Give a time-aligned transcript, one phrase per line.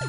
[0.00, 0.06] は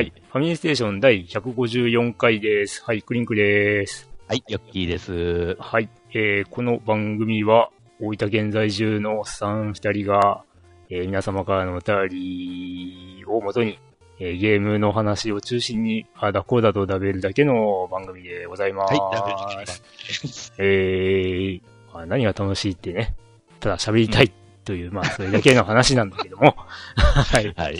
[0.00, 0.14] い。
[0.32, 2.82] ファミリーステーション第154回です。
[2.82, 4.08] はい、クリンクです。
[4.26, 5.56] はい、ヨッキーです。
[5.60, 5.90] はい。
[6.14, 7.68] えー、この番組は、
[8.00, 10.42] 大分現在中のおっさん二人が、
[10.88, 13.78] えー、皆様からのお便りをもとに、
[14.18, 18.94] えー、ゲームの話を中心に、あだこうだと食べるだけの番組でございます。
[18.94, 19.66] はい。
[20.58, 23.14] えー、まあ、何が楽しいってね、
[23.60, 24.32] ただ喋りたい
[24.64, 26.56] という、うん、まあ、それだけの話なんだけども。
[26.96, 27.52] はい。
[27.54, 27.78] はい。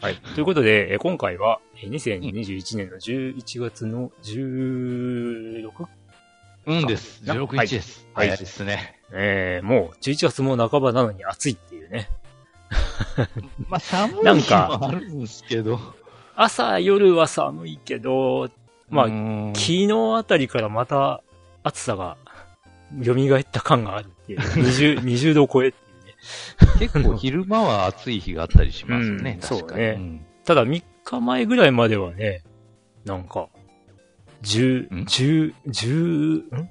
[0.00, 0.16] はい。
[0.34, 5.99] ということで、今回は、2021年の11月の 16?
[6.70, 7.22] うんです。
[7.24, 8.06] 16日です。
[8.14, 8.28] はい。
[8.28, 9.00] 早いですね。
[9.12, 12.08] えー、もう11月も半ばなのに暑いっていうね。
[13.68, 15.80] まあ寒い日もあるんですけど。
[16.36, 18.48] 朝、夜は寒いけど、
[18.88, 21.22] まあ、昨日あたりからまた
[21.62, 22.16] 暑さが
[23.04, 24.38] 蘇った感があるっていう。
[24.58, 25.78] 20, 20度超えって
[26.78, 29.38] 結構昼間は暑い日があったりしますよね。
[29.40, 32.42] うん、そうね、うん、ただ3日前ぐらいまではね、
[33.04, 33.48] なんか、
[34.42, 36.70] 10、10、10、ん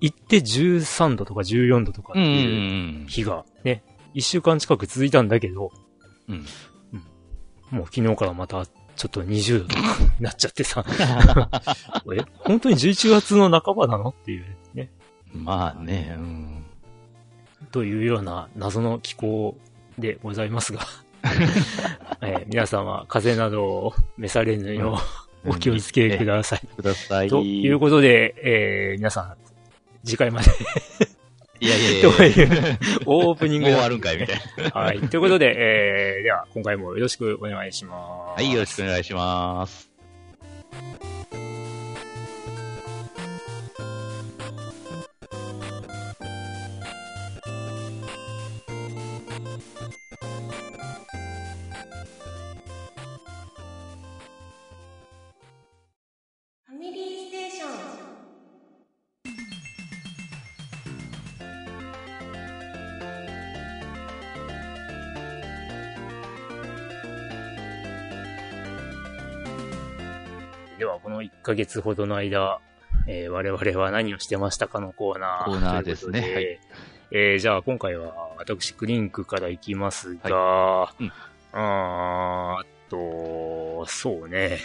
[0.00, 3.82] 行って13度とか14度とかっていう日がね、
[4.14, 5.72] 1週間近く続いたんだけど、
[6.28, 6.44] うん。
[6.92, 9.82] うん、もう昨日からまたちょっと20度とか
[10.20, 10.84] なっちゃってさ
[12.14, 14.90] え、本当に11月の半ばなのっていうね。
[15.32, 16.64] まあね、うん。
[17.70, 19.56] というような謎の気候
[19.98, 20.80] でございますが
[22.22, 26.60] えー、皆様、風邪などを召されぬよう、お気をつけください。
[26.76, 27.28] ください。
[27.28, 29.36] ということで、えー、皆さん、
[30.04, 30.50] 次回まで
[31.60, 32.10] いやいやいや。
[32.10, 34.70] というオープニング、終わるんかいみたいな。
[34.70, 35.00] はい。
[35.00, 38.42] ということで、えー、では、今回もよろしくお願いします。
[38.42, 39.95] はい、よろしくお願いします。
[71.46, 72.58] ヶ月ほどの間、
[73.06, 75.44] えー、我々は何をしてましたかのコーナー。
[75.44, 76.20] コーナーですね。
[76.20, 76.60] はい、
[77.12, 81.12] えー、じゃあ今回は私クリンクから行きますが、はい、うん、
[81.52, 84.58] あと、そうね。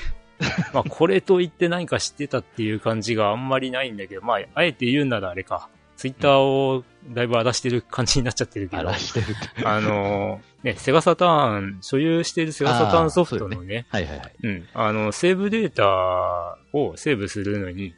[0.73, 5.69] まあこれと言って何か知ってたっていう感じがあんまりないんだけど、まああえて言うならあれか。
[6.01, 8.81] ツイッターをだいぶ荒らしてる感じになっちゃってるけど。
[8.81, 9.25] 荒らしてる
[9.63, 14.33] あのね、セガサターン、所有しているセガサターンソフトのね、ねはいはいはい。
[14.41, 14.67] うん。
[14.73, 17.93] あの、セーブデータをセーブするのに、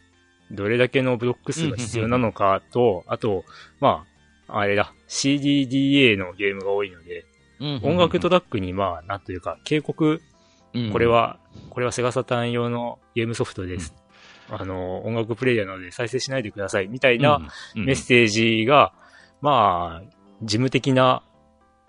[0.52, 3.46] どれだけのブロック数が必要なのかと、あと、
[3.80, 4.06] ま
[4.50, 7.26] あ、あれだ、CDDA のゲームが多いので、
[7.84, 10.22] 音楽トラックに、まあ、なんというか、警告、
[10.92, 11.40] これは、
[11.70, 13.94] これはセガサターン用のゲームソフトです。
[14.50, 17.40] あの、音楽プレイヤーなので再生しないでください、みたいな
[17.76, 18.94] メッセージが、
[19.42, 20.10] まあ、
[20.42, 21.24] 事務的な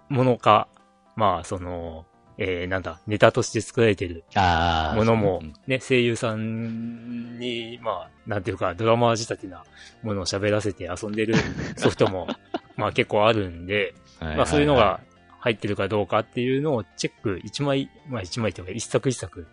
[0.08, 0.68] ものか、
[1.16, 2.06] まあ、その、
[2.36, 9.64] えー、なんだ、ネタとして作られてるものも、ね、声優さんに、まあ、なんていうか、ドラマ仕立てな
[10.02, 11.34] ものを喋らせて遊んでる
[11.76, 12.26] ソフトも、
[12.76, 15.00] まあ結構あるんで、まあそういうのが
[15.44, 19.46] 入ってるかどうかっていうのをチェック、一枚、まあ一枚というか一作一作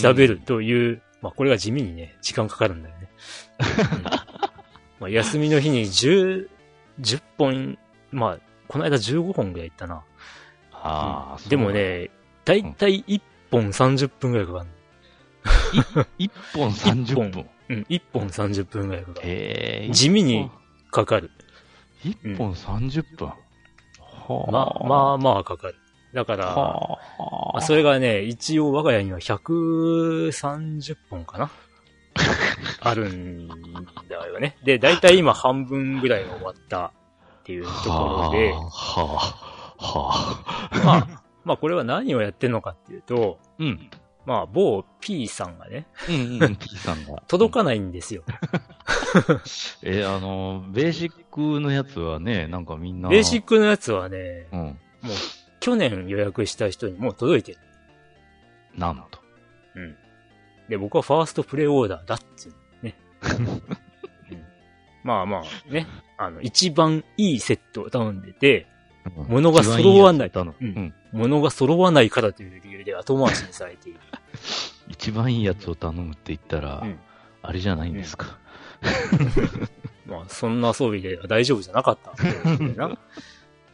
[0.00, 3.08] 調べるという、まあこれが地味にね、時間かかるんだよね。
[3.98, 4.12] うん、ま
[5.06, 6.48] あ休みの日に10、
[7.00, 7.78] 10本、
[8.12, 10.04] まあ、この間15本ぐらい行ったな。
[10.70, 12.10] ああ、うん、でもね、
[12.44, 13.20] だいたい1
[13.50, 16.06] 本30分ぐらいかかる。
[16.20, 17.48] 1本30分。
[17.70, 19.28] うん、1本30分ぐらいかかる。
[19.28, 20.48] へ地味に
[20.92, 21.32] かかる。
[22.04, 23.34] 1本30分、うん、
[24.50, 25.76] まあ、まあまあかかる。
[26.14, 26.98] だから、ま
[27.54, 31.50] あ、それがね、一応我が家には130本かな
[32.80, 33.48] あるん
[34.08, 34.56] だよね。
[34.64, 36.92] で、だいたい今半分ぐらい終わったっ
[37.44, 38.64] ていうところで、は
[39.78, 43.90] あ、はあ、まあ、まあこれは何をやってんのかっていうと、うん。
[44.28, 47.22] まあ、某 P さんがね、うんうん、P さんが。
[47.28, 48.24] 届かないんですよ。
[49.82, 53.08] えー、あの、ベーシックのやつはね、なんかみんな。
[53.08, 54.76] ベーシックのやつはね、うん、もう、
[55.60, 57.58] 去年予約した人にもう届いてる。
[58.74, 59.18] なんと。
[59.76, 59.96] うん。
[60.68, 62.52] で、僕はファーストプレイオーダーだってい
[62.82, 62.94] うね。
[64.30, 64.44] うん、
[65.04, 65.86] まあまあね、
[66.18, 68.78] あの、一番いいセットを頼んでて、うん
[69.26, 74.00] 物が揃わない一番やつを頼むうんうん物が揃わないからという理由で後回しにされている。
[74.88, 76.98] 一番いいやつを頼むって言ったら、うん
[77.40, 78.36] あれじゃないんですか。
[80.06, 82.98] まあ、そんな装備では大丈夫じゃなかったんだよな。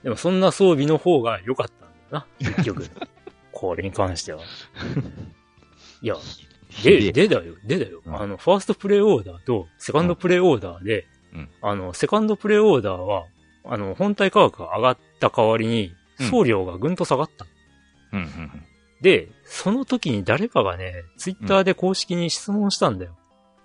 [0.02, 2.88] でも、そんな装備の方が良かったんだよな、結局。
[3.52, 4.42] これに関しては。
[6.02, 6.16] いや、
[6.82, 8.02] で、でだよ、でだよ。
[8.04, 13.24] うんあの、ファーストプレイオーダーとセカンドプレイオーダーで、うんあの、セカンドプレイオーダーは、
[13.64, 17.46] あの、本体価格が上がった代わりに、うん送料がぐんと下がった。
[18.12, 18.64] うんうん
[19.04, 23.14] で、その時に誰かがね、ツイッターで公式に質問したんだよ。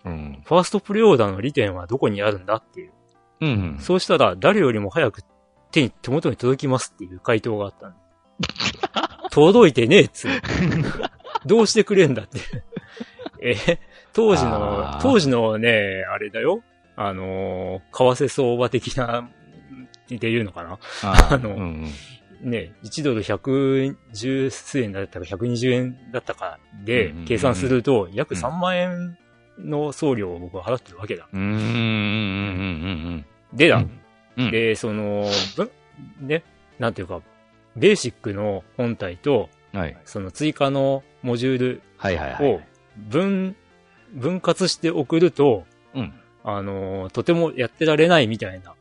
[0.04, 0.12] うん。
[0.12, 0.42] うん。
[0.44, 2.92] ファーストプレイオーダーの利点はどこにあるんだっていう。
[3.40, 3.80] うんうん。
[3.80, 5.22] そうしたら、誰よりも早く
[5.72, 10.32] 手に、手元に届きますっていう回答があったんだ 届いてねえっつう。
[11.48, 12.40] どうしてくれんだって。
[13.42, 13.80] え、
[14.12, 16.64] 当時の当時のね、あれだよ。
[16.98, 19.30] あのー、為替相場的な、
[20.16, 21.88] っていうのかなああのうんうん
[22.42, 29.18] ね、1ドル110数円だったか120円だったかで計算すると、約3万円
[29.58, 31.28] の送料を僕は払ってるわけだ。
[33.54, 33.84] でだ、
[34.52, 35.26] で、その、
[35.58, 35.72] ぶ
[36.22, 36.44] ね、
[36.78, 37.22] なんていうか、
[37.76, 39.98] ベーシックの本体と、はい。
[40.06, 41.82] その追加のモジュール。
[42.42, 42.62] を
[42.98, 43.56] 分、
[44.14, 46.14] 分割して送ると、うん。
[46.44, 48.74] あの、とてもやってられないみたいな。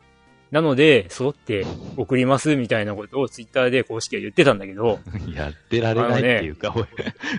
[0.51, 1.67] なので、揃って
[1.97, 4.99] 送りますみたいなことをツイッターで公式は言ってたんだけど、
[5.35, 6.75] やってられないっていうか、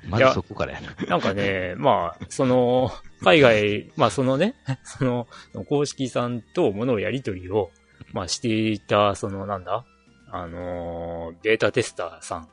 [0.08, 1.06] まずそこからやな。
[1.08, 2.92] なんかね、まあ、その、
[3.24, 5.28] 海外、まあそのね、 その、
[5.68, 7.72] 公式さんと物をやり取りを、
[8.14, 9.86] まあしていた、そのなんだ、
[10.32, 12.48] あのーデータテスターさん、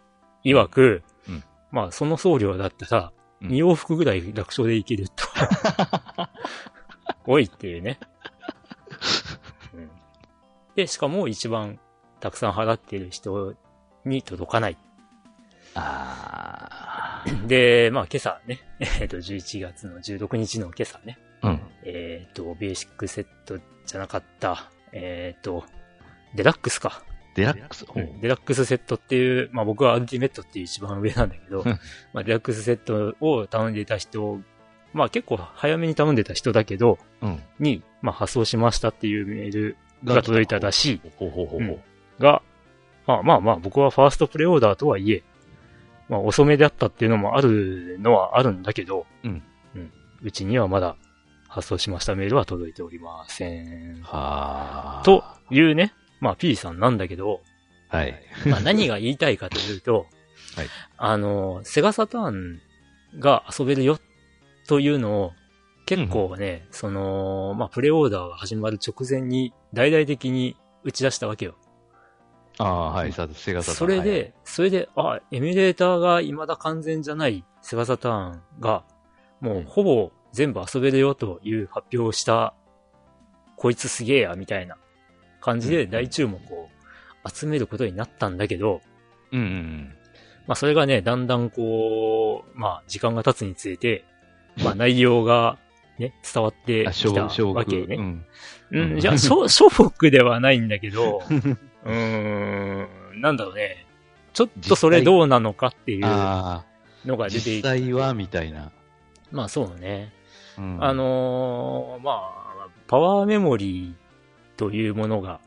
[0.44, 3.12] 曰く、うんまあその送料だったら、
[3.42, 5.26] うん2往復ぐらい楽勝でいけると。
[7.26, 7.98] おいっていうね。
[10.76, 11.78] うんで、しかも一番
[12.20, 13.54] たくさん払ってる人
[14.04, 14.76] に届かない
[15.74, 18.60] あ で、まあ今朝ね、
[19.00, 21.48] えっ、と、11月の16日の今朝ね、ー。
[21.48, 21.60] うん。
[21.82, 25.64] えっ、と、ベーシックセットじゃなかった、えっ、と、
[26.34, 27.02] デラックスか、
[27.34, 27.84] デラックス？
[27.84, 31.78] ほううんデラックスセットっていう、まあ僕はアルティメットっていう一番上なんだけどうん、
[32.14, 34.40] まあデラックスセットを頼んでいた人、
[34.94, 37.42] まあ結構早めに頼んでた人だけど、うん。
[37.58, 39.76] に、まあ発送しましたっていうメール
[40.14, 42.22] が届いたらしいほうほうほうほう。
[42.22, 42.42] が、
[43.06, 45.22] まあまあまあ僕はファーストプレイオーダーとはいえ、
[46.08, 49.42] まあ遅めであったっていうのもあるのはあるんだけど、うん。
[49.74, 49.92] うん。
[50.22, 50.96] うちにはまだ
[51.48, 54.02] 発送しましたメールは届いておりません。
[54.02, 55.02] はあ。
[55.04, 57.40] というね、まあ P さんなんだけど、
[57.88, 58.14] はい。
[58.46, 60.06] まあ何が言いたいかというと、
[60.56, 60.66] はい
[60.96, 62.60] あの、セガサターン
[63.18, 63.98] が遊べるよ
[64.66, 65.32] というのを
[65.86, 71.54] 結構ね、その、まあプレイオーダーが始まる直前に大々的に打ち出したわけよ。
[72.58, 73.12] ああ、はい。
[73.12, 78.84] さセガサターンそれで、それで、あ、エミュレーターが未だ完全じゃないセガサターンが、
[79.40, 82.54] もうほぼ全部遊べるよという発表をした、
[83.56, 84.76] こいつすげえや、みたいな
[85.40, 86.68] 感じで大注目を
[87.32, 88.82] 集めることになったんだけど、はい
[89.32, 89.92] うんうん
[90.46, 94.04] まあそれがね、だんだんこう、まあ時間が経つにつれて、
[94.62, 95.58] まあ内容が
[95.98, 97.96] ね、伝わってきたわけね。
[97.96, 98.26] うん。
[98.70, 101.22] うん、じゃあ、しょ、しょぼくではないんだけど、
[101.84, 103.86] うーん、なんだろうね。
[104.32, 107.62] ちょっとそれどうなのかっていうのが出てい実て。
[107.62, 108.70] 際は、みたいな。
[109.32, 110.12] まあそうね。
[110.58, 115.40] うんあ、のーまあ、パワーメモリーというものが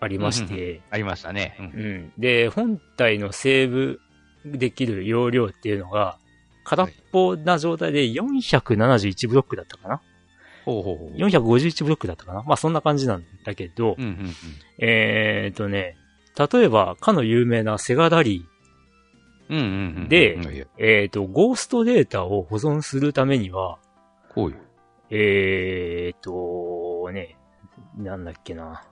[0.00, 1.56] ありまして、ありましたね。
[1.58, 2.12] うんうん。
[2.18, 4.00] で、本体のセーブ
[4.44, 6.18] できる容量っていうのが、
[6.64, 10.00] 空っぽな状態で471ブロックだったかな
[10.64, 11.16] ほうほうほう。
[11.16, 14.34] ?451 ブロックだったかなまあそんな感じなんだけど、うんうんうん。
[14.78, 15.96] えーとね、
[16.36, 18.46] 例えば、かの有名なセガラリ
[19.50, 19.66] うんうんう
[20.06, 20.08] ん。
[20.08, 23.78] でうんいやー、えーと、ゴーストデータを保存するためには、
[24.30, 24.56] こういう。
[25.10, 27.36] えーと、ね、
[27.96, 28.84] なんだっけな。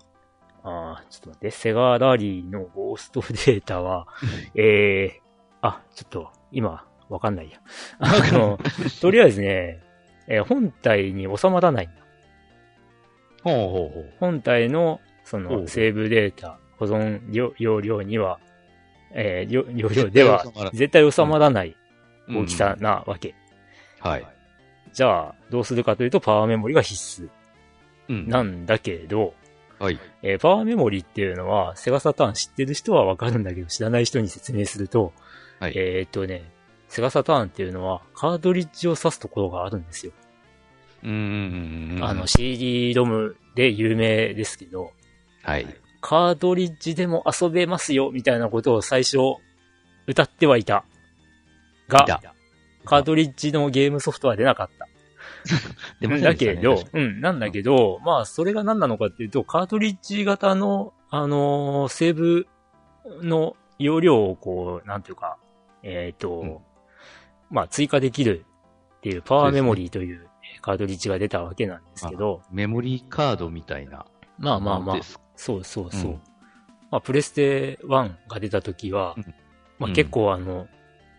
[0.64, 4.07] あーちょっと待って、セガラリーのゴーストデータは、
[4.55, 5.21] えー、
[5.62, 7.59] あ、ちょっと、今、わかんないや。
[7.99, 8.59] あの、
[9.00, 9.81] とりあえずね、
[10.28, 11.97] えー本体に収まらないんだ。
[13.42, 14.12] ほうほうほう。
[14.21, 18.38] 本体の、その、セーブデータ、保存容容量には、
[19.12, 21.76] えー、容容量では絶対収まらない
[22.28, 23.35] 大きさなわけ。
[24.04, 24.11] うん。
[24.11, 24.26] はい。
[24.92, 27.28] じゃあ、どうするかというと、パワーメモリが必須
[28.09, 28.28] うん。
[28.28, 29.35] なんだけど、
[29.78, 29.99] はい。
[30.23, 35.12] えーパワーメモリっていうのは、セガサターン知ってる人はわかるんだけど、知らない人に説明すると、
[35.59, 36.50] はいえーっとね、
[36.93, 40.13] セガサターンっていうのは、カートリッジを挿すところがあるんですよ。
[41.03, 42.05] うんうんうん。
[42.05, 44.93] あの CD ロムで有名ですけど、
[45.43, 45.67] はい。
[46.03, 49.17] カートリッジでも遊べますよ、みたいなことを最初
[50.07, 50.85] 歌ってはいた。
[51.89, 52.21] が、
[52.85, 54.87] カートリッジのゲームソフトは出なかった。
[56.07, 62.47] でしたねけど、うん、なんだけど、まあ、それが何なのかっていうと、カートリッジ型の、あのーセーブ
[63.23, 65.39] の容量をこう、なんていうか、
[65.83, 66.59] えっ、と、うん
[67.53, 68.45] まあ、追加できる
[68.97, 70.27] っていうパワーメモリーという
[70.63, 74.07] カートリッジが出たわけなんですけど、メモリーカードみたいな。
[74.39, 74.97] まあまあまあ。
[75.37, 76.11] そうそうそう。
[76.13, 76.21] うん。
[76.91, 79.25] まあ、プレステ1が出た時は、うん。
[79.79, 79.93] まあうん。
[79.93, 80.67] 結構あの、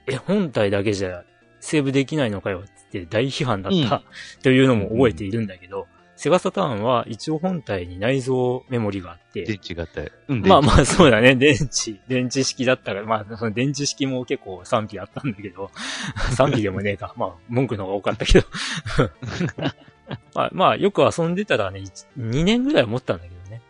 [0.08, 1.24] え、本体だけじゃ
[1.60, 4.04] セーブできないのかよって大批判だった、
[4.44, 10.02] というのも覚えているんだけど、セガサターンは一応本体に内蔵メモリがあって、電池型。
[10.28, 15.72] うんまあまあそうだね、電池、電池式だったから、まあその電池式も結構賛否あったんだけど、
[16.36, 18.48] 賛否でもねえか、まあ文句の方が多かったけど。
[20.36, 21.82] まあまあよく遊んでたらね、
[22.18, 23.62] 2年ぐらいは持ったんだけどね。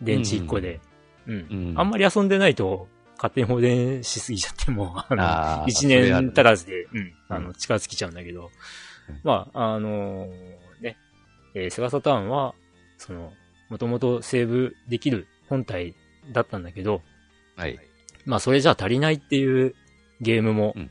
[0.00, 0.80] 電池1個で。
[1.26, 1.46] うん。
[1.50, 1.74] うん。
[1.76, 7.12] あんまり遊んでないと、勝手に放電しすぎちゃっても、あの、あー一年足らずで、うん、うん。
[7.28, 8.50] あの、近づきちゃうんだけど。
[9.08, 10.58] うん、まあ、あのーね、
[11.54, 12.54] えーセガサターンは、
[12.96, 13.32] その、
[13.68, 15.94] もともとセーブできる本体
[16.32, 17.02] だったんだけど、
[17.56, 17.78] はい。
[18.24, 19.74] まあ、それじゃ足りないっていう
[20.20, 20.90] ゲームもうん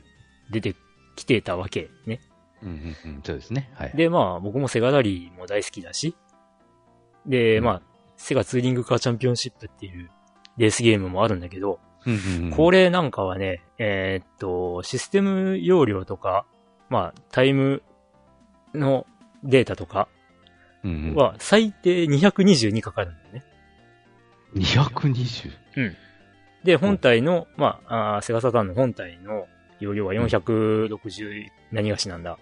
[0.50, 0.74] 出て
[1.14, 2.20] きてたわけね。
[2.62, 2.68] うん
[3.04, 3.22] うんうん。
[3.22, 3.70] そうですね。
[3.74, 3.92] はい。
[3.94, 6.14] で、まあ、僕もセガダリーも大好きだし、
[7.26, 7.82] で、うんまあ、
[8.16, 10.10] セガツーリングカーチャンピオンシップっていう
[10.56, 16.46] レースゲームもあるんだけど、うんうんうんこれなんかはね、えーっと、システム容量とか、
[16.88, 17.82] まあ、タイム
[18.74, 19.06] の
[19.44, 20.08] データとか
[21.14, 23.44] は最低222かかるんだよね。
[24.54, 25.52] 220。
[26.64, 29.46] で、本体の、まあ、あーセガサターンの本体の
[29.80, 32.38] 容量は460何がしなんだ。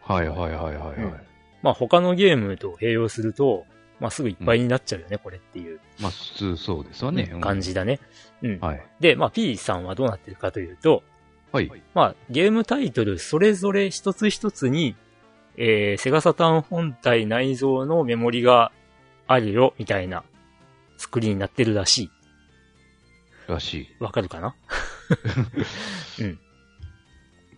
[0.00, 0.96] はいはいはいはいはい。
[0.96, 1.28] うん
[1.62, 3.66] まあ、他のゲームと併用すると、
[4.00, 7.30] まあ、すぐいっぱいになっちゃうよね、これっていうまあ普通そうですわね。
[7.32, 7.60] うん感。
[7.60, 7.98] じだね。
[8.42, 8.58] うん。
[8.60, 8.86] はい。
[9.00, 11.02] で、まあ、P さんはどうなってるかというと、
[11.50, 11.70] はい。
[11.94, 14.94] まあ、ゲームタイトルそれぞれ一つ一つに、
[15.60, 18.70] えー、セガサターン本体内蔵のメモリが
[19.26, 20.22] あるよ、みたいな
[20.96, 22.10] 作りになってるらし
[23.48, 23.88] らしい。
[23.98, 24.54] わかるかな？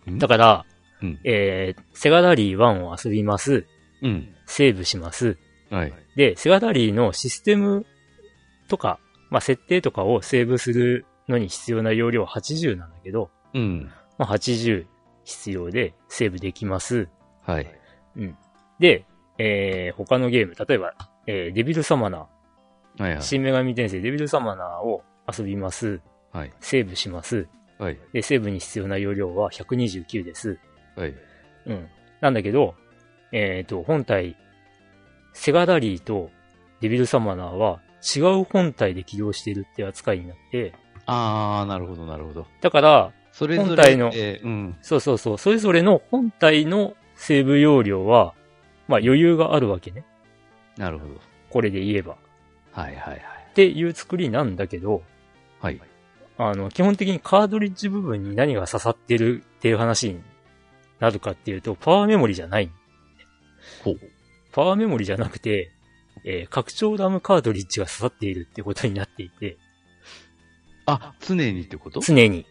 [0.07, 0.17] い。
[0.17, 0.65] だから、
[1.01, 1.19] うん。
[1.23, 3.65] えー、セガダリー1を遊びます。
[4.01, 4.33] うん。
[4.45, 5.37] セーブします。
[5.69, 5.93] はい。
[6.15, 7.85] で、セガダリーのシステム
[8.67, 13.91] とか、まあ、設定とかをセーブするのに必要な容量は80なんだけど、うん。
[14.17, 14.85] まあ、80
[15.23, 17.07] 必要でセーブできます。
[17.43, 17.80] はい。
[18.79, 19.05] で、
[19.37, 20.93] えー、他のゲーム、例えば、
[21.27, 23.21] えー、デビルサマナー、はいはい。
[23.21, 26.01] 新女神転生デビルサマナーを遊びます。
[26.31, 26.53] はい。
[26.59, 27.47] セーブします。
[27.77, 27.97] はい。
[28.13, 30.59] で、セーブに必要な容量は129です。
[30.95, 31.15] はい。
[31.65, 31.87] うん。
[32.19, 32.75] なんだけど、
[33.31, 34.35] えっ、と、本体、
[35.33, 36.29] セガダリーと
[36.81, 37.79] デビルサマナーは
[38.15, 40.73] 違う本体で起動しているって扱いになって、
[41.05, 42.47] あー、なるほどなるほど。
[42.61, 43.67] だから、それぞれ。
[43.69, 44.77] 本体のえーうん。
[44.81, 48.33] そうそうそう、それぞれの本体のセーブ容量は、
[48.87, 50.03] まあ余裕があるわけね。
[50.77, 51.13] なるほど。
[51.49, 52.17] これで言えば。
[52.71, 53.19] はいはいはい。
[53.51, 55.03] っていう作りなんだけど、
[55.59, 55.79] はい。
[56.37, 60.21] あの、基本的にカードリッジ部分に何が刺さってるっていう話に
[60.99, 62.71] なるかっていうと、パワーメモリじゃない。
[63.83, 63.99] ほう。
[64.51, 65.71] パワーメモリじゃなくて、
[66.25, 69.57] えー拡張ラムカードリッジが刺さっているってことになっていて、
[70.87, 71.99] あ、常にってこと？
[71.99, 72.45] 常に。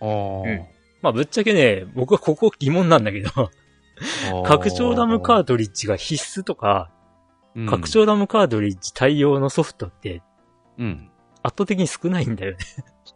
[0.00, 0.66] あーうん
[1.00, 3.50] まあ、ぶっちゃけね、僕はここ疑問なんだけど、
[4.46, 6.90] 拡張ラムカードリッジが必須とか、
[7.54, 10.22] うん拡張ラムカードリッジ対応のソフトって
[10.76, 11.10] うん。
[11.44, 12.58] 圧倒的に少ないんだよね。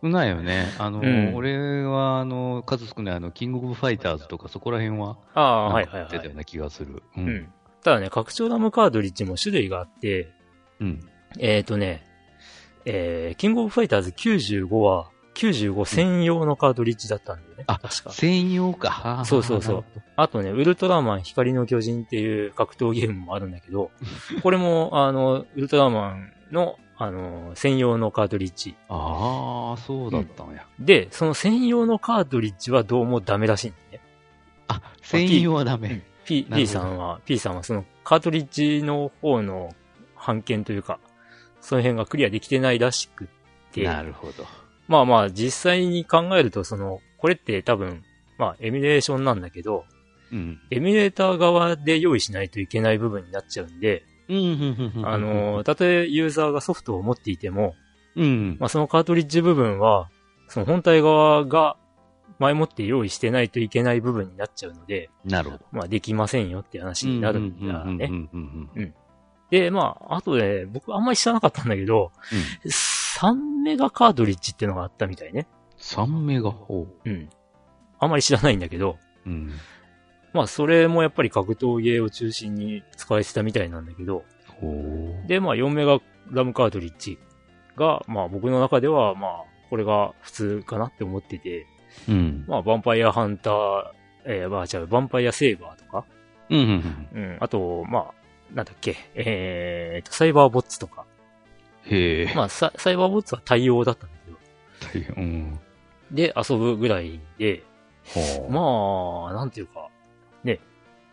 [0.00, 0.66] 少ないよね。
[0.78, 6.10] あの、うん俺は、あの、数少ない、あの、キングオブファイターズとかそこら辺は、ああ、はいはいはい。
[6.10, 7.02] 出たような気がする。
[7.16, 7.20] う。
[7.20, 7.52] うんん。
[7.82, 10.32] ただね、拡張ラムカードリッジも種類があって、
[10.78, 11.00] うん。
[11.38, 12.04] えっ、ー、とね、
[12.84, 17.64] えー、キングオブファイターズ95は、95専用のカードリッジだったんだよね。
[17.68, 18.10] あ確か。
[18.10, 19.22] 専用か。
[19.24, 19.84] そうそうそう
[20.16, 23.92] あとね、ウルトラマン光の巨人っていう格闘ゲームもあるんだけど、
[24.42, 28.74] これも、あの、ウルトラマンの、あの、専用のカードリッジ。
[28.88, 30.66] ああ、そうだったんや。
[30.80, 34.00] で、その専用のカードリッジはどうもダメらしいんだね。
[34.66, 36.02] あ、専用はダメ。
[36.24, 39.74] P, P さんは、P さんはそのカートリッジの方の
[40.14, 40.98] 判件というか、
[41.60, 43.28] その辺がクリアできてないらしくっ
[43.72, 44.44] て、なるほど。
[44.88, 48.02] まあまあ実際に考えるとその、これって多分、
[48.38, 49.84] まあエミュレーションなんだけど、
[50.32, 50.60] うん。
[50.70, 54.04] エミュレーター側で用意しないといけない部分になっちゃうんで。
[55.04, 57.74] あ、の、たとえユーザーがソフトを持っていても、
[58.16, 58.56] うん。
[58.58, 60.10] まあそのカートリッジ部分は、
[60.48, 61.76] その本体側が、
[62.38, 65.64] 前もって用意してないといけない部分になっちゃうので、なるほど。
[65.72, 68.08] まあできませんよって話になるんだね。
[68.10, 68.94] うん
[69.50, 72.12] で、まあ、あとで、僕あんまり知らなかったんだけど、
[72.64, 72.70] うん
[73.18, 73.34] 3
[73.64, 75.48] メガカートリッジっていうのがあったみたいね。
[75.78, 77.28] 3メガほうん。
[77.98, 78.96] あんまり知らないんだけど、
[79.26, 79.28] う。
[79.28, 79.50] うん。
[80.32, 84.22] まあそれもやっぱり格闘ゲーを中心に使えてたみたいなんだけど、
[84.60, 84.68] ほ
[85.24, 85.26] う。
[85.26, 85.98] で、まあ4メガ
[86.30, 87.18] ラムカートリッジ
[87.76, 91.66] が、まあ僕の中では、まあこれが普通かなって思ってて、
[92.08, 92.44] うん。
[92.46, 93.54] まあヴァンパイアハンター、
[94.26, 96.04] えー、まあ違う、ヴァンパイアセーバーとか、
[96.50, 97.22] うんうんうん。
[97.22, 98.14] うん、あと、まあ、
[98.54, 101.04] なんだっけ、えーと、サイバーボッツとか。
[101.90, 102.32] へえ。
[102.34, 104.16] まあサ、サイバーボッツは対応だったんだ
[104.92, 105.58] けど、うん。
[106.10, 107.62] で、遊ぶぐらいで。
[108.48, 109.88] まあ、なんていうか、
[110.44, 110.60] ね、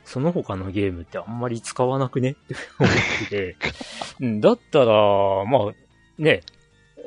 [0.05, 2.32] その他のゲームってあんまり使わなくね？
[2.32, 3.58] って思ってて、
[4.22, 5.74] うんだったら、まあ、
[6.17, 6.41] ね、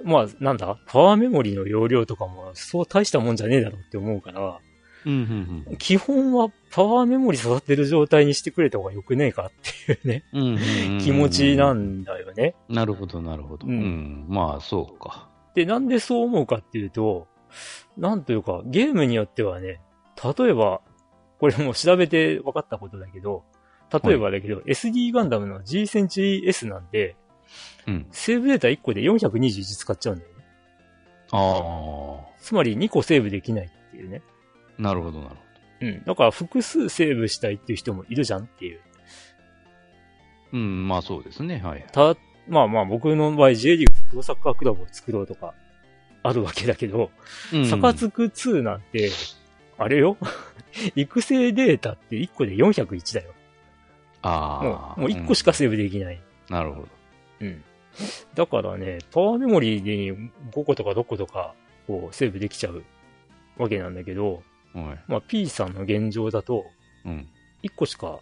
[0.05, 4.59] まあ、なんだ、パワーメモリの容量とかもそう大したもんじゃねえだろうって思うから、
[5.07, 9.53] うんうん基本はパワーメモリ育ってる状態にしてくれた方がよくねえかっ
[9.87, 10.41] ていうね、うん。
[10.41, 12.55] うんうんうん気持ちなんだよね。
[12.69, 13.67] なるほど、なるほど。
[13.67, 14.27] ううんん。
[14.29, 15.29] まあ、そうか。
[15.55, 17.27] で、なんでそう思うかっていうと、
[17.97, 19.81] なんというか、ゲームによってはね、
[20.39, 20.81] 例えば、
[21.39, 23.45] これも調べて分かったことだけど、
[24.05, 27.17] 例えばだけど、SD ガンダムの G センチュリー S なんで、
[27.87, 28.07] うん。
[28.11, 30.45] セーブデータ1個で421使っちゃうんだよね。
[31.31, 34.23] あつまり2個セーブできないっていうね。
[34.79, 34.83] あ。
[34.83, 35.37] なるほど、なるほ
[35.81, 36.05] うん。
[36.05, 38.81] だから複数セーブしたいっていう人もいるじゃんっていう。
[40.53, 40.59] ど。
[40.59, 41.61] うん、まあそうですね。
[41.65, 41.87] はい。
[41.93, 42.17] た、
[42.49, 45.55] まあまあ僕の場合 J リーグプロサッカークラブを作ろうとか、
[46.23, 47.11] あるわけだけど、
[47.53, 49.11] うんサカツク2なんて、
[49.79, 50.17] あれよ？
[50.97, 53.33] 育成データって1個で401だよ。
[54.23, 54.95] あもあ。
[54.97, 56.15] う、もう1個しかセーブできない。
[56.15, 56.89] うんなるほど。
[57.41, 57.63] うん。
[58.35, 61.55] だからね、パワーメモリーに5個とか6個とか、
[61.87, 62.85] こう、セーブできちゃう
[63.57, 64.43] わけなんだけど、
[64.75, 65.05] はい。
[65.09, 66.67] まあ P さんの現状だと、
[67.05, 67.29] うん。
[67.63, 68.21] 1個しか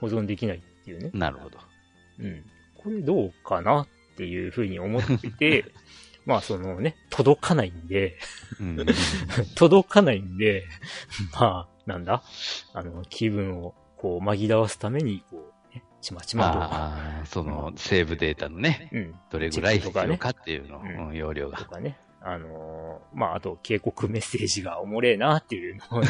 [0.00, 1.10] 保存できないっていうね。
[1.12, 1.58] なるほど。
[2.20, 2.44] うん。
[2.82, 5.64] これどうかなっていうふうに思ってて、
[6.26, 8.18] まあそのね、届かないんで、
[8.60, 8.86] うん。
[9.54, 10.64] 届かないんで、
[11.38, 12.22] まあ、なんだ？
[12.72, 21.64] あの、気分をこう紛らわすために、こう、ね、ちまちまと、ああ、その、セーブデータのね、うん、どれぐらい必要かっていうの、うんうん容量がと。
[21.66, 21.98] かね。
[22.22, 26.08] あのーまあ、あと、警告メッセージがおもれえなっていうのをね、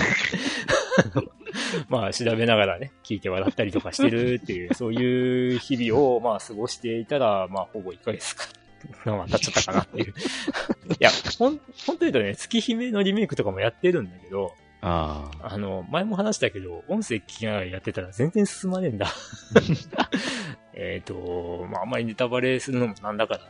[1.89, 8.49] まあ、調べながらね、聞いて笑ったりとかしてるっていう、そういう日々を、まあ、過ごしていたら、まあ、ほぼ1ヶ月か、
[9.05, 10.07] まあ、経っちゃったかなっていう。
[10.09, 10.13] い
[10.99, 15.55] や、ほん、本当言うとね、月姫のリメイクとかもやってるんだけど、ああ。
[15.55, 19.09] あの、前も話したけど、音声聞きながらやってたら全然進まねえんだ。
[20.73, 23.41] えっと、まあ、あんまりネタバレするのもなんだから、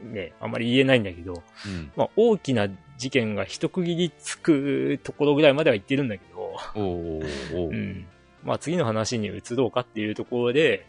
[0.00, 1.92] ね、あんまり言えないんだけど、うん。
[1.96, 8.06] まあ、大きな事件が一区切りつくところぐらいまでは行ってるんだけど、おーおーうん。
[8.44, 10.86] まあ、次の話に移ろうかっていうところで、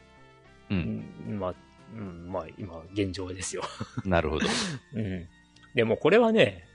[0.70, 0.76] う。
[0.76, 1.54] うんん、まあ、
[1.96, 3.64] うん、まあ、今、現状ですよ。
[4.06, 4.48] なるほど。
[4.94, 5.28] うん。
[5.74, 6.66] でもこれはね、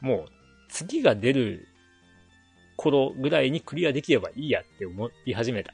[0.00, 0.30] もう、
[0.68, 1.68] 次が出る
[2.76, 5.72] 頃ぐらいにクリアできればいいやって思い始めた。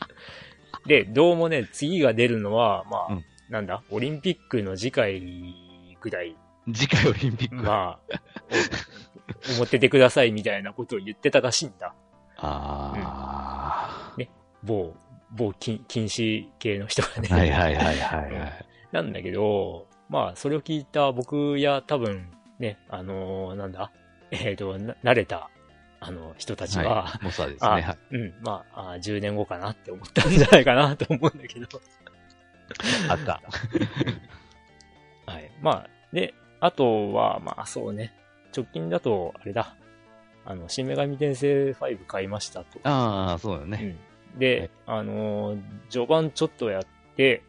[0.86, 5.22] で、どうもね、次が出るのは、まあ、うんなんだ、オリンピックの次回
[6.00, 6.36] ぐらい、
[6.74, 7.54] 次回オリンピック。
[7.54, 8.16] まあ、
[9.52, 11.94] お思っててくださいみたいなことを言ってたらしいんだ。
[12.38, 14.16] あ
[14.64, 14.92] 某、
[15.30, 17.28] 某禁禁止系の人がね。
[17.30, 17.34] あ。
[17.36, 18.66] はいはいはいはいはい。
[18.90, 23.92] なんだけど、まあ、それを聞いた僕や多分、ね、あのーなんだ、
[24.32, 25.48] えっ、と、な慣れた、
[26.00, 27.24] あの、人たちは、はい。
[27.24, 27.98] モサですね。
[28.10, 31.68] うん、まああ、10年後かなって思ったんじゃないかなと思うんだけど。
[33.08, 33.40] あった。
[35.26, 35.50] はい。
[35.60, 38.12] まあ、で、あとは、まあ、そうね、
[38.56, 39.76] 直近だと、あれだ、
[40.44, 42.78] あの、新女神転生5買いましたと。
[42.84, 43.78] ああ、そうだね。
[43.82, 43.88] うん。
[43.90, 43.94] は
[44.38, 46.82] でい、あのー序盤ちょっとやっ
[47.16, 47.42] て、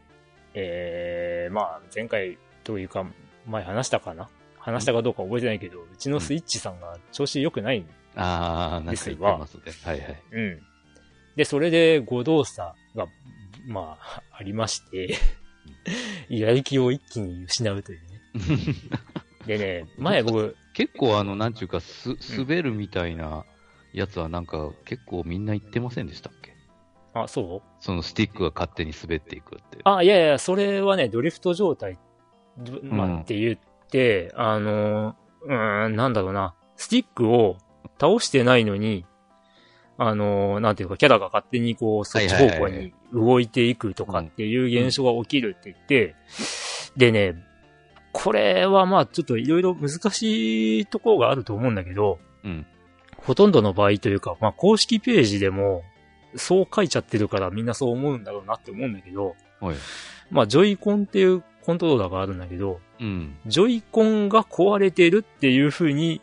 [0.53, 3.05] えー、まあ、前回というか、
[3.45, 4.29] 前話したかな？
[4.57, 7.85] 話したかどうか覚えてないけど、うちのスイッチさんが調子良くない。
[8.15, 9.63] ああ、なんか言ってますね。
[9.83, 10.23] はいはい。
[10.31, 10.61] うん。
[11.35, 13.05] で、それで誤動作が、
[13.65, 15.17] まあ、ありまして、
[16.29, 18.21] やる気を一気に失うというね。
[19.47, 23.45] でね、前僕、結構あの、なんちゅうか、す、滑るみたいな
[23.93, 26.55] やつはなんか結構みんな言ってませんでしたっけ？
[27.13, 27.69] あ、そう？
[27.79, 29.77] そのスティックが勝手に滑っていくって。
[29.83, 31.97] あ、いやいや、それはね、ドリフト状態、
[32.57, 33.19] どまあ、うん。
[33.21, 37.57] って言って、あの、うーん、なんだろうな、スティックを
[38.01, 39.05] 倒してないのに、
[39.97, 46.15] あの、なんていうか、キャラが勝手にこう、そっち方向に動いていくとかっていう現象が起きるって言って、
[46.97, 47.41] でね、
[48.11, 52.65] これはまあちょっといろいろ難しいところがあると思うんだけど、うん。
[53.17, 55.83] ほとんどの場合というか、まあ公式ページでも、
[56.35, 59.75] そう書いちゃってるからみんなそう思うんだろうなって思うんだけど、はい。
[60.29, 63.37] まあジョイコンっていうコントローラーがあるんだけど、うん。
[63.47, 66.21] ジョイコンが壊れてるっていう風に、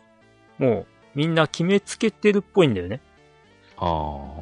[0.59, 3.01] もうみんな決めつけてるっぽいんだよね。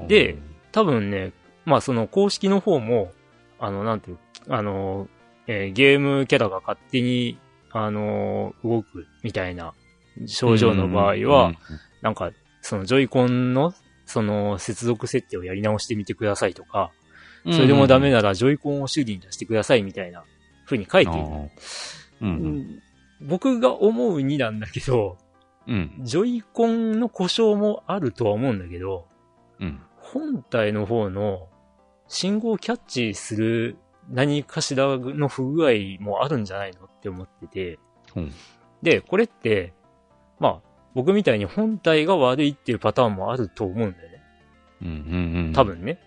[0.07, 0.37] で、
[0.71, 1.31] 多分ね、
[1.65, 3.11] まあその公式の方も、
[3.59, 4.17] あの、なんていう、
[4.49, 5.07] あの、
[5.47, 7.37] えーゲームキャラが勝手に、
[7.71, 9.73] あの、動くみたいな
[10.25, 11.53] 症状の場合は、
[12.01, 13.73] なんか、そのジョイコンの、
[14.05, 16.91] その接続設定をやり直してみてくださいとか、
[17.45, 20.23] うん、それでもダメだならジョイコンを修理に出してくださいみたいな
[20.65, 22.81] 風に書いている。
[23.21, 25.17] 僕が思うになんだけど、
[25.67, 25.91] うん。
[26.01, 29.05] ジョイコンの故障もあるとは思うんだけど、
[29.59, 29.79] うん。
[29.95, 31.47] 本体の方の
[32.13, 33.77] 信号をキャッチする
[34.09, 37.79] 何かしらの不具合もあるんじゃないのって思ってて。
[38.15, 38.31] うん
[38.81, 39.75] で、これって、
[40.39, 40.61] まあ、
[40.95, 44.23] 僕みたいに本体が悪いっていうパターンもあると思うんだよね。
[44.81, 44.87] うん。
[44.87, 44.91] う
[45.49, 45.53] ん。
[45.53, 45.63] 多。
[45.63, 45.99] 分ね。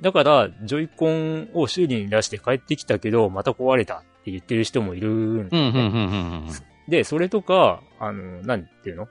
[0.00, 6.48] だから、ジョイコンを修理に出して帰ってきたけど、また壊れたって言ってる人もいるん。
[6.88, 9.08] で、それとか、あの、なんていうの？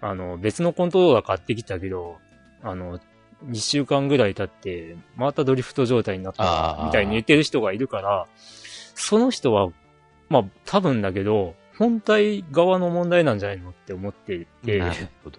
[0.00, 2.18] あの、別のコントローラー買ってきたけど、
[2.62, 3.00] あの、
[3.48, 8.26] 2週間ぐらい経って、またドリフト状態になったみたいに言ってる人がいるから、
[8.94, 9.68] その人は、
[10.28, 15.38] まあ、多分だけど、本体側の問題なんじゃないのって思ってて、なるほど。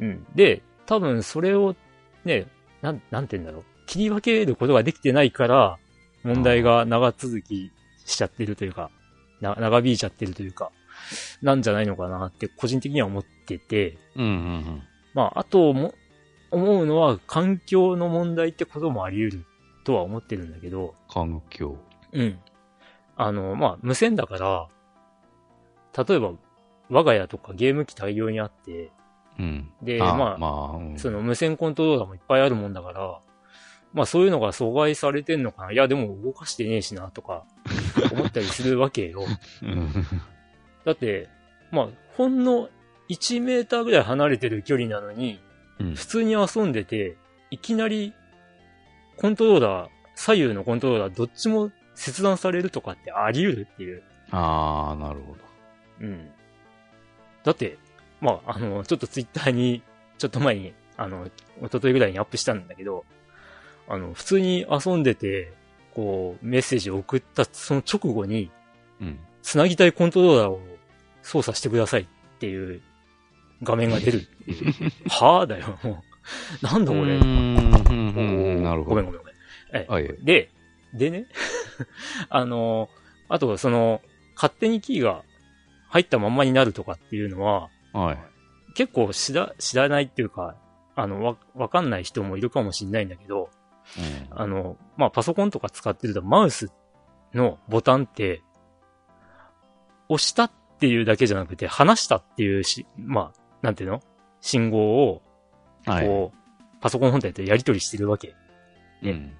[0.00, 0.26] うん。
[0.34, 1.76] で、多分それを、
[2.24, 2.46] ね、
[2.82, 3.64] なん、なんて言うんだろう。
[3.86, 5.78] 切り分けることができてないから、
[6.24, 7.70] 問題が長続き
[8.04, 8.90] しちゃってるというか、
[9.40, 10.72] な長引いちゃってるというか、
[11.42, 14.24] なんじゃないのかなって個人的には思ってて、うん。
[14.24, 14.82] うん。
[15.14, 15.94] まあ、あとも、
[16.50, 19.46] 思うのは環境の問題ってこともあり得る
[19.84, 21.76] とは思ってるんだけど、環境。
[22.12, 22.38] うん。
[23.16, 24.68] あの、まあ、無線だから、
[26.04, 26.32] 例えば、
[26.90, 28.92] 我が家とかゲーム機大量にあって、
[29.38, 29.70] うん。
[29.82, 33.20] で、あまあ、まあ、うんその無線コントローラーもいっぱいあるもんだから、
[33.92, 35.72] まあそういうのが阻害されてんのかな。
[35.72, 37.44] いやでも動かしてねえしなとか
[38.12, 39.24] 思ったりするわけよ。
[39.62, 39.92] うん。
[40.84, 41.28] だって、
[41.70, 42.68] まあほんの
[43.08, 45.40] 1メーターぐらい離れてる距離なのに、
[45.80, 47.16] うん普通に遊んでて、
[47.50, 48.12] いきなり
[49.18, 54.02] コントローラー、左右のコントローラーどっちも切断されるとかってあり得るっていう。
[54.30, 55.38] ああ、なるほど。
[56.00, 56.30] うん。
[57.42, 57.78] だって、
[58.20, 59.82] まあ、あの、ちょっとツイッターに、
[60.18, 61.32] ちょっと前に、あの、一
[61.72, 63.04] 昨日ぐらいにアップしたんだけど、
[63.88, 65.52] あの、普通に遊んでて、
[65.94, 68.52] こう、メッセージを送ったその直後に、
[69.00, 69.18] うん。
[69.42, 70.60] つなぎたいコントローラーを
[71.22, 72.06] 操作してくださいっ
[72.38, 72.82] ていう
[73.62, 74.72] 画面が出るっていう。
[75.08, 76.02] はぁだよ、も
[76.62, 76.66] う。
[76.66, 77.18] なんだこれ。
[77.18, 78.90] なるほど。
[78.90, 79.34] ごめんごめんごめん。
[79.72, 80.16] ええはい。
[80.22, 80.50] で、
[80.94, 81.26] でね、
[82.28, 82.88] あの、
[83.28, 84.00] あと、その、
[84.34, 85.22] 勝手にキーが
[85.88, 88.18] 入ったまんまになるとかっていうのは、はい。
[88.74, 90.56] 結構知ら、知らないっていうか、
[90.94, 93.50] あの、わ、わかんない人もいるかもしれないんだけど、
[93.96, 96.70] うんあの、まあ、パソコンとか使ってるとマウス
[97.32, 98.42] のボタンって、
[100.08, 104.02] 押したっていうだけじゃなくて、離したっていうし、まあ、なんていうの？
[104.40, 105.22] 信号を、
[105.84, 106.06] はい。
[106.06, 106.38] こう、
[106.80, 108.34] パソコン本体とやり取りしてるわけ。
[109.02, 109.32] うん。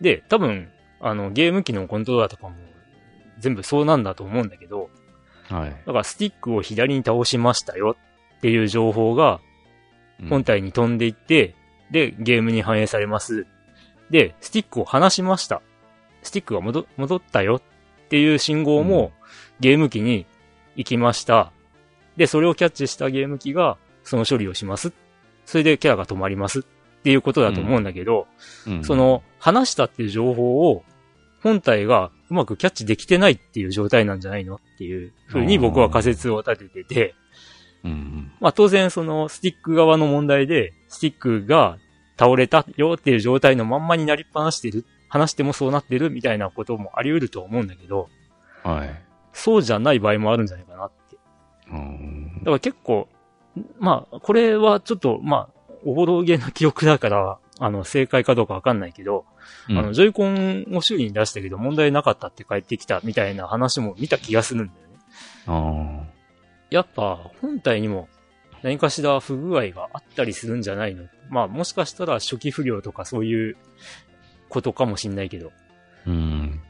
[0.00, 0.68] で、多分、
[1.00, 2.56] あの、ゲーム機のコントローラーとかも
[3.38, 4.90] 全部そうなんだと思うんだけど、
[5.48, 5.70] はい。
[5.70, 7.96] だからスティックを左に倒しましたよ
[8.38, 9.40] っていう情報が
[10.20, 11.54] うん本体に飛んでいって、
[11.90, 13.46] で、ゲームに反映されます。
[14.10, 15.62] で、スティックを離しました。
[16.22, 19.12] スティックが戻戻ったよっていう信号も
[19.60, 20.26] ゲーム機に
[20.74, 21.52] 行きました。
[22.16, 24.92] で、それをキャッチしたゲーム機がその処理をします。
[25.44, 26.60] それでキャラが止まります。
[26.60, 26.62] っ
[27.06, 28.26] ていうことだと思うんだけど、
[28.66, 28.84] うん。
[28.84, 30.82] そ、の、話したっていう情報を、
[31.40, 37.14] 本体がうまくキャッチできてないっていう状態なんじゃないのっていうふうに僕は仮説を立ててて、
[37.84, 38.32] うんうん。
[38.40, 41.78] まあ当然そのスティック側の問題で、スティックが
[42.18, 48.08] 倒れたよっていう状態のまんまになりっぱなしてる、話してもそうなってるみたいなこともあり得ると思うんだけど、
[48.64, 49.02] はい。
[49.32, 50.86] そうじゃない場合もあるんじゃないかな。
[50.86, 50.90] っ
[51.70, 53.08] だから結構、
[53.78, 59.24] まあ、これはちょっと、まあ、おぼろげな記憶だから、あの、正解かどうかわかんないけど、
[59.68, 64.96] あの、ジョイコンを修理に出したけど問題なかったって帰ってきたみたいな話も見た気がするんだよね。
[65.46, 66.04] あ
[66.70, 68.08] やっぱ、本体にも
[68.62, 71.04] 何かしら不具合があったりするんじゃないの？
[71.30, 73.56] まあ、もしかしたら初期不良とかそういう
[74.48, 75.52] ことかもしんないけど。
[76.06, 76.60] ーうん。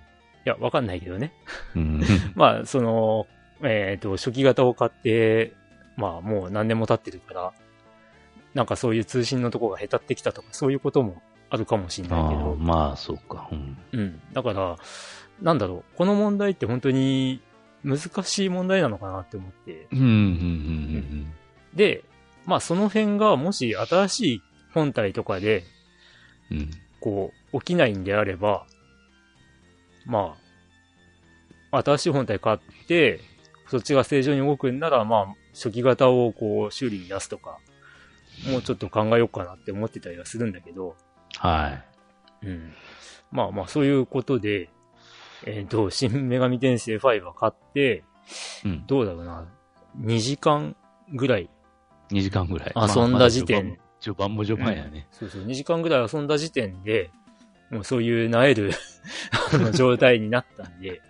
[0.45, 1.33] いや、わかんないけどね。
[1.75, 2.03] うん。
[2.37, 3.27] まあ、その、
[3.63, 5.53] えっ、と、初期型を買って、
[5.97, 7.53] まあ、もう何年も経ってるから、
[8.55, 12.57] なんかそういう通信のとこが下手ってきたとか、そういうこともあるかもしんないけあどー。
[12.59, 13.49] まあ、そうか。
[13.51, 13.79] うん。
[13.93, 14.21] うん。
[14.33, 14.77] だから、
[15.41, 15.97] なんだろう。
[15.97, 17.41] この問題って本当に、
[17.85, 19.87] 難しい問題なのかなって思って。
[19.93, 21.33] うん、うん、うん、
[21.75, 22.05] で、
[22.45, 24.43] まあその辺がもし新しい
[24.75, 25.63] 本体とかで、
[26.51, 26.59] うん。
[26.59, 26.71] うん。
[27.01, 28.67] こう、起きないんであれば、
[30.07, 30.37] ま
[31.71, 33.21] あ、新しい本体買って、
[33.69, 37.59] そっちが正常に動くんなら、まあ、初期型をこう、修理に出すとか、
[38.51, 40.97] もうちょっと考えようかなって思ってたりはするんだけど、
[41.39, 41.83] は
[42.43, 42.73] うん。
[43.31, 44.71] まあまあ、そういうことで、
[45.45, 48.05] えっ、と、新女神転生5は買って、
[48.65, 48.69] い。
[48.69, 48.87] うん。
[48.87, 49.47] どうだろうな、
[50.01, 50.77] 2時間
[51.13, 51.51] ぐらい、
[52.11, 52.73] 2時間ぐらい。
[52.77, 55.09] 遊んだ時点まあ序盤も序盤も序盤やね。
[55.11, 57.11] そうそう、2時間ぐらい遊んだ時点で、
[57.71, 58.73] もうそういう萎える
[59.53, 61.01] あの状態になったんで、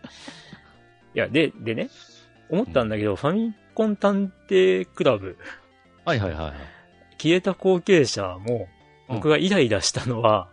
[1.15, 1.89] いや、で、でね、
[2.51, 5.37] 思ったんだけど、ファミコン探偵クラブ、
[6.05, 6.53] はいはいはい。
[7.19, 8.69] 消えた後継者も、
[9.09, 10.49] 僕がイライラしたのは、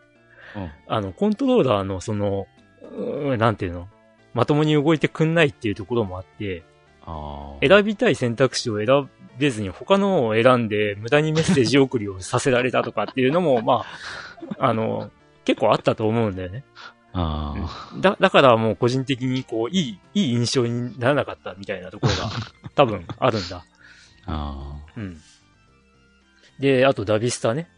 [0.56, 2.48] うんあの、コントローラーのその、
[2.82, 3.88] うーなんていうの？
[4.34, 6.64] まともに動いてくんないっていうところもあって。
[7.62, 13.86] 選びたい選択肢を選べずに他のを選んで無駄にメッセージ送りをさせられたとかっていうのも、 ま
[14.58, 15.12] あ、あの、
[15.44, 16.64] 結構あったと思うんだよね。
[17.14, 22.32] あだ、だからもう個人的にこう、いい、いい印象にならなかったみたいなところが
[22.76, 23.64] 多分あるんだ。
[24.26, 24.82] あ。
[24.88, 25.18] あうん。
[26.60, 27.70] で、あとダビスタね。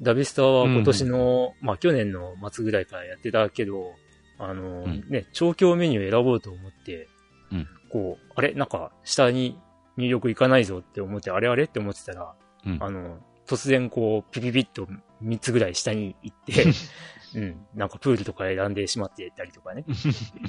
[0.00, 3.94] ダビスタは今年の、まあ去年の末ぐらいからやってたけど、
[4.38, 7.08] あの、うんね、調教メニュー選ぼうと思って、
[7.50, 8.52] うんこう、あれ？
[8.52, 9.58] なんか下に
[9.96, 11.64] 入力いかないぞって思って、あれあれ？
[11.64, 12.34] って思ってたら、あ。
[12.66, 12.78] うん。
[12.80, 14.86] あの、突然こう、ピピピッと
[15.24, 16.66] 3つぐらい下に行って、
[17.34, 19.84] うん、なんかプールとか選んでしまってたりとかね。
[19.88, 19.94] うん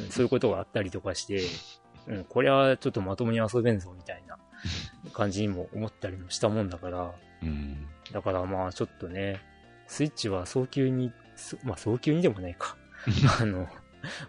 [0.10, 1.42] そういうことがあったりとかして、
[2.08, 4.38] うん、これはちょっとまともに遊べんぞみたいな
[5.14, 7.14] 感じにも思ったりもしたもんだから、
[7.44, 7.88] うん。
[8.12, 9.42] だからまあちょっとね、
[9.88, 12.78] スイッチは早急に、そまあ早急にでもないか。
[13.42, 13.68] あの、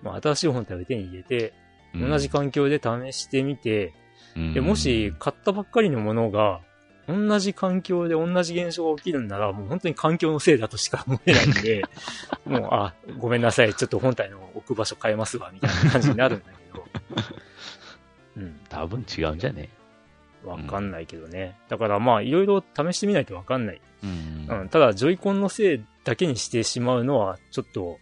[0.03, 1.53] まあ新しい本体を手に入れて、
[1.95, 3.95] 同じ環境で試してみて、
[4.37, 6.61] うんで、もし、買ったばっかりのものが、
[7.11, 11.85] 同じ環境で同じ現象が起きるんなら、もう本当に環境のせいだとしか思えないんで、
[12.47, 16.87] もう、あ、ごめんなさい、ちょっと本体の置く場所変えますわ、みたいな感じになるんだけど。
[18.37, 19.69] うん、多分違うんじゃね？
[20.45, 21.59] わかんないけどね。
[21.69, 23.81] だからまあ、いろいろ試してみないとわかんない。
[24.03, 27.99] うんうん、ただ、ジョイコンのせいだけにしてしまうのは、ちょっと、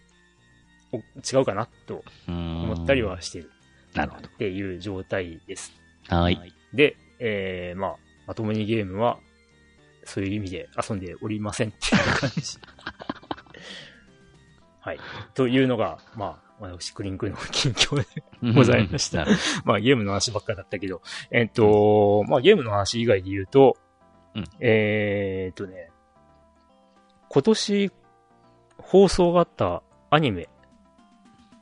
[0.91, 3.51] お違うかな、と思ったりはしてる。
[3.93, 4.27] なるほど。
[4.27, 5.73] っていう状態です。
[6.07, 6.53] はい。
[6.73, 7.95] で、えー、まあ、
[8.29, 9.17] まともにゲームは、
[10.03, 12.59] そういう意味で遊んでおりませんっていう感じ。
[14.81, 14.99] はい。
[15.33, 18.05] というのが、まあ、私、クリンクの近況で、
[18.53, 19.25] ございました
[19.65, 23.77] まあ、ゲームの話ばっかだったけど、えっと、まあ、ゲームの話以外で言うと、
[24.35, 25.89] うんえーっとね、
[27.29, 27.91] 今年、
[28.77, 30.49] 放送があったアニメ、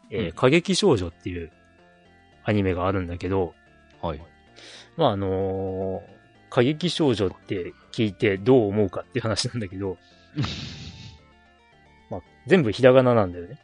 [0.09, 1.49] えーうん過激少女っていう
[2.43, 3.53] アニメがあるんだけど、
[4.01, 4.21] どはい。
[4.97, 6.16] まあ、あのー
[6.49, 9.97] 過激少女って聞いてどう思うかっていう話なんだけど、
[12.09, 13.59] まあ、全部ひらがななんだよね。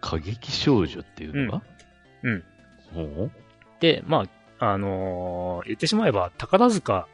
[0.00, 1.62] 過激少女っていうのが？
[2.22, 2.44] うん。
[2.94, 3.30] ほう？
[3.80, 4.26] で、ま
[4.58, 7.06] あ、あのー言ってしまえば、宝塚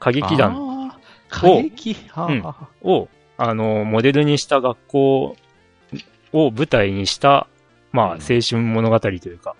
[0.00, 0.52] 歌劇団
[0.90, 2.42] あー過激はうん。
[2.46, 5.36] あを、あのーモデルにした学校
[6.32, 7.48] を舞台にした、
[7.92, 8.20] まあ、うん。
[8.20, 9.56] 青春物語というか、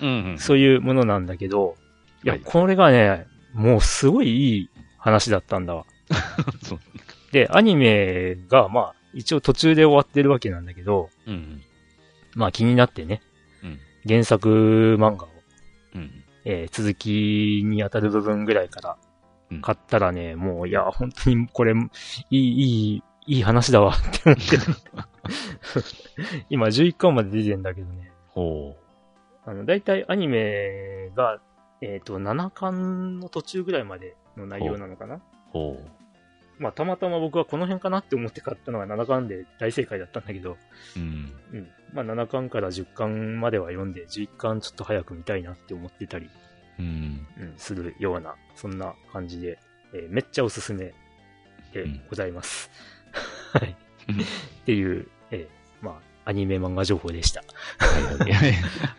[0.00, 0.38] うんうん。
[0.38, 1.76] そういうものなんだけど、
[2.24, 2.42] いや、はい。
[2.44, 5.84] これがね、もうすごいいい話だったんだわ。
[6.64, 6.80] そう。
[7.32, 11.62] で、アニメが、まあ、一応途中で終わってるわけなんだけど、うん。
[12.34, 13.22] まあ気になってね、
[13.62, 15.28] うん原作漫画を、
[15.94, 16.24] うん。
[16.44, 18.96] えー続きに当たる部分ぐらいから
[19.50, 21.76] うん買ったらね、もう、いや、本当にこれ、い
[22.30, 24.62] い、いい、いい話だわって思ってる。
[26.50, 28.12] 今11巻まで出てんだけどね。
[28.28, 28.76] ほ
[29.44, 31.40] あの、だいたいアニメが、
[31.80, 35.16] えっ、と、7巻の途中ぐらいまでの内容なのかな？
[35.16, 35.20] う。
[35.52, 35.76] ほ
[36.58, 40.56] まあ、たまたま僕はこの辺かなって思って買ったのが7巻で大正解だったんだけど、
[40.96, 41.00] う。
[41.00, 41.32] うん。
[41.52, 41.68] うん。
[41.92, 46.28] まあ、7巻から10巻までは読んで、11巻ちょっと早く見たいなって思ってたり、
[46.78, 47.26] うん。
[47.38, 49.58] うん、するような、そんな感じで、
[49.94, 50.92] えーめっちゃおすすめ
[51.72, 52.70] でございます。
[53.54, 53.70] はい。
[53.70, 57.42] っていう、えーまあ、アニメ漫画情報でした。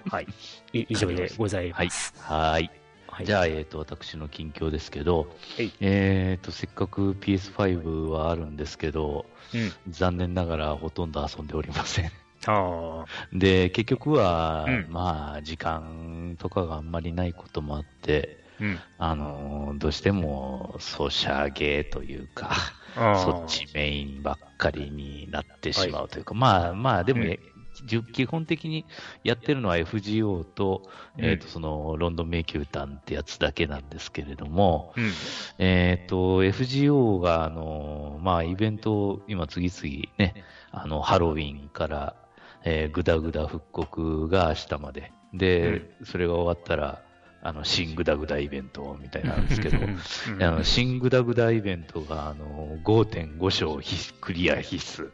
[0.09, 0.27] はい
[0.73, 2.11] 以上でございます。
[2.17, 2.71] はい。
[3.07, 3.25] はい。
[3.27, 9.71] じゃあ、えっ、と、私の近況ですけどはい、えっ、と、せっかく PS5 はあるんですけど、うん。
[9.89, 12.11] 残念ながらほとんど遊んでおりません。
[12.47, 13.05] ああ。
[13.31, 18.79] で、結局は、うんまあ、時間とかがあんまりないこともあって、うん。
[18.97, 22.51] あの、どうしても、ソシャゲというか。
[22.95, 27.39] そっちメインばっかりになってしまうというか、まあまあ、でも、うん
[27.85, 28.85] じ基本的に
[29.23, 30.83] やってるのは FGO と、
[31.17, 35.11] うんえっ、と、その、ロンドン迷宮団ってやつだけなんですけれども、うん。
[35.59, 42.15] えっ、と、FGO が、あの、まあ、イベントを今次々ね、あの、ハロウィンから、
[42.63, 45.13] えー、グダグダ復刻が明日まで。
[45.33, 47.01] で、それが終わったら、
[47.41, 55.11] あの、新グダグダイベントみたいなんですけど、うんあの、新グダグダイベントが、あの、5.5章必クリア必須。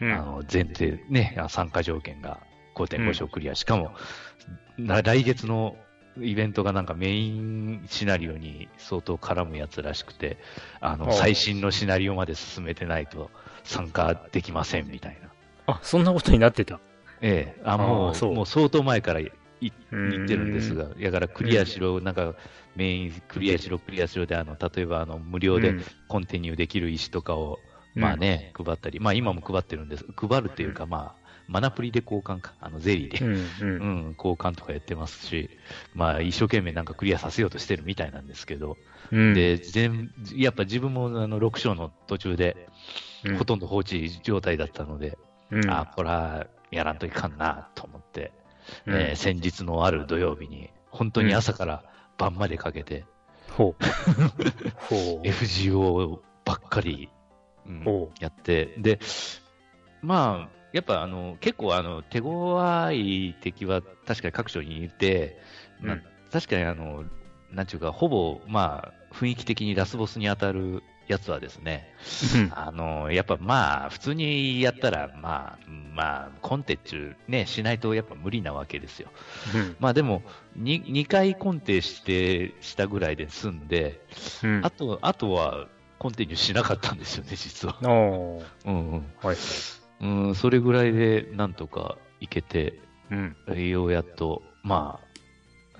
[0.00, 2.40] うんあの、前提、ね、あ参加条件が
[2.74, 3.54] 5.5章クリア。
[3.54, 3.92] しかも、
[4.76, 5.76] な来月の
[6.20, 10.36] イベントがなんかメインシナリオに相当絡むやつらしくて、
[10.80, 13.30] あの、最新のシナリオまで進めてないと
[13.62, 15.28] 参加できませんみたいな。
[15.74, 16.80] あ、そんなことになってた。
[17.20, 22.34] ええ、あ、もう、もう相当前からい言言ってるんですが、だからクリアしろ、なんか
[22.76, 25.74] メインクリアしろ、クリアしろで、あの、例えばあの、無料で
[26.08, 27.58] コンティニューできる石とかを、
[27.94, 30.04] まあね、配ったり、まあ今も配ってるんです。
[30.16, 33.38] 配るっていうか、まあ、マナプリで交換か、あの、ゼリーで、うん、う。
[33.60, 35.50] うんん、交換とかやってますし、
[35.94, 38.76] まあ一生懸命なんかクリアさせようとしてるみたいなんですけど、
[39.12, 39.34] うん。
[39.34, 42.68] で、全、やっぱ自分もあの、6章の途中で、
[43.24, 45.18] うん、ほとんど放置状態だったので、
[45.50, 48.32] うん、あ、これはやらんといかんなと思って、
[48.86, 51.84] うんえー先日のある土曜日に、本当に朝から
[52.18, 53.04] 晩までかけて、
[53.50, 53.84] ほう。
[54.88, 55.26] ほう。
[55.26, 57.10] FGO ばっかり、
[57.66, 58.98] うんほやって、で、
[60.02, 65.38] まあ、やっぱあの結構あの手強い敵は確かに各所にいて、
[65.80, 67.04] まあうん確かにあの、
[67.52, 71.92] なんちゅうか、ほぼ、まあ、雰囲気的にラスボスに当たるやつはですね、
[72.54, 75.58] あの、やっぱまあ、普通にやったら、まあ、
[75.94, 79.10] まあ、コンテっちゅうね、しないとやっぱ無理なわけですよ。
[79.54, 79.76] うん。
[79.78, 80.22] まあでも、
[80.58, 84.00] 2, 2回コンテして、したぐらいで済んで、
[84.42, 84.60] うん。
[84.64, 85.66] あと、あとは、
[85.98, 87.78] コンティニューしなかったんですよね、実は。
[87.82, 87.86] う
[88.70, 89.06] んうん。
[89.22, 89.36] はい。
[90.00, 92.78] うん、それぐらいで、なんとかいけて、
[93.10, 93.68] うん。
[93.68, 95.03] ようやっと、まあ、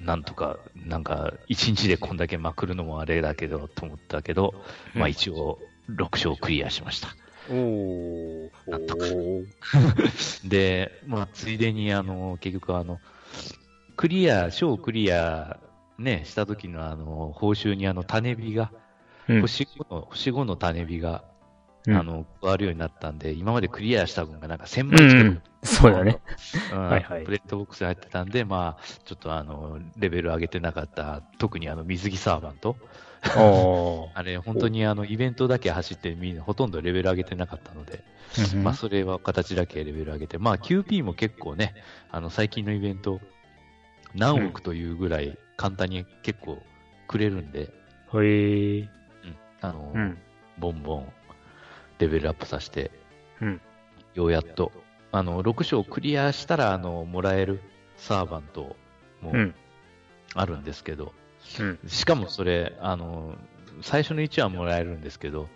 [0.01, 4.55] なんとか、なんか、1日でこんだけまくるのもあれだけど、と思ったけど、
[4.95, 5.59] まあ一応、
[5.91, 7.09] 6章クリアしました。
[7.51, 8.51] おー。
[8.69, 9.05] なんとか
[10.45, 13.01] で、まあ、ついでに、あの、結局、あの、
[13.97, 15.59] クリア、章クリア、
[15.99, 18.71] ね、した時の、あの、報酬に、あの、種火が、
[19.29, 21.34] うん星5の、星5の種火が、うん
[21.89, 25.43] あの、加わるようになったんで、今までクリアした分がなんか1000う枚近く、ん。
[25.63, 26.19] そうだね。
[26.73, 32.77] うんはいはいプレットボックスに入ってたんで、まあ、ちょっとあの、レベル上げてなかった、特にあの、水着サーバント。
[34.15, 38.05] あれ、本当にあの、イベントだけ走ってみんな、ほとんどレベル上げてなかったので、
[38.63, 41.75] まあ、それは形だけレベル上げて、まあ、QP も結構ね、
[42.11, 43.21] あの、最近のイベント、
[44.15, 46.63] 何億というぐらい簡単に結構
[47.09, 47.73] くれるんで、
[48.13, 48.89] へー。
[49.25, 50.19] うんあの、うん。
[50.59, 51.13] ボンボン、
[51.99, 52.91] レベルアップさせて、
[53.41, 53.61] うん
[54.15, 54.73] ようやっと、
[55.13, 57.61] あの、6章クリアしたら、あの、もらえる
[57.97, 58.77] サーバント
[59.21, 59.55] もうん。
[60.35, 61.13] あるんですけど、
[61.61, 61.79] うん。
[61.87, 63.37] しかもそれ、あの、
[63.83, 65.49] 最初の1はもらえるんですけど、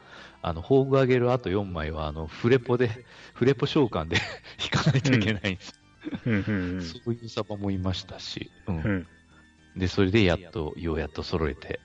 [0.43, 4.17] あの、宝具上げるあと4枚は、あの、フレポで、フレポ召喚で
[4.63, 5.81] 引かないといけないんです。
[6.27, 6.35] うん。
[6.35, 6.83] うん。
[6.83, 9.07] そういうサバもいましたし、うんうん。
[9.77, 11.81] で、それでやっと、ようやっと揃えて、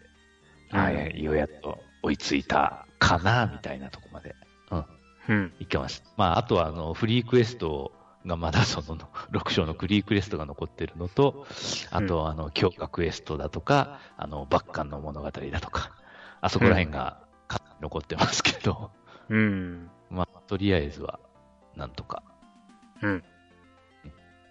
[0.71, 4.35] うんはい、ようやっと追いついたかな、みたいなとこまで。
[5.59, 6.09] いけました。
[6.17, 7.91] まあ、あとは、あの、フリークエスト
[8.25, 8.97] がまだその、
[9.31, 11.45] 6章のフリークエストが残ってるのと、
[11.91, 15.91] あとは、あの、強化クエストだとか、あの、バッカンの物語だとか、
[16.41, 17.19] あそこら辺が
[17.81, 18.91] 残ってますけど、
[19.29, 19.89] うん。
[20.09, 21.19] まあ、とりあえずは、
[21.75, 22.23] なんとか。
[23.01, 23.23] うん。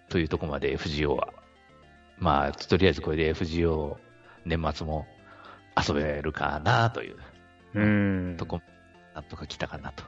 [0.09, 1.33] というところまで FGO は。
[2.17, 3.97] まあ、とりあえずこれで FGO
[4.45, 5.07] 年末も
[5.75, 7.17] 遊べるかなという
[7.73, 7.85] う
[8.33, 8.37] ん。
[8.37, 8.61] とこ、
[9.15, 10.03] なんとか来たかなと。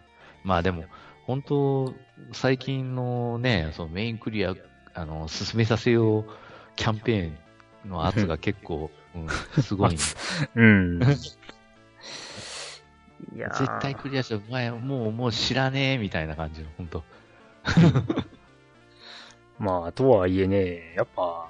[0.46, 0.86] まあでも、
[1.26, 1.94] 本当、
[2.32, 4.56] 最近のね、そのメインクリア、
[4.94, 6.26] あの、進めさせよう
[6.76, 9.28] キャンペーンの圧が結構、うん、
[9.64, 10.04] すごい んで。
[10.56, 11.02] うん。
[13.36, 17.04] いやー絶対クリアして、お前、もう、もう知らねえ、みたいな感じの、本当
[19.58, 21.50] まあ、とはいえね、やっぱ、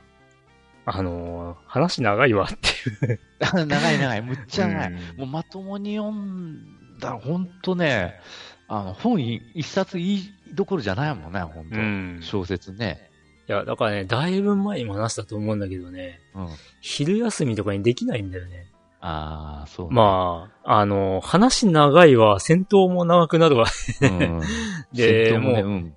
[0.88, 2.70] あのー話長いわって
[3.12, 3.20] いう。
[3.68, 4.92] 長い長い、むっちゃ長い。
[4.92, 8.20] うんもうまともに読んだら、本当ね、
[8.68, 13.10] あの、本い一冊いいどころじゃないもんね、本当、ん小説ね。
[13.48, 16.48] いや、だからね、だいぶ前にも話したと思うんだけどね、うん。
[16.82, 18.66] 昼休みとかにできないんだよね。
[19.02, 19.96] ああ、そう、ね。
[19.96, 23.68] まあ、あの、話長いわ、戦闘も長くなるわ。
[24.02, 24.42] うん。
[24.94, 25.96] でもね、もううん。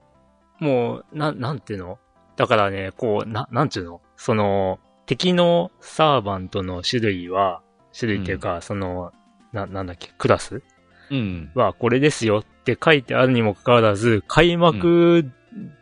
[0.60, 1.98] もう、な、なんていうの？
[2.36, 4.02] だからね、こう、な、なんちゅうの？
[4.16, 7.62] その、敵のサーバントの種類は、
[7.98, 9.12] 種類っていうか、その、
[9.52, 10.62] な、なんだっけ、クラス
[11.10, 11.50] うん。
[11.54, 15.30] はこれですよって書いてあるにもかかわらず、開幕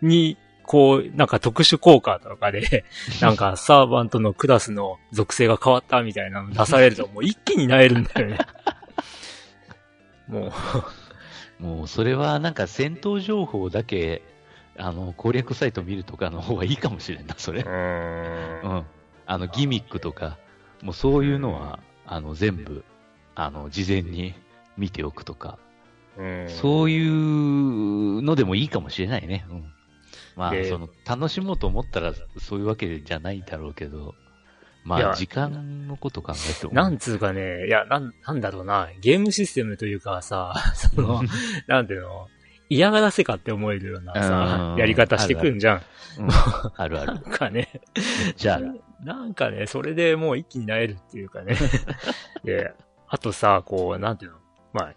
[0.02, 2.84] に、こう、なんか特殊効果とかで、
[3.20, 8.38] なんかサーバントのクラスの属性が変わったみたいなの出されると、もう一気に萎えるんだよね。
[10.28, 10.52] もう。
[11.58, 14.22] もう、それはなんか戦闘情報だけ、
[14.76, 17.62] あの、攻略サイト見るとかの方がいいかもしれんな、それ。
[17.62, 18.70] うん。
[18.70, 18.84] うん。
[19.24, 20.36] あの、ギミックとか、
[20.82, 22.84] もうそういうのは、あの、全部、
[23.34, 24.34] あの、事前に
[24.76, 25.58] 見ておくとか、
[26.48, 29.46] そういうのでもいいかもしれないね。
[29.50, 29.64] うん。
[30.36, 34.14] まあ、その、楽しもうと思ったら、そういうわけじゃないだろうけど、
[34.84, 36.72] まあ、時間のこと考えても。
[36.72, 41.22] なんつうかね、いや、なん、なんだろうな、ゲームシステムというかさ、 その、
[41.66, 42.28] なんていうの、
[42.68, 45.82] 嫌がらせかって思えるようなさ、やり方してくるんじゃん。
[46.76, 47.14] あるある。
[47.18, 47.80] なんかね、
[48.36, 51.56] じゃあ、なんかね、それでもう一気になえるっていうかね。
[52.44, 52.72] で、
[53.08, 54.38] あとさ、こう、なんていうの、
[54.72, 54.94] まあ、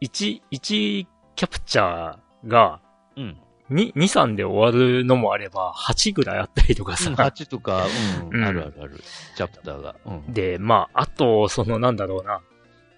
[0.00, 2.80] 1、1キャプチャーが、
[3.16, 3.36] うん。
[3.70, 7.10] 2、2、3で終わるのもあれば、8ぐらいあったりとかさ。
[7.10, 7.86] うん、8とか、
[8.30, 9.00] うん、あるあるある。
[9.36, 9.96] チャプターが。
[10.06, 12.40] うん、で、まあ、あと、その、なんだろうな。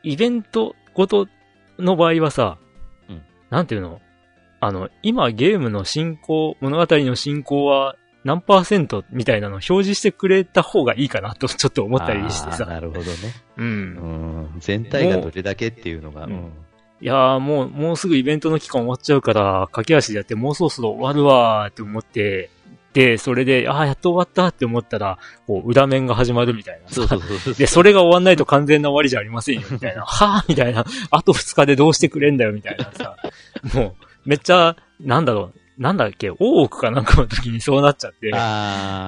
[0.02, 1.26] イベントごと
[1.78, 2.58] の場合はさ、
[3.08, 4.00] うん、なんていうの？
[4.60, 12.66] あの、今ゲームの進行、物語の進行は何パーセントみたいなのを表示してくれた方がいいかなとちょっと思ったりしてさ。
[12.66, 13.08] なるほどね。
[13.56, 13.66] うん。
[13.66, 14.60] うん。
[14.60, 16.24] 全体がどれだけっていうのが。
[16.24, 16.52] うん。
[17.00, 22.50] いやーもう、もうすぐイベントの期間終わっちゃうから、駆け足でやってもうそろそろ終わるわーって思って、
[22.92, 26.88] で、それで、ああ、やっと終わったって思ったら、こう、裏面が始まるみたいな。
[26.88, 30.02] そうそうそうで、それが終わんないと完全な終わりじゃありませんよ、みたいな。
[30.06, 30.84] はぁみたいな。
[31.10, 33.16] あと2日でどうしてくれんだよ、みたいなさ。
[33.74, 38.32] もう、めっちゃ、なんだろう、なんだっけ、大奥かなんかの時にそうなっちゃって。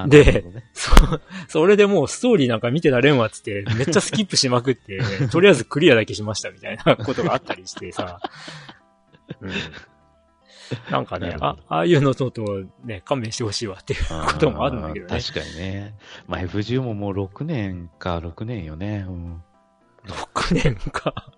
[0.08, 0.92] で、ね、そ、
[1.48, 5.00] それでもうストーリーなんか見てられんわっつって、めっちゃスキップしまくって、
[5.32, 8.20] とりあえずクリアだけしましたみたいなことがあったりしてさ。
[9.40, 9.50] うん、
[10.92, 15.20] なんかね、あ、ああいうのととね、勘弁してほしいわっていうこともあるんだけどね。
[15.20, 15.96] 確かにね。
[16.28, 19.04] まあ FGO ももう6年か、6年よね。
[19.08, 19.42] うん、
[20.06, 21.32] 6年か。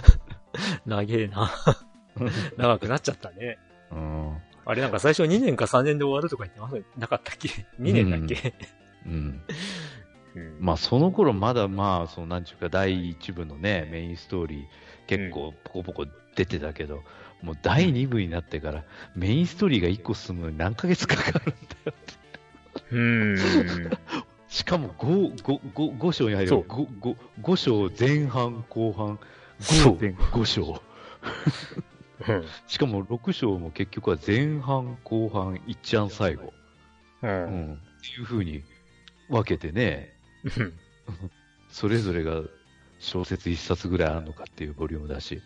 [0.84, 1.50] 長えな。
[2.58, 3.58] 長くなっちゃったね。
[3.92, 4.36] うん。
[4.68, 7.48] あれなんか最初2年か3年で終わるとか言ってませなかったっけ
[7.80, 8.54] ?2 年だっけ、
[9.06, 9.40] うん、
[10.36, 10.56] うん。
[10.60, 14.66] まあその頃まだまあ、そのなんちゅうか第1部のね、メインストーリー
[15.06, 16.06] 結構ポコポコ
[16.36, 17.02] 出てたけど、
[17.40, 18.84] うん、もう第2部になってから
[19.16, 21.54] メインストーリーが1個進むのに何ヶ月かかるんだ
[21.86, 21.94] よ
[22.92, 23.38] うん。
[24.48, 26.64] しかも 5, 5, 5, 5章に入る 5,
[27.00, 29.18] 5, 5章前半後半
[29.62, 30.12] 5,
[32.20, 32.48] 5章。
[32.66, 36.52] しかも6章も結局は前半、後半、一案最後。
[37.22, 37.30] うん。
[37.30, 38.62] うん、っていう風に
[39.28, 40.14] 分けてね、
[41.68, 42.42] それぞれが
[42.98, 45.42] 小説一冊ぐらいあるのかっていうボリュームだし。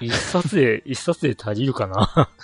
[0.00, 2.30] 一冊で、 一冊で足りるかな？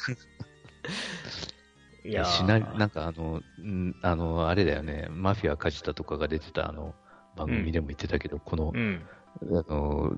[2.05, 6.95] いやしな、なんかあの、んあの、あれだよね、マフィア梶田とかが出てたあの、
[7.37, 9.05] 番組でも言ってたけど、うん、この、うん、
[9.43, 10.16] あの、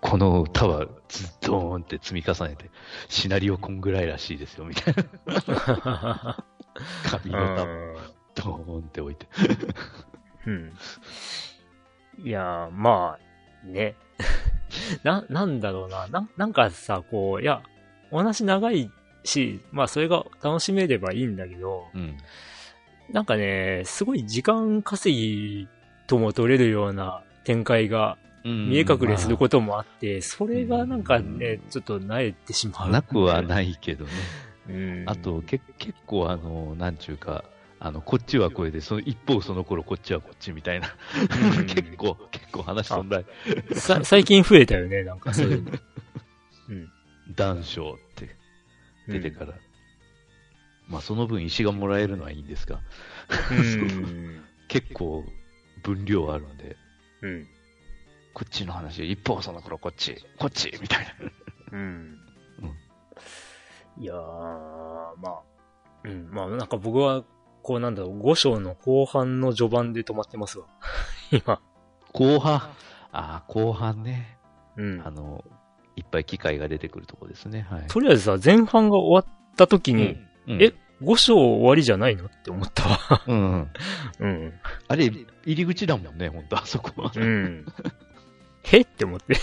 [0.00, 2.70] この歌はズドーンって積み重ねて、
[3.08, 6.44] シナリオこんぐらいらしいですよ、みたいな。
[7.04, 7.66] 紙の束、
[8.34, 9.26] ドーンって置いて。
[10.46, 10.72] うん。
[12.24, 13.96] いやー、まあ、ね。
[15.02, 16.06] な、なんだろうな。
[16.08, 17.62] な、なんかさ、こう、いや、
[18.10, 18.90] お話長い
[19.24, 22.16] し、まあそれが楽しめればいいんだけど、うん、
[23.12, 25.68] なんかね、すごい時間稼ぎ
[26.06, 32.90] とも取れるような展開が見え隠れすることもあって、それがなんかね、ちょっと慣れてしまう。
[32.90, 34.10] なくはないけどね。
[34.68, 37.44] うん、あと、け結構あの、なんちゅうか、
[37.80, 40.88] あの、こっちはこれで、その一方その頃こっちはこっちみたいな。
[41.66, 43.22] 結構、結構話飛んだ
[43.74, 44.04] さ。
[44.04, 45.72] 最近増えたよね、なんかそういうの。
[46.70, 46.92] うん。
[47.34, 48.36] 談笑って
[49.06, 49.52] 出てから。
[49.52, 49.54] うん、
[50.88, 52.80] まあその分石がもらえるのはいいんですが。
[54.68, 55.24] 結構
[55.82, 56.76] 分量あるんで。
[57.22, 57.46] うん。
[58.38, 61.06] こっちの話、一方その頃こっち、こっち、みたい
[61.72, 61.76] な。
[61.76, 62.18] うん。
[63.96, 64.02] うん。
[64.02, 65.40] いやー、まあ、
[66.04, 67.24] うん、まあなんか僕は、
[67.64, 70.66] こうなんだろう、5章の後半の序盤で止まってますわ。
[71.32, 71.60] 今。
[72.12, 72.54] 後半？
[72.54, 72.70] あ
[73.10, 74.38] あ、後半ね。
[74.76, 75.02] うん。
[75.04, 75.44] あの、
[75.96, 77.66] いっぱい機会が出てくるとこですね。
[77.68, 77.86] はい。
[77.88, 80.12] とりあえずさ、前半が終わった時に、
[80.46, 80.72] うんうん、え、
[81.02, 83.22] 5章終わりじゃないのって思ったわ。
[83.26, 83.70] うん。
[84.20, 84.52] うん。
[84.86, 87.12] あれ、入り口だもんね、本当あそこは。
[87.16, 87.66] うん。
[88.72, 89.36] へって思って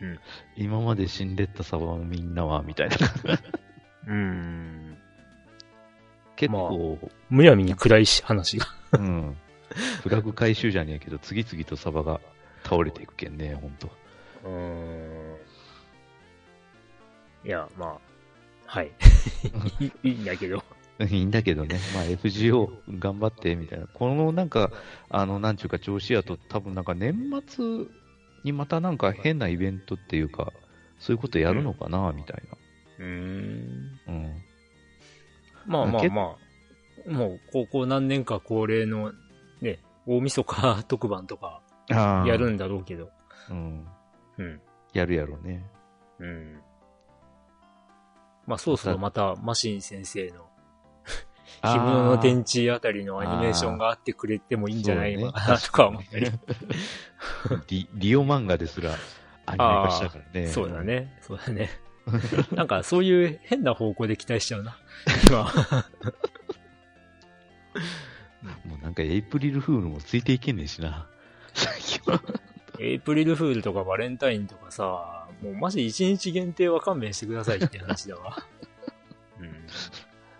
[0.00, 0.18] うん。
[0.56, 2.96] 今まで死んでったサバのみんなは、みたいな。
[4.08, 4.98] うん。
[6.36, 8.66] 結構、まあ、むやみに暗いし、話が。
[8.92, 9.36] うん。
[10.02, 12.20] フラグ回収じゃねえけど、次々とサバが
[12.62, 13.90] 倒れていくけんね、ほんと。
[14.44, 15.36] うん。
[17.44, 17.98] いや、まあ、
[18.66, 18.92] はい。
[19.80, 20.62] いいいいんだけど。
[21.04, 22.68] いいんだけどね、まあ FGO
[22.98, 23.86] 頑張ってみたいな。
[23.86, 24.70] このなんか、
[25.10, 27.14] あの、なんちゅうか調子やと多分なんか年
[27.46, 27.86] 末
[28.44, 30.52] にまたなんか変なイベントっていうか、
[30.98, 32.42] そういうことやるのかな、みたい
[32.98, 33.90] うーん。
[34.06, 34.12] な。
[34.12, 34.42] うん。
[35.66, 36.36] まあまあけま
[37.06, 39.12] あ、もう高校何年か恒例の
[39.60, 41.60] ね、大晦日特番とか。
[41.88, 43.10] やるんだろうけど。
[43.50, 43.86] うん。
[44.38, 44.60] うん。
[44.92, 45.64] やるやろうね。
[46.18, 46.60] うん。
[48.46, 50.46] まあそろそろまたマシン先生の
[51.62, 56.30] あー着物の天地あたりのアニメーションがあってくれてもいいんじゃないのかなとか思ったり。
[57.68, 58.90] リリオ漫画ですら
[59.46, 60.48] アニメ化したからね。
[60.48, 60.82] そうだ。
[60.82, 61.18] ね。
[61.22, 61.70] そうだね。
[62.54, 64.76] なんかそういう変な方向で期待しちゃうな。
[65.28, 65.44] 今。
[68.64, 71.06] もうなんかエイプリルフールもついていけんねえしな。
[72.78, 78.44] エイプリルフールとかバレンタインとかさ、もうマジ一日限定は勘弁してくださいって話だわ。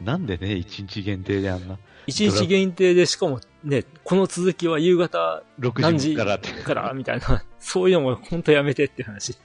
[0.01, 0.07] うん。
[0.07, 1.79] なんでね、一日限定であんな。
[2.07, 6.39] 一日限定でしかもね、この続きは夕方6何時時から。
[6.39, 9.37] からみたいな、 そういうのも本当やめてって話。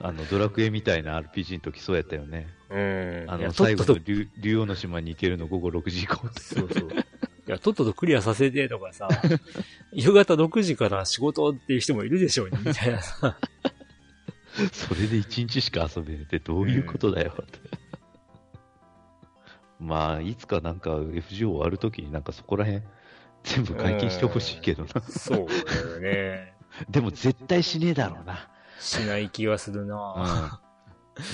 [0.00, 2.46] あの、ドラクエみたいな RPG の時そうやったよね。
[2.70, 6.40] うんあの、最後の竜竜王の島に行けるの午後6時以降って。
[6.40, 6.88] そうそう。
[7.48, 9.08] いや、とっととクリアさせてとかさ、
[9.92, 13.38] 夕方6時から仕事っていう人もいるでしょうね、みたいなさ。
[14.72, 17.58] それで1日しか遊べるってどういうことだよって。
[19.80, 22.82] まあ、いつかなんか FGO 終わるときになんかそこら辺
[23.44, 25.00] 全部解禁してほしいけどな。
[25.02, 26.54] そうだよね。
[26.90, 28.48] でも絶対しねえだろうな。
[28.78, 30.68] しない気がするなうん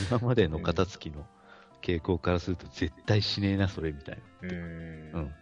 [0.09, 1.27] 今までの片付きの
[1.83, 4.49] 傾向からすると絶対しねえな、それみたいな。
[4.49, 5.35] うんうん。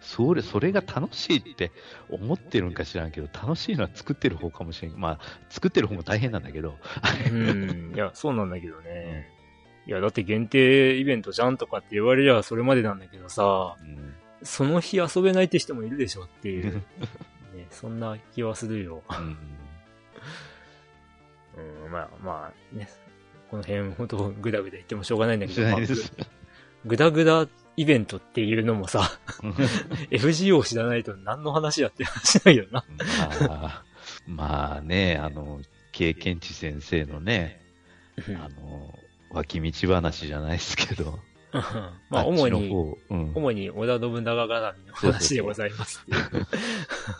[0.00, 1.70] それ、それが楽しいって
[2.10, 4.98] 思ってるんか知らんけど、楽しいのは作ってる方かもしれん。
[4.98, 6.78] まあ、作ってる方も大変なんだけど。
[7.30, 7.92] うん。
[7.94, 9.30] いや、そうなんだけどね。
[9.86, 14.14] いや、だって限定イベントじゃんとかって言われりゃそれまでなんだけどさ、うん。
[14.42, 16.74] その日遊べないって人もいるでしょっていう、
[17.54, 19.02] ね、そんな気はするよ。
[19.10, 19.36] うん
[21.86, 22.88] うん、まあまあね、
[23.50, 25.80] この辺本当グダグダ言ってもしょうがないんだけ知ど、まあ。
[26.84, 29.18] グダグダイベントっていうのもさ、
[30.10, 32.84] FGO 知らないと何の話やって話だけどな。
[33.48, 33.84] まあ、
[34.26, 35.60] まあね、あの、
[35.92, 37.60] 経験値先生のね、
[38.36, 38.98] あの、
[39.34, 41.18] 脇道話じゃないですけど、
[42.10, 46.04] まあ主に、方、うん、主に織田信長絡みの話でございます。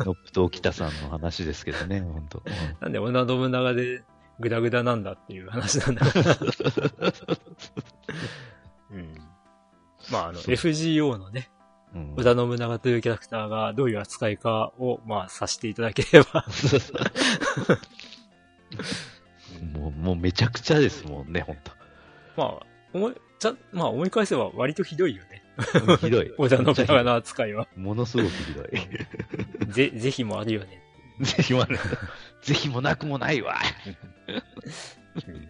[0.00, 2.42] ノップと北さんの話ですけどね、本当。
[2.80, 4.02] なんで織田信長で
[4.40, 6.12] グダグダなんだっていう話なんだろ
[8.90, 9.18] うん。
[10.10, 11.50] まああの、FGO のね、
[11.94, 16.44] うんうん織田信長というキャラクターがどういう扱いかを、まあ、させていただければ。
[19.72, 21.56] もう、もうめちゃくちゃですもんね、本
[22.36, 25.42] まあ、思い、ちゃ、まあ思い返せば割とひどいよね。
[25.86, 25.96] 当。
[25.96, 26.32] ひどい。
[26.38, 27.68] 織田信長の扱いは。
[27.76, 29.72] ものすごくひどい。
[29.72, 30.82] ぜ、ぜひもあるよね。
[31.20, 31.78] ぜひもある。
[32.42, 33.56] ぜひもなくもないわ。
[35.26, 35.48] うん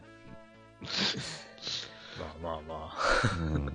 [2.18, 2.94] まあまあまあ。
[3.40, 3.72] うん、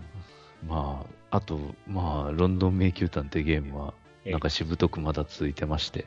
[0.68, 3.94] まあ、あと、まあ、ロンドン迷宮探偵ゲームは、
[4.26, 6.06] ええなんかしぶとくまだ続いてまして、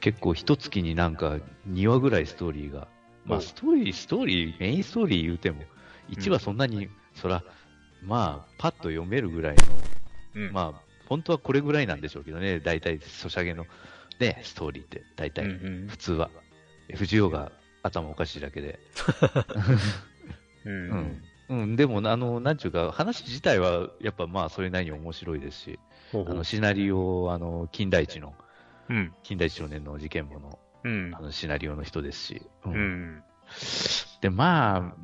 [0.00, 1.38] 結構一月になんか
[1.68, 2.88] 2話ぐらいストーリーが、
[3.24, 5.62] まおあストーリー、ストーリー、メインストーリー言うても、
[6.10, 7.42] 1話そんなに、そら、
[8.02, 9.56] まあ、パッと読めるぐらい。
[10.34, 13.66] の、まあ、本当はこれぐらいなんでしょうけどね、大体、ソシャゲの、
[14.18, 16.30] ね、ストーリーって、大うん体、うん普通は。
[16.88, 17.50] FGO が
[17.82, 18.78] 頭おかしいだけで。
[20.64, 21.22] うんうん。
[21.46, 25.78] うん、でも、あの、なんちゅうか、話自体は、やっぱまあ、それなりに面白いですし、
[26.12, 28.34] ほうほうあの、シナリオ、あの、金田一の、
[28.88, 29.12] うん。
[29.22, 31.20] 金田一少年の事件簿の、うんあ。
[31.20, 33.22] の、シナリオの人ですし、ううんん。
[34.20, 34.94] で、まあ、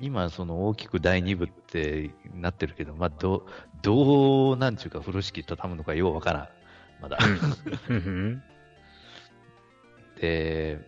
[0.00, 3.44] 今、その大きく第二部ってなってるけど、まあ、どう、
[3.82, 6.48] どう、なんちゅうか、風呂敷畳むのかようわからん。
[7.02, 7.18] まだ。
[10.20, 10.78] で、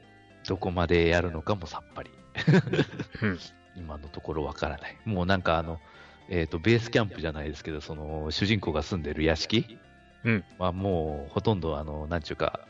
[0.46, 2.10] どこまでやるのかもさっぱり。
[3.22, 3.38] うん
[3.74, 4.98] 今のところわからない。
[5.04, 5.80] もうなんかあの、
[6.28, 9.78] えっ、と、ベースキャンプじゃないですけど、その、主人公が住んでる屋敷
[10.24, 12.60] うんはもう、ほとんどあの、なんちゅうか、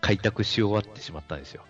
[0.00, 1.64] 開拓し終わってしまったんですよ。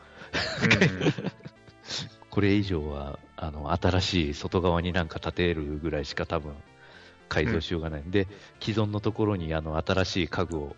[2.36, 6.52] これ以上は、あの、新しい外側になんか建てるぐらいしか多分、
[7.30, 8.28] 改造しようがないんで、
[8.60, 10.76] 既存のところにあの、新しい家具を、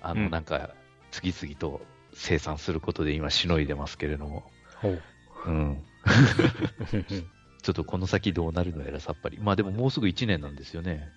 [0.00, 0.74] あの、うんなんか、
[1.12, 5.00] 次々と生産することで今、しのいでますけれども、ほ
[5.46, 5.48] う。
[5.48, 5.84] うん。
[7.62, 9.38] ちょっとこの先どうなるのやらさっぱり。
[9.38, 11.12] まあでももうすぐ1年なんですよね。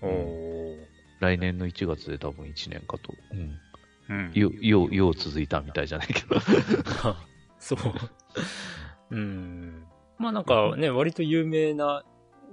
[0.00, 0.76] おー
[1.20, 3.14] 来年の1月で多分1年かと。
[3.32, 3.60] うん。
[4.08, 4.32] うん。
[4.32, 6.40] よ、よう、よう続いたみたいじゃないけど。
[7.60, 7.78] そう。
[9.10, 9.84] うん。
[10.18, 12.04] まあなんかね、割と有名な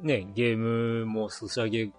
[0.02, 1.92] ね、ゲームもソシャゲ、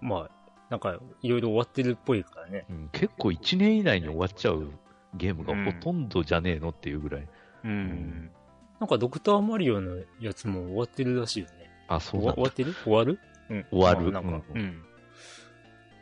[0.00, 0.30] まあ、
[0.70, 2.64] なんかいろいろ終わってるっぽいからね。
[2.70, 4.70] うん、結構1年以内に終わっちゃう
[5.14, 7.28] ゲームがほとんどじゃねえのっていうぐらい。
[7.64, 7.70] うん。
[7.70, 8.30] ん
[8.78, 11.70] なんかドクターマリオのやつも終わってるらしいよね。
[11.88, 12.34] あ、そうなんだ。
[12.34, 12.74] 終わ終わってる？
[12.84, 13.18] 終わる？
[13.50, 13.66] うん。
[13.70, 14.82] 終わるまあなんか、ううんん。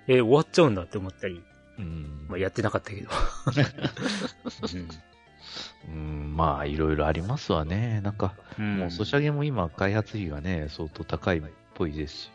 [0.06, 1.42] えー終わっちゃうんだって思ったり、
[1.78, 3.08] うんまあやってなかったけど。
[4.74, 4.88] うん、
[5.88, 8.00] まあ、いろいろありますわね。
[8.02, 8.78] なんか、うん。
[8.78, 11.42] もうソシャゲも今、開発費がね、相当高いっ
[11.74, 12.30] ぽいですし。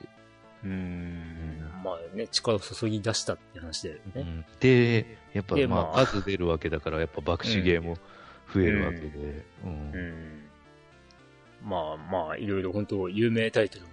[0.63, 1.59] うん。
[1.83, 4.01] まあね、力を注ぎ出したって話だよね。
[4.15, 7.97] うんで、やっぱ、でまあ、まあ数出るわけだから、やっぱ爆死ゲーも
[8.53, 9.45] 増えるわけで。
[9.63, 10.43] うんうん。
[11.63, 13.91] まあまあ、いろいろ本当有名タイトルも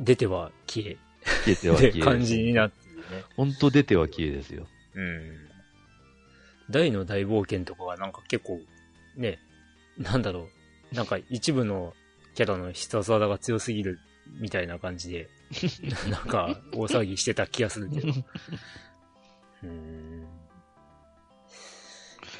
[0.00, 0.96] 出ては消え
[1.44, 3.24] 消えてはって消え感じになってるね。
[3.36, 4.66] 本当出ては消えですよ。
[4.94, 5.49] うん。
[6.70, 8.60] 大の大冒険とかはなんか結構、
[9.16, 9.38] ね、
[9.98, 10.48] なんだろ
[10.92, 10.94] う。
[10.94, 11.94] なんか一部の
[12.34, 13.98] キャラの必殺技が強すぎる
[14.40, 15.28] みたいな感じで、
[16.10, 18.08] なんか大騒ぎしてた気がするけど。
[19.62, 20.26] うん。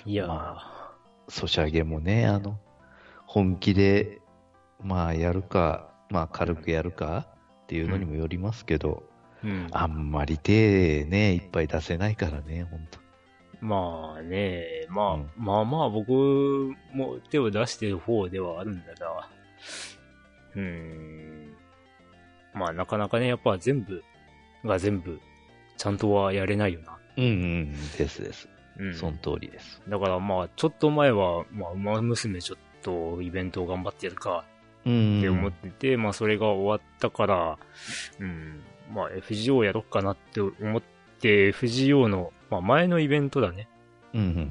[0.06, 0.96] いやー、ま
[1.28, 2.58] ソシャゲもね、あの、
[3.26, 4.20] 本気で、
[4.82, 7.28] まあ、やるか、まあ、軽くやるか
[7.64, 9.04] っていうのにもよりますけど、
[9.44, 9.68] うん。
[9.70, 12.99] あんまり手ね、いっぱい出せないからね、本当
[13.60, 16.10] まあね、まあ、うんまあまあ僕
[16.92, 19.28] も手を出してる方ではあるんだが、
[20.54, 21.54] うーん。
[22.54, 24.02] まあなかなかね、やっぱ全部
[24.64, 25.20] が全部、
[25.76, 26.98] ちゃんとはやれないよな。
[27.16, 28.48] うんうん、ですです。
[28.78, 28.94] うん。
[28.94, 29.82] その通りです。
[29.88, 34.44] だからまあ、ちょっと前は、まあ、馬娘ちょっとイベントを頑張ってやるか
[34.86, 37.58] うんって思ってて、まあそれが終わったから、
[38.18, 40.82] うん、まあ FGO やろっかなって思っ
[41.20, 43.68] て、FGO の、まあ前のイベントだね。
[44.14, 44.48] うんうん。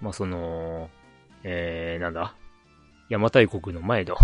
[0.00, 0.90] まあその、
[1.44, 2.34] えー、なんだ？
[3.08, 4.16] 邪馬台国の前の、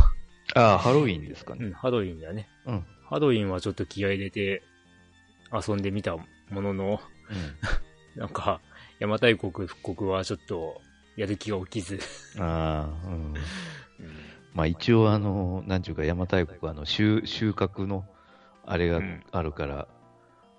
[0.55, 1.67] ああ、ハロウィンですかね。
[1.67, 2.49] うん、ハロウィンだね。
[2.67, 2.85] うん。
[3.09, 4.63] ハロウィンはちょっと気合い入れて
[5.53, 7.01] 遊んでみたものの、
[8.17, 8.61] なんか、
[9.01, 10.81] 邪馬台国復刻はちょっと
[11.17, 12.01] やる気が起きず、
[12.37, 12.43] うん。
[12.43, 13.13] ああ、うん。
[13.13, 13.35] うん
[14.55, 18.05] まあ一応あの、なんちゅうか、邪馬台国あの収収穫の
[18.67, 19.89] あれがうんあるから、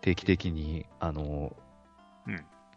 [0.01, 1.62] 定期的にあの、うん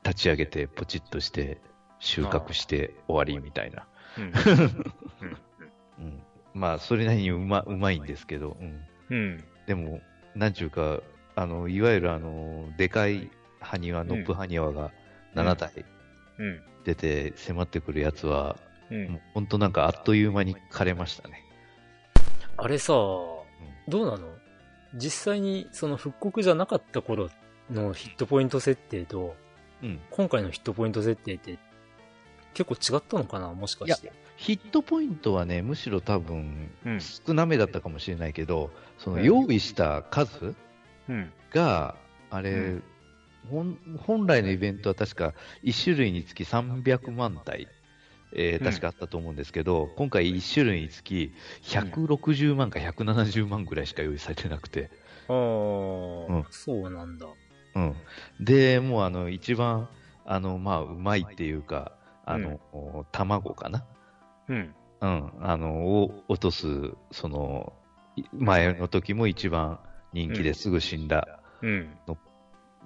[0.05, 1.59] 立ち上げてポチッとして
[1.99, 3.87] 収穫して終わりみたいな。
[6.55, 8.81] まあそれなりにうまうまいんですけど、うん、
[9.11, 9.45] うん。
[9.67, 10.01] でも、
[10.35, 11.01] なんちゅうか、
[11.35, 13.31] あの、いわゆるあの、でかい
[13.61, 14.91] 埴輪、ノップ埴輪が
[15.35, 15.85] 7体
[16.39, 16.63] うん。
[16.85, 18.57] 出て迫ってくるやつは、
[18.91, 19.09] うん。
[19.11, 21.45] もう本当なんかあっという間に枯れましたね。
[22.57, 23.45] あれさ、ど
[23.89, 24.29] うなの？
[24.95, 27.29] 実際にその復刻じゃなかった頃
[27.71, 29.35] のヒットポイント設定と、
[29.83, 30.01] うん。
[30.11, 31.59] 今回のヒットポイント設定って
[32.55, 33.53] 結構違ったのかな？
[33.53, 34.13] もしかして。
[34.37, 37.01] ヒットポイントはね、むしろ多分、うん。
[37.01, 40.55] 少なめだったかもしれないけど、そのうん用意した数
[41.09, 41.33] うん。
[41.51, 41.97] が、
[42.31, 42.83] あれ、うん
[43.49, 47.69] 本本来のイベントは確か1種類につき300万体、
[48.33, 54.91] えーうん確かあったと思うんですけど、今回1種類につき160万か170万ぐらいしか用意されてなくて、
[55.29, 55.37] ああ、う
[56.41, 57.29] んそうなんだ。
[57.77, 57.95] うん、
[58.41, 59.89] で、もうあの一番、
[60.25, 61.93] あのまあ、うまいっていうか、
[62.25, 62.59] あの、
[63.13, 63.85] 卵かな。
[64.49, 64.75] うん。
[65.03, 66.67] うん、あの、を落とす、
[67.13, 67.75] その、
[68.17, 69.79] い前の時も一番
[70.15, 71.99] 人気ですぐ死んだうん。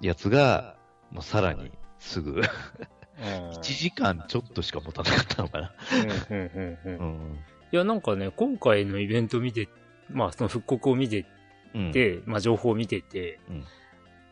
[0.01, 0.75] やつが、
[1.09, 2.41] もうさらにすぐ、
[3.17, 5.73] あー1時間ちょっとしか持たなかったのかな。
[6.29, 7.39] うんうんうんうんうん。
[7.71, 9.69] いや、なんかね、今回のイベント見て、
[10.09, 11.25] まあ、その復刻を見て
[11.73, 11.91] うん。
[11.93, 13.63] て、まあ、情報を見てて、うん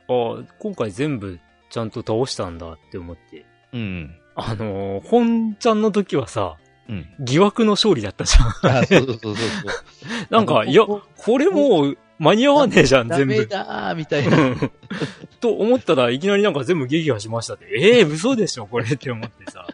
[0.09, 1.39] ああ、今回全部
[1.69, 3.45] ちゃんと倒したんだって思って。
[3.73, 4.15] うん。
[4.35, 6.57] あのー本ちゃんの時はさ、
[6.89, 7.05] うん。
[7.19, 8.77] 疑惑の勝利だったじゃん。
[8.79, 9.45] あ、そうそうそうそう。
[10.31, 13.33] なんか、いや、これもう間に合わねえじゃん、ダ全部。
[13.37, 14.37] メだーみたいな。
[14.37, 14.71] うん
[15.39, 17.65] と思ったらいきなりなんか全部撃破しましたって。
[17.73, 19.65] ええ嘘でしょこれって思ってさ。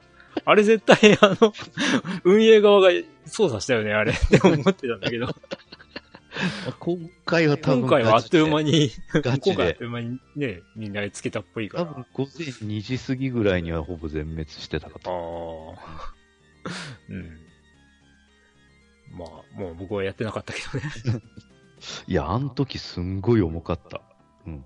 [0.47, 1.53] あれ絶対あの、
[2.23, 2.89] 運営側が
[3.25, 5.27] 操作したよね、あれって思ってたんだけど、
[6.79, 8.71] 今回は多分今回はあっという間に。
[8.71, 9.83] に、ガチで今回はあっと。
[9.83, 11.85] いう間にね、みんなつけたっぽいから。
[11.85, 15.75] 多分午前2時過ぎぐらいにはほぼ全滅してたかあと。
[15.77, 16.13] あ。
[17.09, 17.39] うん。
[19.17, 20.79] まあ、もう僕はやってなかったけど
[21.15, 21.21] ね。
[22.07, 24.01] いや、あの時すんごい重かった。
[24.45, 24.65] うん。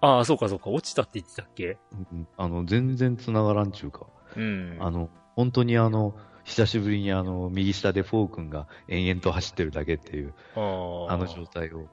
[0.00, 1.78] ああ、そうかそうか、落ちたって言ってたっけ？
[1.92, 4.06] うんあの、全然繋がらんちゅうか。
[4.36, 4.76] うん。
[4.80, 11.88] あの、本当にあの、久しぶりにあの、右下でフォー君が延々と走ってるだけっていう、あーあの状態を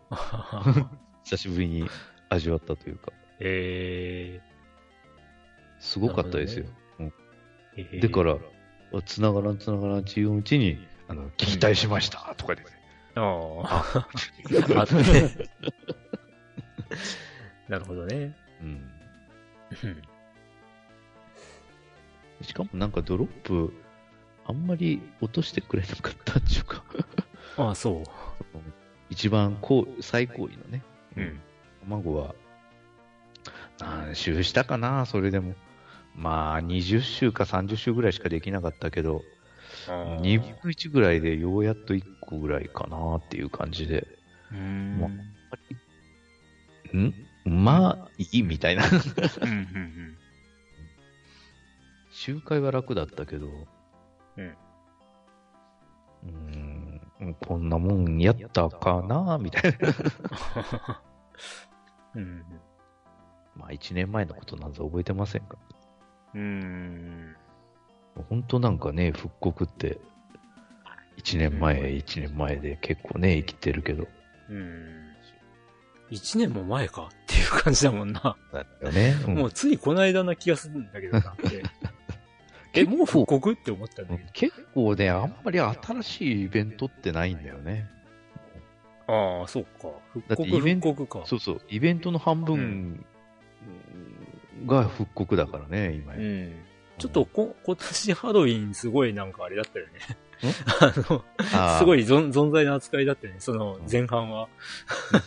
[1.24, 1.90] 久しぶりに
[2.30, 4.42] 味わったというか、え
[5.80, 6.66] すごかったですよ。
[7.00, 7.12] ー、
[7.78, 8.38] えーだから、
[9.04, 12.64] 繋がらん繋がらんちいううちに、あの、聞きたいしましたとかで。
[13.16, 13.22] あ
[13.64, 14.08] あ。
[14.82, 15.32] あとね。
[17.70, 18.36] なるほどね。
[18.62, 18.68] うん。
[19.84, 20.02] うん
[22.42, 23.74] しかもなんかドロップ、
[24.52, 26.84] あんまり落としてくれなかったっていうか、
[27.56, 28.04] ああ、そう。
[29.10, 30.84] 一番高最高位のね、
[31.16, 31.40] うん。
[31.84, 32.36] 卵は、
[33.80, 35.56] 何周したかな、それでも。
[36.16, 39.24] まあ、20周か30周ぐらいしかできなかったけど、
[39.88, 44.06] 2分の1ぐらいでようやっと1個ぐらいかなっていう感じで、
[44.52, 45.00] うーん。
[45.00, 45.08] ま
[46.94, 47.14] ん
[47.46, 48.84] まあ、いいみたいな。
[48.86, 50.18] うんうん
[52.12, 53.68] 周回は楽だったけど、
[54.38, 54.58] うん
[56.24, 61.02] うーん、こんなもんやったかなみたいな。
[62.16, 62.22] うん。
[62.22, 62.46] うん。
[63.56, 65.58] まあ、1年前のことなんざ覚えてませんか
[66.34, 67.36] うーん。
[68.30, 70.00] 本当なんかね、復刻って、
[71.18, 74.08] 1年前、1年前で結構ね、生きてるけど。
[74.50, 75.02] うん。
[76.10, 78.36] 一年も前かっていう感じだもんな。
[78.52, 79.16] だよね。
[79.28, 81.64] うんもうついこの間な気がするんだけどなって。
[82.74, 87.90] え、もう復刻って思ったんだけ結構ね、あんまり新しいイベントってないんだよね。
[89.08, 89.42] ど。
[89.42, 89.90] ああ、そうか。
[90.14, 91.26] 復刻イベン復刻か。
[91.26, 93.06] そうそう、イベントの半分
[94.66, 96.14] が復刻だからね、今。
[96.14, 96.54] うん。
[96.98, 99.94] ちょっとこ、今年ハロウィンすごいなんかあれだったよね。
[100.48, 101.24] んあの、
[101.54, 104.48] あーすごい存存在な扱いだったよね、その前半は。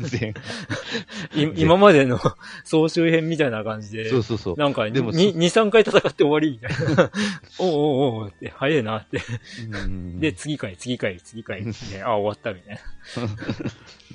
[0.00, 0.34] 全
[1.34, 2.18] い今までの
[2.64, 4.56] 総集編みたいな感じで、そうそうそう。
[4.56, 7.10] なんかでも2、2、3回戦って終わりみたいな。
[7.58, 9.20] おうおうおうって、早いなって。
[9.84, 11.72] うんで、次回、次回、次回、ね、
[12.04, 12.80] あ、終わったみたいな。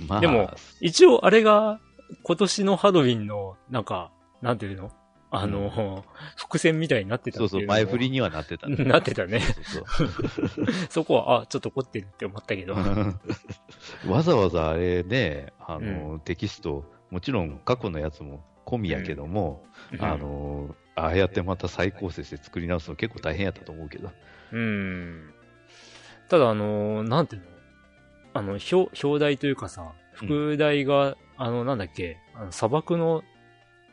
[0.08, 1.80] まあ、でも一応、あれが、
[2.24, 4.91] 今年のハロウィンの、なんか、なんていうの？
[5.32, 6.06] あの、
[6.36, 8.84] 伏線みたいになってたそうそう、前振りにはなってたね。
[8.84, 9.40] なってたね。
[9.40, 9.86] そう
[10.48, 12.76] そう そこは、あ、ちょっと凝ってるって思ったけど。
[14.08, 19.64] わざわざあれね、あの、テキスト、もちろん過去のやつも込みやけども、
[20.00, 24.12] あの、ああやってまた再構成して作り直すの結構大変やったと思うけど。
[24.52, 25.34] うん。
[26.28, 27.48] ただ、あの、なんていうの？
[28.34, 33.24] あの、表、表題というかさ、副題が、あの、なんだっけ、あの砂漠のうん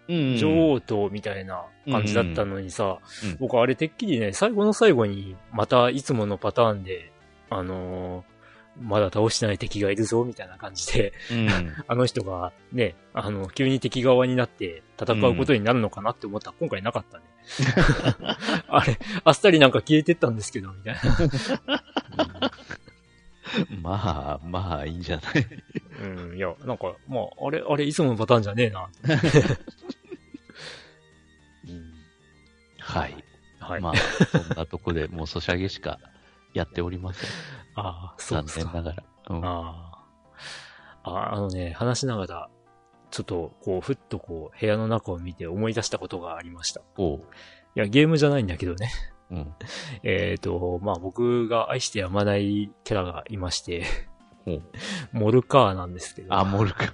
[0.09, 2.99] 女王とみたいな感じだったのにさ、
[3.41, 7.13] 僕あれてっきりね、最後の最後にまたいつものパターンで、
[7.51, 8.37] あのー
[8.79, 11.49] まだ倒してない敵がいるぞ、みたいな感じで、うん。
[11.89, 17.25] あの人がね、あの、急に敵側になって戦うことになるのかなって思ったら今回なかったね。
[18.69, 21.01] あれ、あっさりなんか消えてったんですけど、みたいな。
[23.81, 25.47] まあ、まあ、いいんじゃない？
[26.03, 28.89] うん、いや、なんか、まあ、あれ、あれ、いつものパターンじゃねえな。
[32.87, 33.25] はい。
[33.61, 33.81] はい。
[33.81, 35.99] まあ、そんなとこでもうソシャゲしか
[36.55, 37.31] やっておりません。
[37.75, 38.73] ああ、そう残ですか。
[38.73, 39.05] 念ながら。
[39.31, 39.93] うんあ
[41.05, 41.11] あ。
[41.11, 42.49] ああのね、話しながら、
[43.11, 46.81] ちょっと、こう、ふっとこう、部屋の中を見て思い出したことがありました。
[46.81, 47.21] いおう。
[47.75, 48.91] や、ゲームじゃないんだけどね。
[49.31, 49.55] うん。
[50.03, 53.85] えっ、と、まあ僕が愛してやまないキャラがいまして、
[55.13, 56.35] モルカーなんですけど。
[56.35, 56.87] あ、モルカ。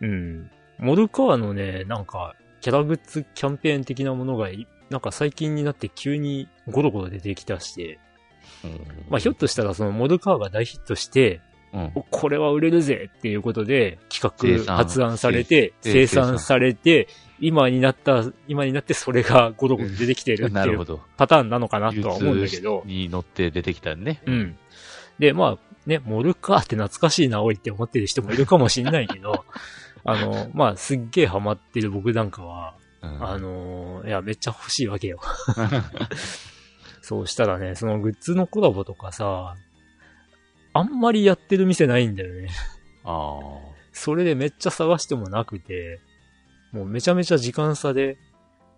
[0.00, 0.50] うん。
[0.78, 2.34] モルカーのね、なんか、
[2.68, 7.98] キャラグッズキャンペーン的なものがい、なんか最近になって急にゴロゴロ出てきたして、
[9.08, 11.40] まあひょっとしたらそのモルカーが大ヒットして、
[11.72, 11.92] うん。
[11.94, 17.08] おこれは売れるぜっていうことで生企画産発案されて、生生産されて、
[17.40, 20.86] 今になった、今になってそれがゴロゴロ出てきてるっていう。
[21.16, 24.20] パターンなのかなとは思うんだけど、に乗って出てきたね。
[24.26, 24.58] うん。
[25.18, 25.58] で、まあ
[25.88, 29.46] ね、モルカーって懐かしいな、おいって思ってる人もいるかもしんないけど、
[30.04, 33.24] あの、まあすっげえハマってる僕なんかは、うん。
[33.24, 35.20] あのいや、めっちゃ欲しいわけよ。
[37.02, 39.54] そうしたらね、そのグッズのコラボとかさ、
[40.74, 42.48] あんまりやってる店ないんだよね。
[43.04, 43.38] あ
[43.92, 46.00] それでめっちゃ探してもなくて、
[46.72, 48.18] もうめちゃめちゃ時間差で、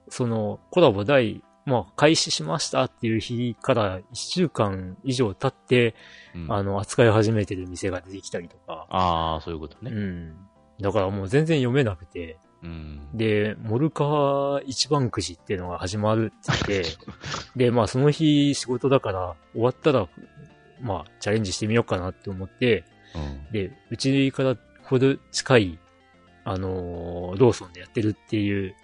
[0.09, 5.95] そのコラボ第、まあ開始しましたっていう日から1週間以上経って、
[6.35, 6.39] あ。
[6.39, 9.91] うんあの、扱い始めてる店が出てきたりとか、ああ、そういうことうね。
[9.91, 10.37] ん。
[10.81, 13.09] だからもう全然読めなくて、うん。
[13.15, 16.91] で、モルカー一番くじっていうのが始まるって言って、
[17.57, 20.09] で、まあその日仕事だから終わったら、
[20.81, 23.53] まあチャレンジしてみようかなって思って、うん。
[23.53, 25.79] で、うちからほど近い、
[26.45, 28.75] あのーローソンでやってるっていう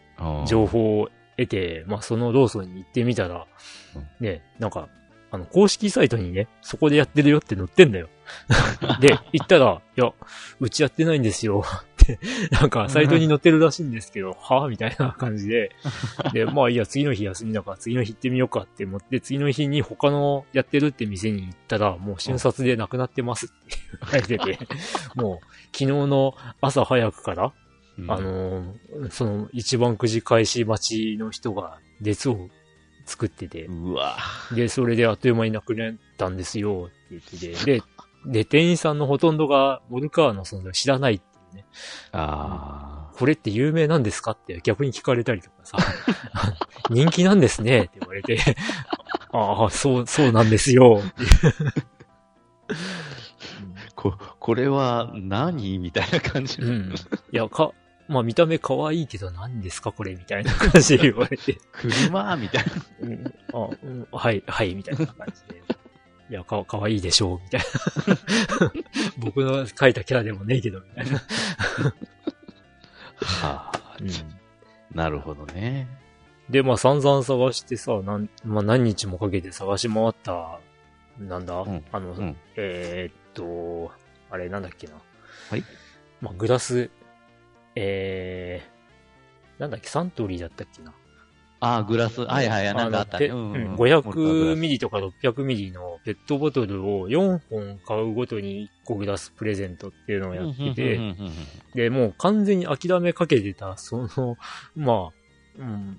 [0.47, 3.47] 情報を得て、まあそのローソンに行ってみたら
[3.95, 4.89] うん、ね、なんか、
[5.31, 8.09] あの、公式サイトにね、そこでやってるよって載ってんだよ。
[9.01, 10.13] で、行ったら、いや、
[10.61, 11.65] うちやってないんですよ。
[11.65, 12.19] ってて、
[12.53, 14.69] なんかサイトに載ってるらしいんですけど、はぁ？
[14.69, 15.73] みたいな感じで、
[16.33, 23.55] で、まあいいや、次の日休みだから次の日行ってみようかって思って、次の日に他のやってるって店に行ったら、もう瞬殺でなくなってますって
[24.01, 24.59] 言われてて、
[25.17, 27.53] もう昨日の朝早くから、
[27.99, 28.11] うん。
[28.11, 32.49] あのーその一番くじ開始待ちの人が列を
[33.07, 34.17] 作ってて、うわ。
[34.55, 37.83] で、それであっという間になくなったんですよって言ってて、で、
[38.27, 41.65] で、店員さんのほとんどがモルカーの存在を知らないっていうね。
[42.13, 45.79] あこれって有名なんですかって逆に聞かれたりとかさ、
[46.91, 48.39] 人気なんですねって言われて、
[49.33, 51.01] ああ、そう、そうなんですよ
[53.95, 56.61] こ、これは何みたいな感じ。
[56.61, 56.95] うん。
[57.33, 57.73] いや、か、
[58.07, 61.59] まあ見た目可愛いけど何ですかこれみたいな感じで言われて。
[61.73, 62.73] 車みたいな。
[63.01, 65.63] うん、あ、うん、はい、はい、みたいな感じで。
[66.29, 68.73] いや、か、かわいいでしょう、みたいな。
[69.19, 71.19] 僕の描いたキャラでもねえけど、みたいな。
[73.19, 74.11] はあ、うん。
[74.97, 75.87] なるほどね。
[76.51, 80.61] で、まあ散々探してさ、なん、まあ何日もかけて探し回った、
[81.19, 83.93] なんだ、うんあの、うんえーっと、
[84.31, 84.95] あれなんだっけな。
[85.51, 85.65] はい。
[86.21, 86.91] まあグラス、
[87.75, 90.93] えー、なんだっけ、サントリーだったっけな。
[91.61, 92.23] ああ、グラス。
[92.23, 93.29] はいはいはい、なんかあったね。
[93.29, 101.01] のうんうんペ500ミリとか600ミリのペットボトルを4本買うごとに1個グラスプレゼントっていうのをやってて、
[101.75, 104.37] で、もう完全に諦めかけてた、その、
[104.75, 105.13] まあ、
[105.59, 105.99] うん、うん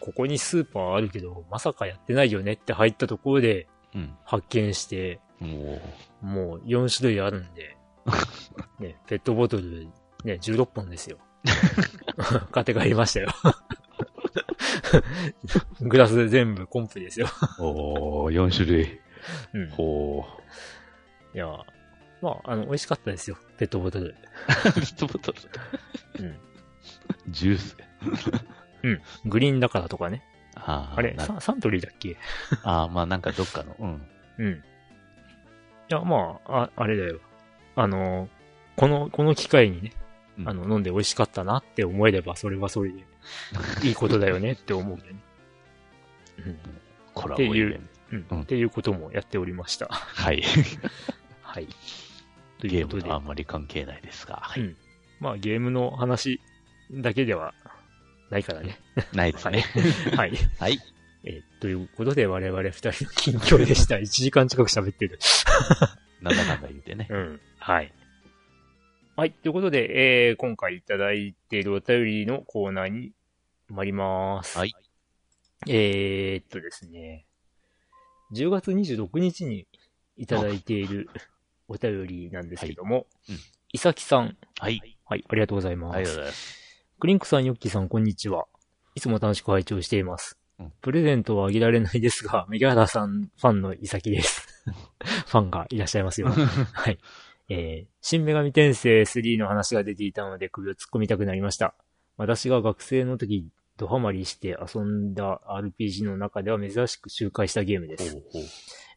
[0.00, 4.14] ここにスーパーあるけど、まさかやってないよねって入ったところでうん。
[4.24, 5.80] 発見して、も
[6.22, 7.76] う、もう4種類あるんで、
[8.78, 9.88] ね、ペットボトル、
[10.24, 11.18] ね、16本ですよ。
[12.50, 13.28] 買って帰りましたよ。
[15.80, 17.26] グラス全部コンプですよ。
[17.58, 19.00] おー、4種類。
[19.54, 19.70] うん。
[19.70, 20.24] ほ
[21.34, 21.46] いや、
[22.20, 23.36] まあ、あの、美味しかったですよ。
[23.58, 24.06] ペットボトル。
[24.06, 24.14] う。
[24.74, 26.24] ペットボトル。
[26.24, 26.36] うん。
[27.28, 27.76] ジュース。
[28.82, 29.02] うん。
[29.26, 30.22] グリーンだからとかね。
[30.54, 32.16] あーあれ、なササントリーだっけ？
[32.62, 33.74] あー、まあなんかどっかの。
[33.78, 34.02] うん。
[34.38, 34.52] うん。
[34.52, 34.60] い
[35.88, 37.20] や、まあ、あ、あれだよ。
[37.76, 38.28] あの、
[38.76, 39.92] この、この機会にね、
[40.38, 43.04] うんあの、飲んで美味しかったなって思えれば、それはそれで、
[43.84, 45.22] いいことだよねって思うよね。
[47.14, 47.78] コラボイベント。
[48.12, 48.26] うん。
[48.30, 49.86] うんっていうこともやっておりました。
[49.90, 50.42] はい。
[51.42, 51.66] はい。
[52.58, 54.36] とゲーいうことでムとあんまり関係ないですが。
[54.42, 54.62] はい。
[54.62, 54.76] うん
[55.20, 56.40] まあ、ゲームの話
[56.90, 57.54] だけでは
[58.30, 58.80] ないからね。
[59.12, 59.64] ないですね。
[60.16, 60.32] はい。
[60.58, 60.80] はい。
[61.24, 63.94] えーということで、我々二人の近況でした。
[63.94, 65.20] 1時間近く喋ってる。
[66.20, 67.06] なんだかんだ言ってね。
[67.08, 67.40] うん。
[67.58, 67.92] はい。
[69.14, 69.32] はい。
[69.32, 73.12] ということで、えー、今回いただいているお便りのコーナーに
[73.68, 74.56] 参ります。
[74.56, 74.72] はい。
[75.68, 77.26] えーっとですね。
[78.34, 79.66] 10月26日に
[80.16, 81.10] いただいている
[81.68, 83.36] お便りなんですけども、うん
[83.74, 84.36] いさきさん。
[84.58, 84.80] はい。
[85.04, 85.24] はい。
[85.28, 85.96] ありがとうございます。
[85.96, 86.58] ありがとうございます。
[86.98, 88.46] クリンクさん、ヨッキーさん、こんにちは。
[88.94, 90.38] いつも楽しく拝聴しています。
[90.58, 94.64] うんプレゼントはあげられないですが、メギャラさんファンのイサキです。
[95.26, 96.28] ファンがいらっしゃいますよ。
[96.72, 96.98] はい。
[97.52, 101.74] えー、新女神転生3の話が出ていたので首を突っ込みたくなりました。
[102.16, 108.18] 私が学生の時、ドハマりして遊んだ RPG の中では珍しく周回したゲームです。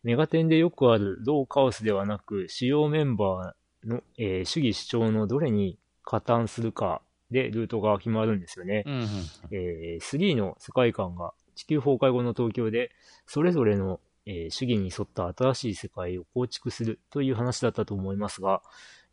[0.03, 7.01] メガテンでよくあるローカオスではなく、主要メンバーの、えー主義主張のどれに加担するか
[7.31, 8.83] でルートが決まるんですよね。
[8.85, 9.07] うんうん。
[9.51, 12.91] えー3の世界観が地球崩壊後の東京で、
[13.25, 18.61] それぞれの、えー主義に沿った新しい世界を構築するという話だったと思いますが、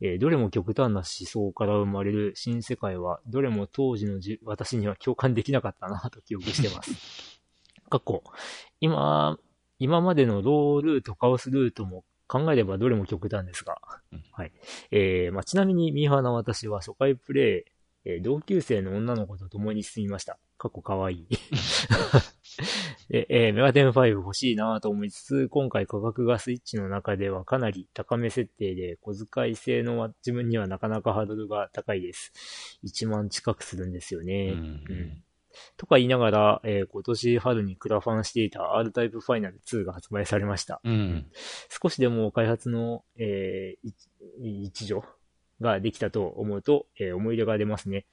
[0.01, 7.41] えーどれも極端な思想から生まれる新世界は、どれも当時のじ私には共感できなかったなと記憶してます。
[7.91, 8.23] 過去、
[8.81, 9.39] 今、
[9.79, 13.77] 今までのロールート、カオスルートも考えればどれも極端ですが
[14.11, 14.53] うん、はい。
[14.91, 17.67] えーまあ、ちなみにミーハーな私は初回プレ
[18.05, 20.39] イ、えー同級生の女の子と共に進みました。
[20.57, 21.27] 過去かわいい。
[23.09, 32.33] でえーメガテン5欲しいなと思いつつ、今回価格がスイッチの中ではかなり高め設定で、小遣い制の自分にはなかなかハードルが高いです。
[32.85, 34.53] 1万近くするんですよね。
[34.53, 34.63] うんう
[34.95, 35.23] ん
[35.77, 40.81] とか言いながら、えー今年春にクラファンしていた R タイプファイナル2が発売されました。
[40.83, 41.27] うん。
[41.69, 43.95] 少しでも開発の、えー一
[44.41, 45.03] 一助
[45.61, 48.07] ができたと思うと、えー思い出が出ますね。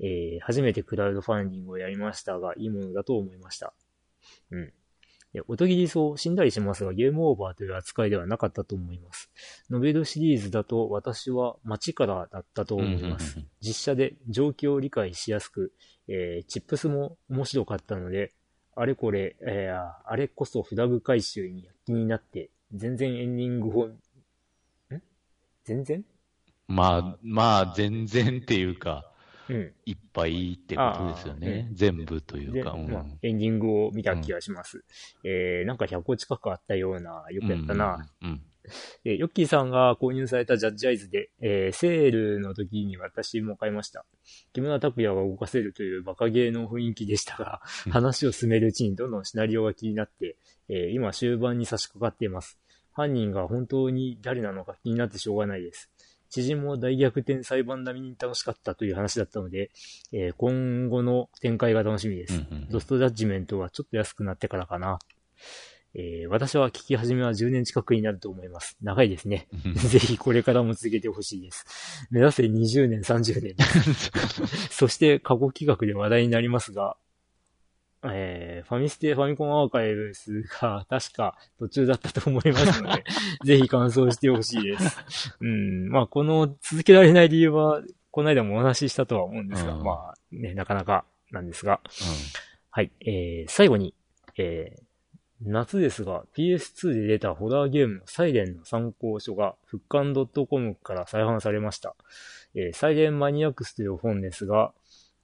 [0.00, 3.72] えー初めてクラウドファンディングをやりましたが、いいものだと思いました。
[4.50, 4.72] うん。
[5.34, 9.30] で音切りそう死んだりしますが、ゲームオーバーという扱いではなかったと思います。
[9.68, 13.38] ノベルシリーズだと私は街からだったと思います。
[13.60, 15.72] 実写で状況を理解しやすく、
[16.06, 18.32] えーチップスも面白かったので、
[18.74, 23.98] あれこれ、えーあれこそフラグ回収に躍起になって、全然エンディングを、ん？
[25.64, 26.04] 全然？
[26.68, 29.07] まあ、まあ、全然っていうか、うん。
[29.86, 31.68] いっぱいってことですよね。
[31.72, 32.72] 全部というで、か。
[32.72, 34.84] うんまあ、エンディングを見た気がします。
[35.24, 38.06] えー、なんか100個近くあったような、よくやったな。。
[38.22, 38.42] うん。
[39.04, 44.04] えーヨッキーさんが購入されたジャッジアイズで、えーセールの時に私も買いました。
[44.52, 50.36] 木村拓哉が動かせるというバカゲーの雰囲気でしたが、うん話を進めるうちにどんどんシナリオが気になって、
[50.68, 52.58] えー今終盤に差し掛かっています。
[52.92, 55.90] 犯人が本当に誰なのか気になってしょうがないです。
[56.30, 59.70] 知人も大逆転裁判並みに楽しかったという話だったので、
[60.12, 62.34] えー今後の展開が楽しみです。
[62.34, 64.98] うんうんロストジャッジメントはちょっと安くなってからかな。
[65.94, 68.76] えー私は聞き始めは10年近くになると思います。
[68.82, 69.48] 長いですね。
[69.64, 72.06] うん ぜひこれからも続けてほしいです。
[72.10, 73.54] 目指せ20年、30年。
[74.70, 76.96] そして過去企画で話題になりますが、
[78.04, 83.04] えーファミステファミコンアーカイブスが確か途中だったと思いますので、
[83.44, 85.36] ぜひ感想してほしいです。
[85.40, 89.84] うん、まあこの続けられない理由は、この間もお話ししたとは思うんですが、うん。
[89.84, 91.80] まあね、なかなかなんですが、
[92.70, 93.94] はい、えー、最後に、
[94.36, 94.82] えー、
[95.42, 101.94] 夏ですが、PS2 で出たホラーゲームのサイレンの参考書が、復刊 .com から再販されました。
[102.54, 104.72] えーサイレンマニアックスという本ですが、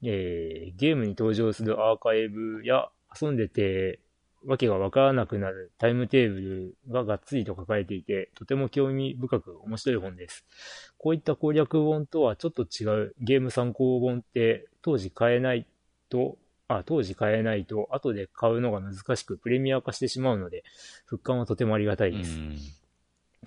[0.03, 2.89] えーゲームに登場するアーカイブや
[3.21, 4.01] 遊んでて
[4.47, 10.45] わけがわからなくなるタイムテーブルががっつりと書かれていて、とても興味深く面白い本です。
[10.99, 15.67] こういった攻略本とはちょっと違うゲーム参考本って当時買えない
[16.11, 16.37] と、
[16.69, 20.63] あ、当時買えないと後で買うのが難しくプレミア化してしまうので、
[21.07, 22.19] 復刊はとてもありがたいうん。
[22.19, 22.39] です。
[22.39, 22.59] うん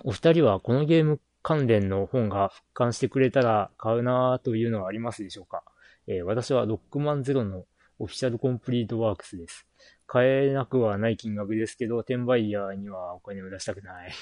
[0.04, 5.64] お二人はこのゲーム関連の本が復刊してくれたら買うなぁというのはありますでしょうか、
[6.08, 7.64] えー私はロックマンゼロの
[8.00, 9.66] オフィシャルコンプリートワークスです。
[10.06, 14.12] 買えなくはない金額ですけど、転売ヤーにはお金を出したくない。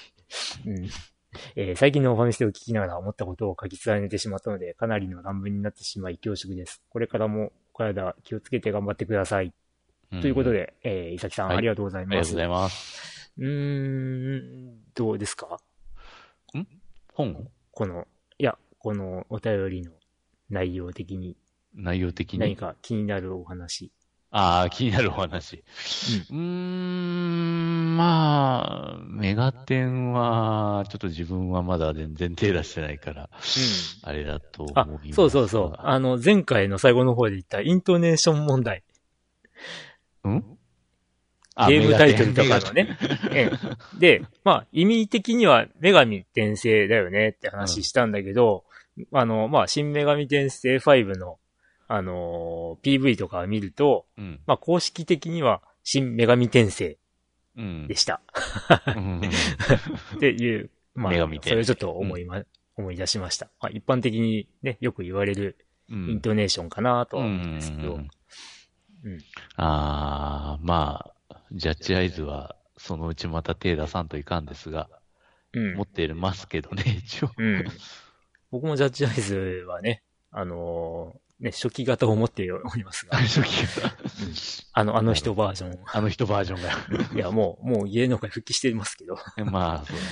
[0.66, 0.88] うん
[1.54, 6.82] えー最近のファミステを聞きながら思ったことを書き連ねてしまったので、かなりの乱文になってしまい恐縮です。
[6.88, 9.52] これからもお体気をつけて頑張ってください。
[10.22, 10.50] ということ。
[10.52, 12.14] で、えー、伊崎さん、はいありがとうございます。
[12.14, 13.32] ありがとうございます。
[13.38, 14.36] うー
[14.72, 15.60] ん、どうですか？
[17.12, 18.06] 本この、
[18.38, 19.92] いや、このお便りの
[20.48, 21.36] 内容的に
[21.76, 22.38] 内容的に？
[22.40, 23.92] 何か気になるお話。
[24.30, 25.62] ああ、気になるお話。
[26.30, 33.30] うーん、まあ、メガテンは、ちょっと自分はまだ全然手出してないから、
[34.02, 35.74] あれだと思いあますが。、そうそうそう。
[35.78, 38.82] あの、前回の最後の方で言ったイントネーション問題。
[40.24, 40.58] うん？
[41.54, 42.72] あゲームタイトルとかの。
[42.74, 42.98] メね。
[43.32, 48.64] ええで、まあ、意味的には女神転生だよねって話したんだけど、
[49.12, 51.38] あの、まあ、新女神転生5の、
[51.88, 56.98] あのー PV とか見ると、ガテンまあ、公式的には新女神転生
[57.56, 57.64] うん。
[57.64, 57.94] うんで。
[57.96, 58.20] した。
[58.96, 59.20] うん
[60.16, 61.18] っていう、まあ、そ
[61.54, 62.42] れをちょっと思いま、
[62.76, 63.48] 思い出しました。
[63.60, 65.56] まあ、一般的にね、よく言われる
[65.88, 68.08] うんイントネーションかなとは思うんですけど、うん
[69.04, 69.18] うん
[69.56, 74.88] ああ、まあ、ジャッジアイズは、そのうちまた手出さんといかんですが、
[75.52, 77.30] うん持ってますけどね、一応。
[77.36, 77.64] うん。
[78.50, 83.92] 僕もジャッジアイズはね、あのーね、初期型を持っておりますが、 初期が
[84.72, 85.78] あの、あの人バージョン。
[85.92, 89.44] あの人バージョン いや、もう、もう芸能界復帰してますけど、が。
[89.44, 90.02] まあ、そうね。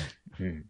[0.40, 0.46] うん。
[0.46, 0.64] うん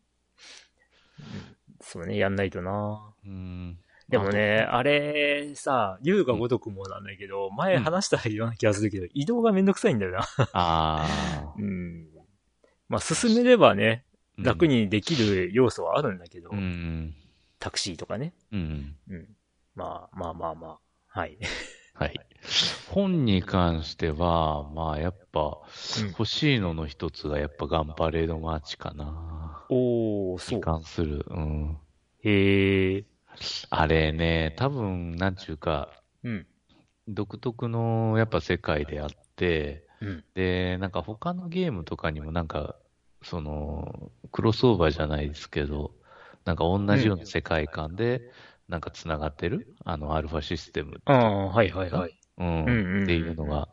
[1.86, 3.78] そうね、やんないとなうん。
[4.08, 10.20] でもね、あれ、さ、竜が如くもなんだけど、前話したような気がするけど、移動がめんどくさいんだよな。
[10.52, 11.54] ああ。
[11.58, 12.08] うん。
[12.88, 14.04] まあ、進めればね、
[14.38, 14.66] うん楽。
[14.66, 17.14] にできる要素はあるんだけど、うん。
[17.58, 18.34] タクシーとかね。
[18.50, 18.96] うん。
[19.08, 19.28] うん。
[19.74, 21.20] まあまあまあまあ。
[21.20, 21.38] はい。
[21.94, 22.20] はい。
[22.90, 29.64] 本に関しては、まあ、やっぱ、うん欲しいのの一つが、やっぱガンパレードマーチかな。
[29.68, 30.64] おー、そうに。
[30.64, 31.24] 関する。
[31.28, 31.78] うん。
[32.22, 33.04] へえ。
[33.70, 35.88] あれね、多分、なんちゅうか、
[36.22, 36.46] うん。
[37.08, 40.24] 独特のやっぱ世界であって、うん。
[40.34, 42.76] で、なんか他のゲームとかにもなんか、
[43.22, 45.92] その、クロスオーバーじゃないですけど、
[46.44, 48.30] なんか同じような世界観で、
[48.68, 49.74] なんか繋がってる？
[49.84, 52.18] あの、アルファシステム、ああ、はいはいはい。
[52.38, 53.68] うん、うんうんうんっていうのが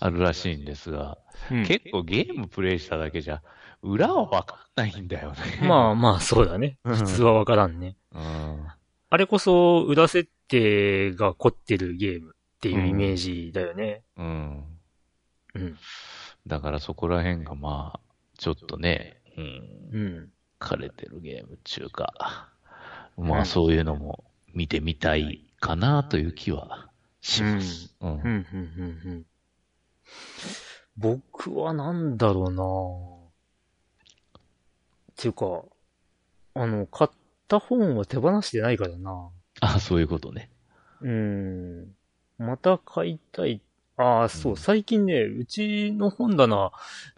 [0.00, 1.18] あるらしいんですが、
[1.50, 3.42] うん結構ゲームプレイしただけじゃ、
[3.82, 5.36] 裏はわかんないんだよね。
[5.66, 6.78] まあまあ、そうだね。
[6.84, 7.96] うん普通はわからんね。
[8.12, 8.66] うん。
[9.10, 14.02] あれこそ、裏設定が凝ってるゲームっていうイメージだよね。
[14.16, 14.64] うん。
[15.54, 15.78] うん。
[16.46, 18.00] だからそこら辺がまあ、
[18.38, 19.44] ちょっとね、うん、
[19.92, 20.28] うん。
[20.58, 22.12] 枯れてるゲームっていうか、
[23.16, 24.24] うんまあそういうのも
[24.54, 26.90] 見てみたいかなという気は
[27.20, 27.94] します。
[28.00, 28.10] うん。
[28.10, 28.46] うん、うん、うん、
[29.04, 29.26] うん。
[30.96, 32.62] 僕はなんだろうな
[34.42, 34.42] っ
[35.16, 35.62] ていうか、
[36.54, 37.12] あの、買っっ
[37.50, 39.28] た本を手放してないからな。
[39.60, 40.50] あ、そういうことね。
[41.00, 41.88] うん。
[42.38, 43.60] また買いたい。
[43.96, 46.70] ああ、そう、うん最近ね、うちの本棚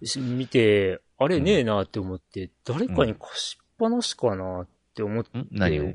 [0.03, 5.49] し見て、あれねえなって思って、誰かに貸しっぱなしかなって思って、ん？
[5.51, 5.93] 何を？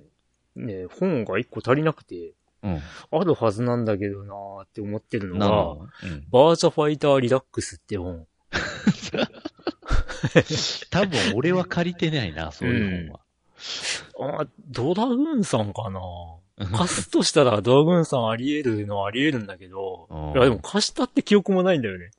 [0.58, 2.34] ね、本が一個足りなくて、
[2.64, 2.82] うん。
[3.12, 5.90] あるはずなんだけどなーって思ってるのなが、あうん。
[6.32, 8.26] バーチャファイターリラックスって本。
[10.90, 13.20] 多分俺は借りてないな、そういう本は。
[14.42, 16.00] あ、ドラグーンさんかな
[16.76, 22.12] 貸すとしたらドラグーンさんあり得るのはあり得るんだけど、うんいやでも貸したって記憶もないんだよね。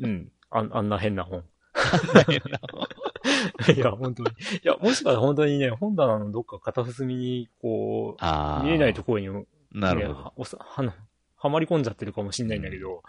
[0.00, 0.30] うん。
[0.50, 1.44] ああんな変な本。
[3.74, 4.30] いや、本当に。
[4.30, 8.16] いや、もしかしたら本当にね、本棚のどっか片隅に、こ。
[8.20, 10.20] う、見えないところに、ね、なるほど。
[10.20, 10.92] はおさはの
[11.36, 13.02] はまり込んじゃってるかもしんないんだけど、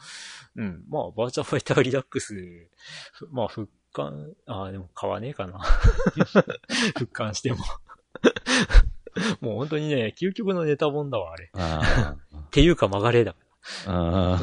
[0.55, 0.83] うん。
[0.89, 2.33] まあ、バーチャファイターリラックス、
[3.13, 5.59] ふまあ、復刊、ああ、でも買わねえかな。
[6.97, 7.57] 復刊しても。
[9.41, 11.51] もう本当にね、究極のネタ本だわ、あれ。
[11.53, 13.35] あっていうか曲がれだ。
[13.85, 14.39] あ。
[14.39, 14.41] あ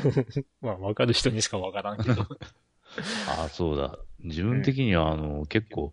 [0.62, 2.22] まあ、わかる人にしかわからんけど。
[2.22, 3.98] ああ、そうだ。
[4.22, 5.92] 自分的には、あの、結構、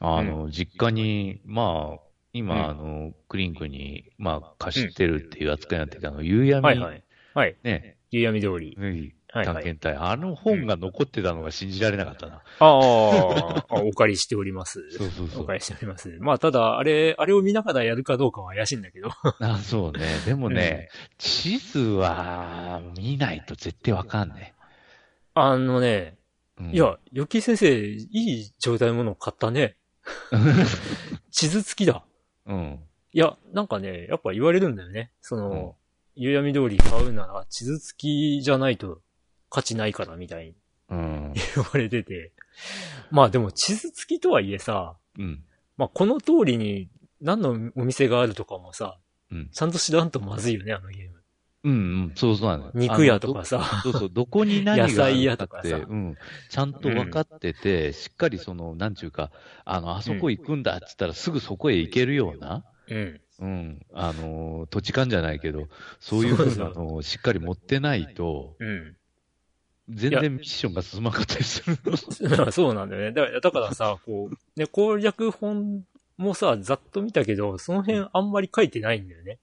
[0.00, 2.00] あの、実家に、まあ、
[2.32, 7.04] 今、うんあの、クリンクに、まあ、貸してるっていう扱いになってるあの、夕闇、はいはい。
[7.34, 7.56] はい。
[7.62, 8.76] ね、夕闇通り。
[8.78, 12.34] ねはいはい探検隊、あの本が残ってたのが信じられなかったな。
[12.34, 14.90] ああ、あお借りしております。
[14.98, 15.42] そうそうそう。
[15.44, 16.08] お借りしております。
[16.20, 19.10] まあ、ただ、あれ、あれを見ながらやるかどうかは怪しいんだけど。
[19.40, 20.00] あそうね。
[20.26, 24.54] でもね、地図は見ないと絶対わかんね。
[25.34, 26.18] あのね、
[26.60, 29.76] うんい、や、よき先生、いい状態のものを買ったね。
[31.30, 32.04] 地図付きだ。
[32.46, 32.80] うん。
[33.12, 35.10] いや、なんかね、やっぱ言われるんだよね。
[35.20, 35.76] その、
[36.14, 39.00] 夕闇通り買うなら地図付きじゃないと
[39.48, 40.54] 価値ないからみたいに
[40.90, 41.32] うん。
[41.54, 42.32] 言われてて。
[43.10, 45.44] まあでも地図付きとはいえさ、うん。
[45.76, 46.88] まあこの通りに
[47.20, 48.98] 何のお店があるとかもさ、
[49.30, 49.50] うん。
[49.50, 51.19] ちゃんと知らんとまずいよね、あのゲーム。
[51.62, 52.70] うん、うん、そうそうなのよ。
[52.74, 53.80] 肉屋とかさ。
[53.82, 56.16] そうそう、どこに何がある野菜屋かって、とかさうん、
[56.48, 59.30] ちゃんと分かってて、しっかりその、なんちゅうか、
[59.64, 63.20] あの、あそこ行くんだって言ったらすぐそこへ行けるような、うん。
[63.40, 68.96] うん、あの、土地勘じゃないけど、そういうふうなのをしっかり持ってないと、うん。
[69.88, 72.52] 全然ミッションが進まなかったりするの。
[72.52, 73.12] そうなんだよね。
[73.12, 75.84] だからだからさ、こう、ね、攻略本
[76.16, 79.38] もさ、ざっと見たけど、その辺あんまり書いてないんだよね。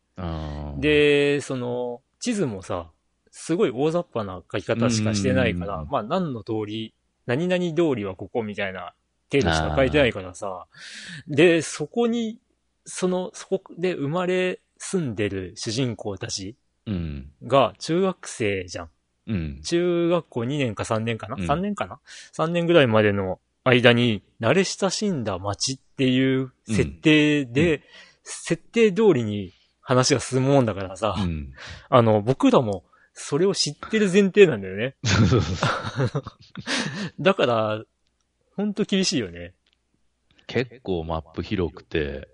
[0.80, 2.92] で、その、地図もさ、
[3.32, 6.94] すごい大雑把な書き方しかしてないから、うんまあ何の通り、
[7.26, 8.94] 何々通りはここみたいな
[9.32, 10.66] 程度しか書いてないからさ、
[11.28, 12.40] で、そこに、
[12.86, 16.56] その、そこで生まれ住んでる主人公たち
[16.86, 17.30] うん。
[17.44, 18.90] が中学生じゃん。
[19.28, 19.62] うん。
[19.62, 22.00] 中学校2年か3年かな、うん ?3 年かな
[22.34, 27.84] ?3 年ぐらいまでの間に慣れ親しんだ街っていう設定で、
[28.24, 29.54] 設定通りに
[29.88, 31.54] 話が進むもんだからさ、うん。
[31.90, 32.84] あの、僕らも
[33.14, 34.96] それを知ってる前提なんだよね。
[37.22, 37.84] だから、
[38.58, 39.54] ほんと厳しいよね。
[40.46, 42.28] 結構マップ広くて、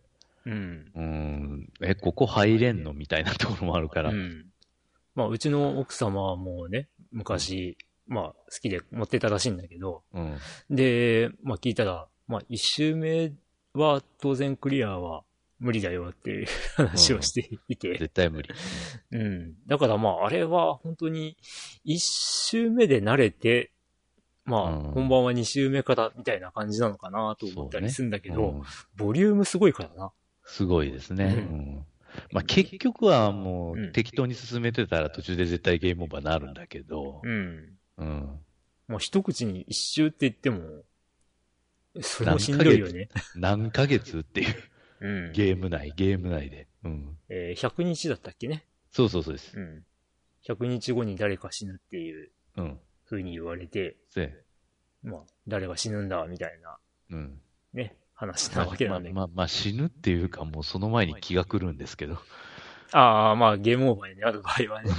[0.45, 0.91] うん。
[0.95, 4.09] うん、え、ここ入れんのみたいなところもあるから。
[4.09, 4.47] うん。
[5.13, 7.77] まあ、うちの奥様はもうね、昔、
[8.07, 10.37] まあ、好きで持ってたらしいんだけど、うん。
[10.71, 13.31] で、まあ聞いたら、まあ一周目
[13.75, 15.23] は当然クリアは
[15.63, 18.49] 無理だよっていう話をしていて、絶対無理。
[19.11, 19.53] うん。
[19.65, 21.37] だからまああれは本当に
[21.85, 23.71] 一周目で慣れて、
[24.45, 28.61] まあうん本番は二周目からみたいな感じなのかなと思ったりするんだけど、うん
[28.97, 30.11] ボリュームすごいからな。
[30.43, 31.25] すごいですね。
[31.25, 31.85] ううんん
[32.31, 37.77] まあ、結局はもうんう適当に進めてたら途中で絶対ゲームオーバーになるんだけど、うん。
[37.97, 38.39] うん、
[38.89, 40.83] もう一口に一周って言っても、
[42.01, 43.07] それもしんどいよね。
[43.35, 44.55] 何ヶ月っていう
[45.03, 45.31] うん。
[45.33, 46.67] ゲーム内、ゲーム内で。
[46.83, 48.65] うん、えー100日だったっけね。
[48.91, 49.57] そうそうそうです。
[49.57, 49.83] うん。
[50.47, 52.79] 100日後に誰か死ぬっていううん。
[53.09, 54.33] 風に言われて、せ
[55.03, 56.77] まあ、誰が死ぬんだ、みたいな、
[57.11, 57.41] うん。
[57.73, 59.15] ね、話なわけなんだけど。
[59.15, 62.17] まあ、まあ、まあ死ぬっていうかもうその前に気が来るんですけど。
[62.93, 64.91] ああ、まあ、ゲームオーバーになる場合はね。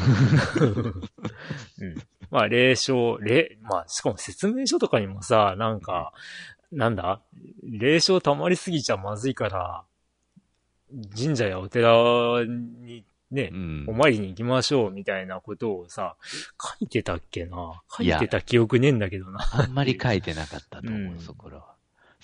[1.81, 2.02] うん。
[2.31, 6.12] まあ、霊障、霊、まあ、しかも説明書とかにもさ、なんか、
[6.72, 7.22] なんだ？
[7.62, 9.85] 霊障溜まりすぎちゃまずいから、
[11.16, 13.93] 神社やお寺にねう、んお。
[13.93, 17.82] 参りに行きましょうみたいなことをさ、書いてたっけな？
[17.90, 19.40] 書いてた記憶ねえんだけどな。
[19.52, 21.74] あんまり書いてなかったと思う、うんそこらは。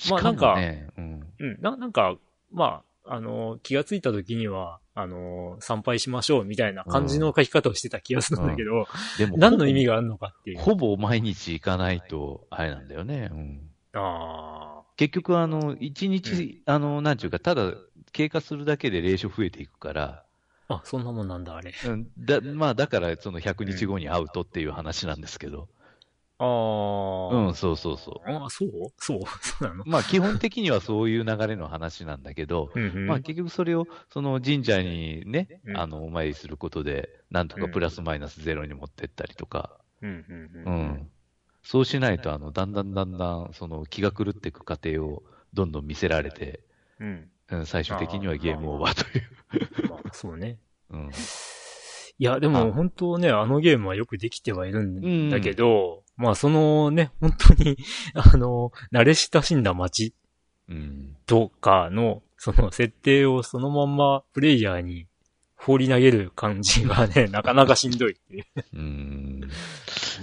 [0.09, 1.27] まあしかもね、うん。
[1.41, 2.17] うん、な、なんか、
[2.53, 8.87] まあ、あの、気がついた時には、あの、参拝しましょうみたいな感じの書き方をしてた気がするんだけど、
[9.19, 10.59] でも、何の意味があるのかっていう。
[10.59, 13.31] ほぼ毎日行かないと、あれなんだよね。
[13.33, 13.71] うん。
[13.95, 14.83] ああ。
[14.97, 17.75] 結局、あの、一日、あの、なんちゅうか、ただ
[18.13, 20.25] 経過するだけで霊障増えていくから、
[20.69, 21.73] あ、そんなもんなんだ、あれ。
[21.85, 25.69] うん、だ、まあ、だから、その100日後に会うとっていう話なんですけど。
[26.39, 26.45] あ
[27.35, 27.49] あ。
[27.49, 28.31] うん、そうそうそう。
[28.31, 28.69] あそう？
[28.97, 29.21] そう？
[29.43, 29.85] そうなの？
[29.85, 33.07] まあ、基本的にはそういう流れの話なんだけど、 うんうん。
[33.07, 40.25] まあ、結局それを、その神社にね、うんあの、お参りすることで、なんとかプラスマイナスゼロに持ってったりとか、うん
[40.65, 40.71] う。
[40.71, 41.11] ん。
[41.63, 46.61] そうしないと、あの、だんだんだんだん、その気が狂っていく過程をどんどん見せられて、
[47.01, 47.31] うん。
[47.51, 49.89] うん、最終的にはゲームオーバーという。
[49.89, 50.59] まあ、そうね。
[50.91, 51.11] うん。
[52.19, 57.79] いや、であも本当ね、あのゲームはよくできてはいるんだけど、まあそのね、本当に、
[58.15, 60.15] あの、慣れ親しんだ街
[60.69, 61.17] うん。
[61.27, 65.07] とかの、その設定をそのまんまプレイヤーに
[65.57, 68.45] 放り投げる感じがね、 なかなかしんどいっていう。
[68.75, 69.41] うん。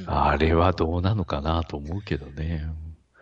[0.06, 2.68] あれはどうなのかなと思うけどね。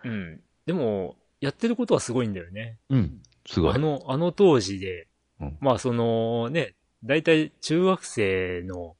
[0.04, 0.40] うん。
[0.66, 2.78] でも、やってることはすごいんだよね。
[2.90, 3.22] うん。
[3.46, 3.74] すごい。
[3.74, 5.08] あの、あの当時で、
[5.40, 6.74] うんまあそのね、
[7.04, 8.96] 大体中学生の、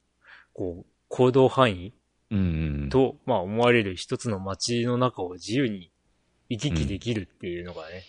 [0.52, 1.92] こう、行動範囲
[2.30, 2.88] うん。
[2.90, 5.90] と、まあ思われる一つの街の中を自由に
[6.48, 8.02] 行き来できるっていうのがね、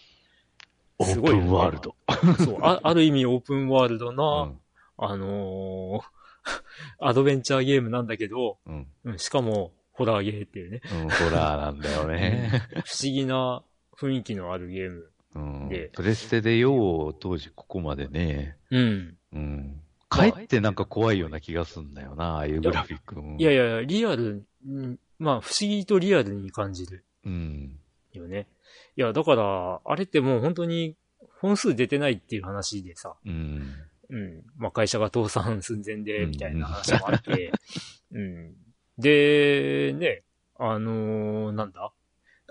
[0.99, 1.95] オープすごいよねンワールド。
[2.43, 4.59] そう、あ ある意味オープンワールドうな、ん。
[4.97, 6.17] あのー
[6.99, 8.87] アドベンチャーゲームなんだけど、うん。
[9.03, 12.51] うん、しかも、ホラーゲーっていうね、うん、ホラーなんだよね。
[12.85, 13.63] 不思議な
[13.97, 15.11] 雰囲気のあるゲーム。
[15.37, 15.89] うんで。
[15.93, 18.57] プレステでよう、当時ここまでね。
[18.71, 19.17] うん。
[19.33, 19.81] うん。
[20.09, 23.15] かえってなんか怖いような気がすんだよな、ああいうグラフィック。
[23.19, 27.79] うんいやいや、リアル、うんまあ不思議とリアルに感じるうん。
[28.13, 28.47] よね。
[28.95, 30.95] いや、だから、あれってもう本当に
[31.41, 33.73] 本数出てないっていう話でさ、うん。
[34.09, 34.43] うん。
[34.57, 37.51] まあ会社が倒産寸前で、うんみたいな話もあって、
[38.13, 38.53] うん。
[38.97, 40.23] で、ね、
[40.59, 41.91] あのーなんだ？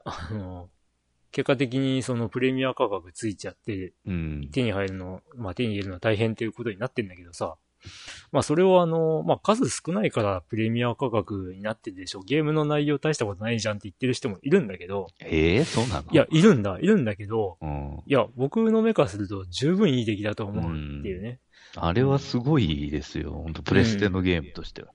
[0.04, 0.75] あのー
[1.36, 4.48] 結果的にそのプレミア価格ついちゃって、うん。
[4.52, 7.56] 手に入るの、まあ手に入れるのは大変っていうことになってんだけどさ、
[8.32, 12.22] まあそれをあの、まあ数少ないからプレミア価格になってるでしょ。
[12.22, 16.10] ゲームの内容大したことないじゃんって言ってる人もいるんだけど、ええそうなの？
[16.10, 18.02] いや、、いるんだ、いるんだけど、うん。
[18.06, 20.64] いや、僕の目からすると十分いい出来だと思う
[21.00, 21.40] っていうね。
[21.74, 23.32] あれはすごいですよ。
[23.32, 24.88] 本当プレステのゲームとしては。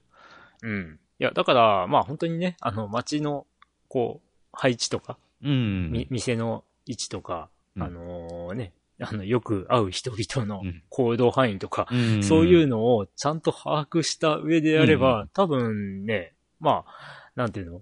[0.63, 0.99] うん。
[1.19, 3.45] いや、だから、まあ本当にね、あの街の、
[3.87, 5.91] こう、配置とか、うん。
[5.91, 17.81] み店の位置とか、うんあのーね、あの、よく会う人々のうん行動範囲とか、うんそういうのをちゃんと把握した上であれば、う多分ね、まあ、なんていうの？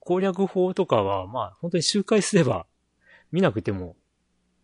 [0.00, 2.66] 攻略法とかは、まあ、本当に周回すれば、
[3.32, 3.96] 見なくても、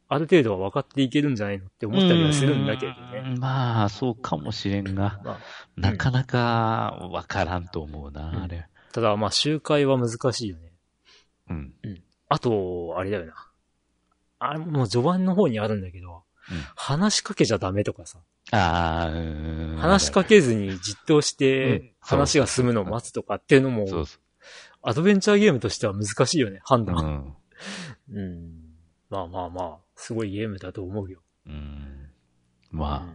[0.06, 3.22] ある程度は分かっていけるんじゃないのって思ったりはするんだけどね。
[3.24, 5.40] うんまあ、そうかもしれんが、まあ、
[5.76, 8.66] なかなかわからんと思うな、うんあれ。
[8.92, 10.72] ただ、まあ、周回は難しいよね。
[11.48, 11.74] うん。
[12.31, 13.35] あと、あれだよな。
[14.39, 18.19] あれもう序盤の方にあるんだけど、うん話しかけちゃダメとかさ。
[18.52, 24.19] ああ、うん話しかけずに実闘しうんて話が進むのを待つとかっていうのも、そうそ
[24.82, 26.82] アドベンチャーゲームとしては難しいよね、判う。
[26.85, 27.05] う断。
[27.05, 27.36] ん。
[28.12, 28.51] うん。
[29.11, 31.20] まあまあまあ、すごいゲームだと思うよ。
[31.47, 32.09] うん。
[32.70, 33.12] ま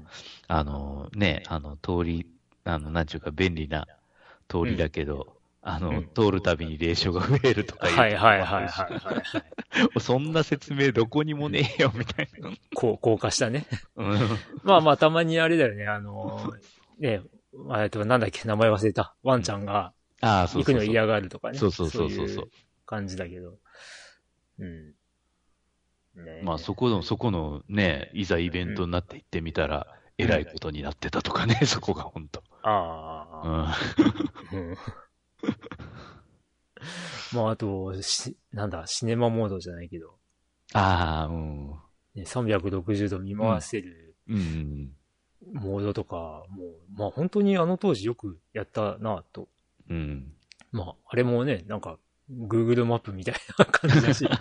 [0.48, 2.28] あ、あの、ね、あの、通り、
[2.66, 3.88] あの、なんちゅうか便利な
[4.48, 5.35] 通りだけど、
[5.68, 7.94] あの、うん通るたびに霊障が増えるとかうん。
[7.94, 8.00] いう。
[8.00, 9.40] はいはいはいはいは
[9.98, 10.00] い。
[10.00, 12.52] そんな説明どこにもねえよ、みたいな。
[12.76, 13.66] こう、高架したね。
[13.96, 14.20] うん。
[14.64, 16.54] まあまあ、たまにあれだよね、あの、
[17.00, 17.22] ね、
[17.80, 19.16] えっと、なんだっけ、名前忘れた。
[19.24, 19.94] ワンちゃんが。
[20.22, 21.58] 行くの嫌がるとかね。
[21.58, 22.38] そうそうそうそうい
[22.86, 23.58] 感じだけど。
[24.60, 24.94] うん。
[26.24, 29.88] ねまあ、そこの、そこのね、いざイベントになって行ってみたら、
[30.20, 32.44] えらいことになってたとかね、そこが本当。
[32.62, 33.78] ああ。
[34.54, 34.78] うん。
[35.50, 35.56] うん
[37.34, 40.18] まあ、あと、し、なんだ、シネマモードじゃないけど、
[40.74, 41.70] ああ、うん。
[42.16, 44.92] ね、360度見回せるうん。
[45.54, 49.48] モードとか、もう、まあ本当にあの当時よくやったなと。
[49.90, 50.34] うん。
[50.72, 52.00] まあ、あれもね、なんか、
[52.32, 54.26] Google マップみたいな感じだし。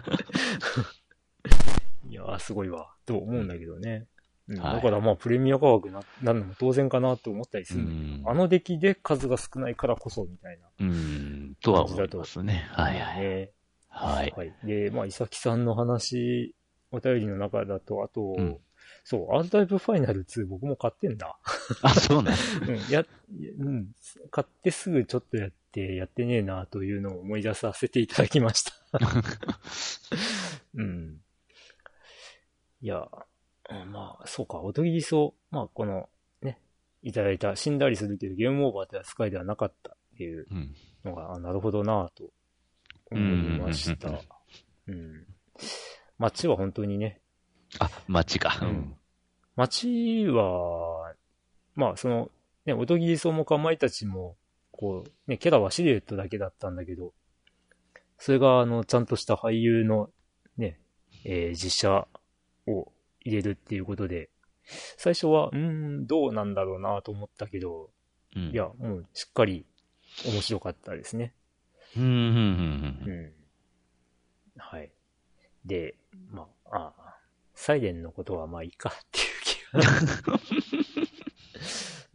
[2.09, 4.07] いやー、すごいわ、と思うんだけどね。
[4.49, 8.31] うんはいだからまあ、プレミア価格な、なるのも当然かなと思ったりすうるんだけど、ん。
[8.31, 10.67] あの出来で数が少ないからこそ、みたいな。
[10.81, 11.57] うん。
[11.63, 12.67] とは思いますね。
[12.73, 13.21] はいはい。
[13.21, 13.51] ね
[13.89, 14.35] はい。
[14.37, 14.53] はい。
[14.65, 16.55] で、まあ、伊崎さんの話、
[16.91, 18.59] お便りの中だと、あと、うん
[19.03, 21.39] そう、アータイプファイナル2僕も買ってんだ。
[21.83, 23.05] あ、そうなんうん、や、
[23.59, 23.89] うん、
[24.31, 28.73] 買ってすぐちょっとやって、やってねえなというのを思い出させていただきました。
[30.75, 31.21] うん。
[32.81, 33.09] いや、うん
[33.91, 35.55] まあ、そうか、おとぎりそう。
[35.55, 36.09] まあ、この、
[36.43, 36.61] ね、
[37.03, 40.75] いただいた、死んだりするけどゲームオーバーって扱いではなかったっていううん。
[41.05, 42.31] のが、あなるほどなぁと
[43.11, 44.11] 思いました。
[44.87, 45.27] うん。
[46.19, 47.21] 街は本当にね、
[47.79, 48.59] あ、街か。
[48.63, 48.67] う。
[48.67, 48.97] ん
[49.57, 51.15] 街は、
[51.75, 52.31] まあ、その、
[52.67, 54.37] ね、おとぎりそうもかまいたちも、
[54.73, 57.13] こう、ね、キャラはシルエットだけだったんだけど、
[58.19, 60.11] それが、あの、ちゃんとした俳優の、
[60.57, 60.81] ね、
[61.25, 62.09] えー実写
[62.67, 62.93] を
[63.25, 64.31] 入れるっていうことで、
[64.97, 67.91] 最初は、うーん、どうなんだろうなと思ったけど、
[68.37, 68.51] うん。
[68.51, 69.67] いや、もう、しっかり
[70.27, 71.35] 面白かったですね。
[71.97, 72.09] うん、うん、
[73.07, 73.33] うん。
[74.57, 74.91] はい。
[75.65, 75.97] で、
[76.31, 77.17] まあ、ああ、
[77.55, 79.81] サイレンのことはまあいいかっていう気が。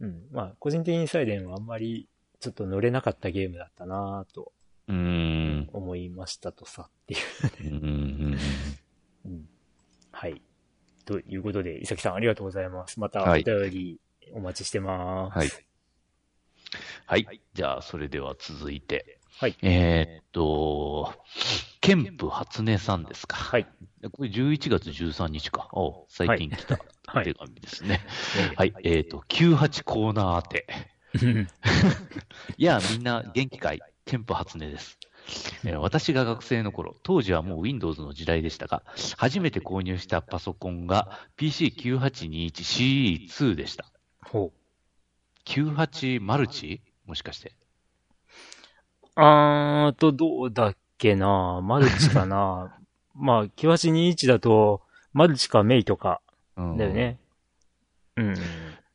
[0.00, 0.28] うん。
[0.32, 2.08] まあ、個人的にサイレンはあんまり
[2.40, 4.52] ちょっと乗れなかったゲームだったなぁと
[4.88, 5.70] うーん。
[5.72, 7.16] 思いましたとさってい
[7.68, 7.74] う。
[7.74, 8.38] うん、うん、
[9.26, 9.48] うん。
[10.12, 10.42] はい。
[11.10, 13.00] ということで、伊崎さんありがとうございます。
[13.00, 14.00] またおはい便り
[14.32, 15.38] お待ちしてます。
[15.38, 15.44] は
[17.16, 17.24] い。
[17.24, 17.40] はい。
[17.52, 19.18] じゃあ、それでは続いて。
[19.40, 19.56] はい。
[19.62, 21.12] えーっと、
[21.80, 23.36] ケンプ初音さんですか。
[23.36, 23.66] はい。
[24.12, 25.68] これ11月13日か。
[25.72, 26.78] お最近来た
[27.08, 28.00] はい手紙ですね。
[28.52, 28.74] えはい。
[28.84, 30.66] えーっと、98コーナー宛て。
[31.14, 31.48] ー
[32.56, 33.80] いや、みんな元気かい？
[34.04, 34.96] ケンプ初音です。
[35.64, 38.82] えー私が学生の頃、当時はもう Windows の時代でしたが、
[39.16, 43.86] 初めて購入したパソコンが PC9821CE2 でした。
[44.24, 44.52] ほ
[45.46, 46.80] 98マルチ？
[47.06, 47.50] もしかして。
[47.50, 47.52] う。
[49.16, 51.60] あーと、どうだっけな？
[51.62, 52.76] マルチかな？
[53.14, 54.82] まあ、9821だと、
[55.12, 56.20] マルチかメイとか、
[56.56, 57.18] うんだよね。
[58.16, 58.34] うん。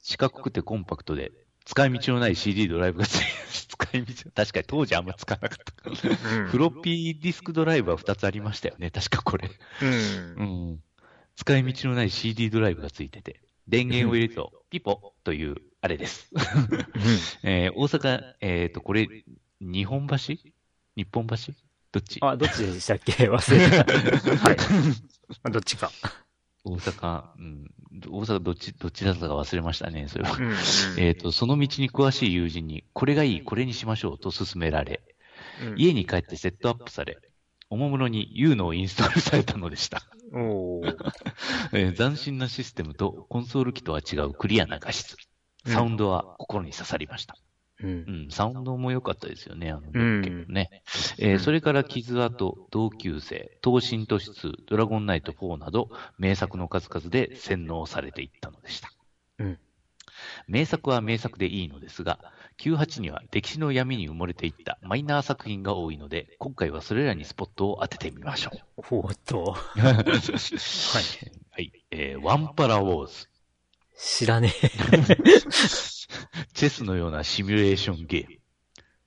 [0.02, 1.31] 四角くてコンパクトで、
[1.66, 3.30] 使い道のない CD ドライブがついてる
[3.68, 5.90] 使い道、確かに当時あんま使わなかった。
[5.90, 9.50] うんフロッピーディスクドライブは2つありましたよね、確かこれ。
[9.82, 9.90] うん
[10.38, 10.44] う。
[10.74, 10.80] ん。
[11.36, 16.30] 使い道のない CD ドライブがついてて、電源を入れると、ピポという、あれです。
[17.44, 19.08] えー大阪、えっ、と、これ、
[19.60, 20.16] 日本橋？
[20.96, 21.36] 日本橋？
[21.92, 22.20] どっち？
[22.22, 23.30] あ、どっちでしたっけ？
[23.30, 23.84] 忘れた。
[24.48, 24.58] はい。
[25.44, 25.92] まあどっちか。
[26.66, 27.72] 大阪、うん。
[28.10, 30.36] 大阪どっち、どっちだったか忘れましたね、それは。
[30.36, 30.56] うん。
[30.98, 35.02] えっ、と、その道に詳しい友人に、これがいい、これにしましょうと勧められ、
[35.64, 37.20] うん家に帰ってセットアップされ、
[37.70, 40.02] おもむろに U のインストールされたのでした。
[41.72, 45.16] えー斬新なシステムとコンソール機とは違うクリアな画質。
[45.66, 47.36] サウンドは心に刺さりました。
[47.38, 47.88] うんう。
[47.88, 50.45] ん、サウンドも良かったですよね、あの、うん。
[51.19, 58.91] えーそれから傷跡、同級生、東進都市2、ドラゴンナイト4など、名作の数々で洗脳されていったのでした。
[59.39, 59.60] うん
[60.47, 62.19] 名作は名作でいいのですが、
[62.57, 68.81] 98には歴史の闇に埋もれていったマイナー作品が多いので、今回はそれらにスポットを当ててみましょう。
[68.91, 69.95] おーっと、 はい。
[71.52, 71.72] はい。
[71.91, 73.27] えーワンパラウォーズ。
[73.97, 74.53] 知らね
[76.54, 78.40] チェスのようなシミュレーションゲーム。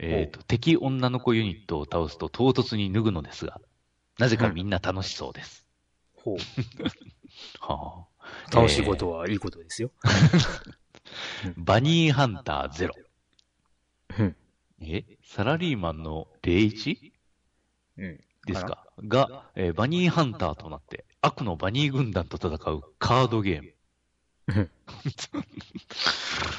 [0.01, 3.61] えっ、と、敵女の子ユニットを倒すと唐突に脱ぐのですが、
[4.19, 5.67] なぜかみんな楽しそうです。
[6.19, 6.21] え。
[6.23, 6.37] ほう。
[7.61, 8.07] は
[8.51, 9.91] あ、楽しいことはいいことですよ。
[11.57, 12.95] バニーハンターゼロ。
[14.19, 14.37] うん。
[14.81, 17.13] えサラリーマンの 01?
[17.97, 18.21] うん。
[18.47, 23.75] ですかが、えーバニーハンターとなって、悪のバニー軍団と戦うカードゲーム。
[24.49, 24.71] うん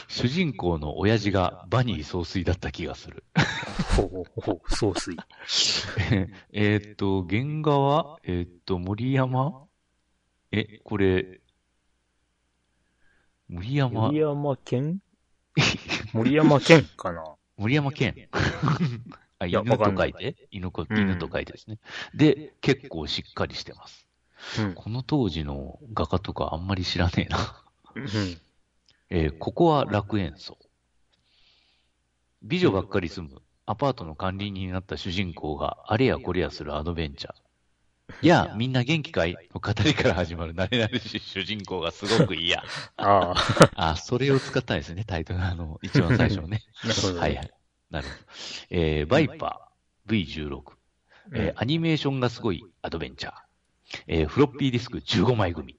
[0.07, 3.23] 主人公の親父がバニー総帥だった気がする。
[3.95, 5.17] ほうほうほう、総帥。
[6.51, 9.65] えーっと、原画は、えーっと、森山？
[10.51, 11.41] え、これ、
[13.47, 14.01] 森山？
[14.01, 15.01] 森、山県
[16.13, 17.23] 森山県かな？
[17.57, 18.29] 森山健。
[19.39, 20.47] あ、犬と書いて？
[20.51, 21.79] 犬こ、うん犬と書いてですね。
[22.13, 24.07] で、結構しっかりしてます。
[24.59, 24.73] うん。
[24.73, 27.63] この当時の画家とかあんまり知らねえな。
[27.95, 28.37] うん。
[29.09, 30.57] えーここは楽園荘。
[32.41, 37.33] 美女ばっかり住むアパートの管理人になった主人公があれやこれやするアドベンチャー。
[38.21, 39.33] いや、みんな元気かい？
[39.53, 42.63] の語りから始まる慣れ慣れしい主人公がすごく嫌。
[42.97, 43.33] あ
[43.75, 45.41] あ、あ、それを使ったんですね、タイトル。
[45.43, 46.63] あの、一番最初のね。
[47.19, 47.51] はいはい。
[47.91, 48.19] なるほど。
[48.71, 50.61] えーバイパー V16。
[51.33, 53.33] えーアニメーションがすごいアドベンチャー。
[54.07, 55.78] えーフロッピーディスク15枚組。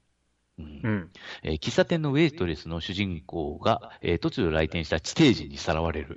[0.59, 1.11] うんうん。
[1.43, 6.15] えー喫茶店のウェイトレスの主人公が、えー突如来店した地底人にさらわれる、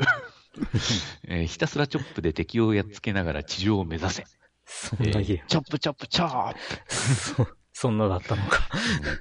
[1.28, 4.24] えーひたすらチョップで敵をやっつけながら地上を目指せ。
[4.66, 7.15] そんなゲーえーチョップチョップチョープ、ム。
[7.47, 8.69] そ、 そんなだったのか。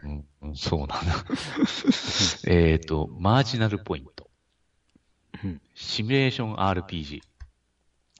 [0.04, 0.98] うんうんうんそうなんだ。
[2.48, 4.30] えっと、マージナルポイント。
[5.44, 7.22] うんシミュレーション RPG。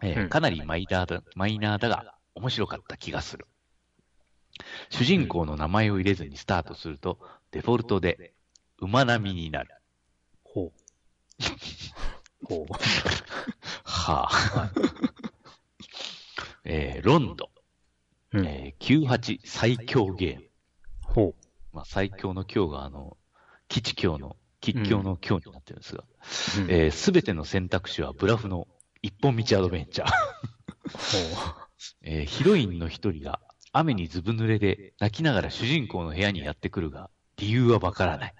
[0.02, 3.48] えーうんかなりマイナーだマイナーだが面白かった気がする。
[4.90, 7.20] 主人公の名前を入れずにスタートすると、
[7.52, 8.34] デフォルトで
[8.80, 9.70] 馬並みになる。
[10.44, 10.72] ほう。
[12.46, 12.74] ほう。
[13.84, 14.72] はあ。
[16.66, 17.50] えーロンド。
[18.34, 20.44] うんえー98最強ゲーム。
[21.02, 21.36] ほ
[21.72, 23.18] まあ、最強の強が、あの、
[23.68, 26.06] 基地強の、吉強の強になってるんですが、う。
[26.70, 28.68] えすべての選択肢はブラフの
[29.02, 30.10] 一本道アドベンチャー。
[30.10, 31.54] ほ
[32.02, 33.40] えーヒロインの一人が
[33.74, 38.34] 雨にずぶ濡れで泣きながら主人公の部屋にやってくるが、理由はわからない。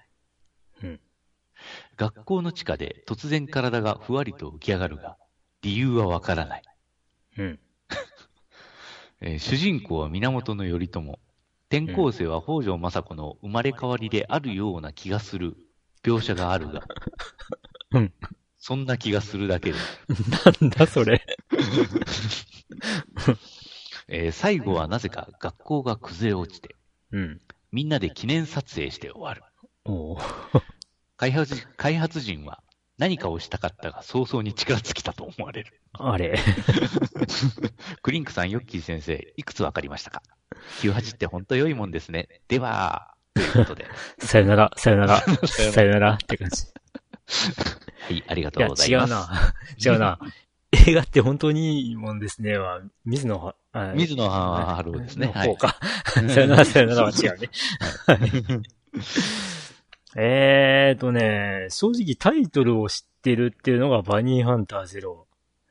[0.82, 1.00] うん
[1.96, 5.16] 学校の地下で突然体がふわりと浮き上がるが、
[5.62, 6.62] 理由はわからない。
[7.38, 7.42] う。
[7.42, 7.58] うん。
[9.20, 11.18] えー主人公は源頼朝。
[11.70, 15.56] 転校生は北条政子の生まれ変わりであるような気がする
[16.04, 16.82] 描写があるが、
[17.92, 18.12] うん
[18.58, 19.78] そんな気がするだけで、
[20.62, 21.20] なんだそれ。
[24.08, 26.76] えー最後はなぜか学校が崩れ落ちて、
[27.12, 27.40] うん。
[27.72, 29.42] みんなで記念撮影して終わる。
[29.84, 30.18] おう
[31.16, 32.62] 開発開発陣は
[32.98, 35.80] 何かをしたかったが早々に力尽きたと思われる。
[35.92, 36.38] あれ。
[38.02, 40.22] クリンクさん、ヨッキー先生、いくつわかりましたか
[40.80, 42.28] ?98 って本当良いもんですね。
[42.48, 43.86] では、ということで。
[44.18, 46.66] さよなら、 さよなら、さよならって感じ。
[48.00, 49.12] はい、ありがとうございます。
[49.12, 49.94] 違うな。
[49.94, 50.18] 違うな。
[50.88, 52.56] 映画って本当にいいもんですね。
[52.58, 55.32] は、水野は、あ水野春夫ですね。
[55.34, 55.58] はいの方。
[55.58, 55.76] か。
[56.28, 57.50] さよなら、さよならは違うね。
[60.16, 65.26] えーとね、正直タイトルを知ってるっていうのがバニーハンターゼロ。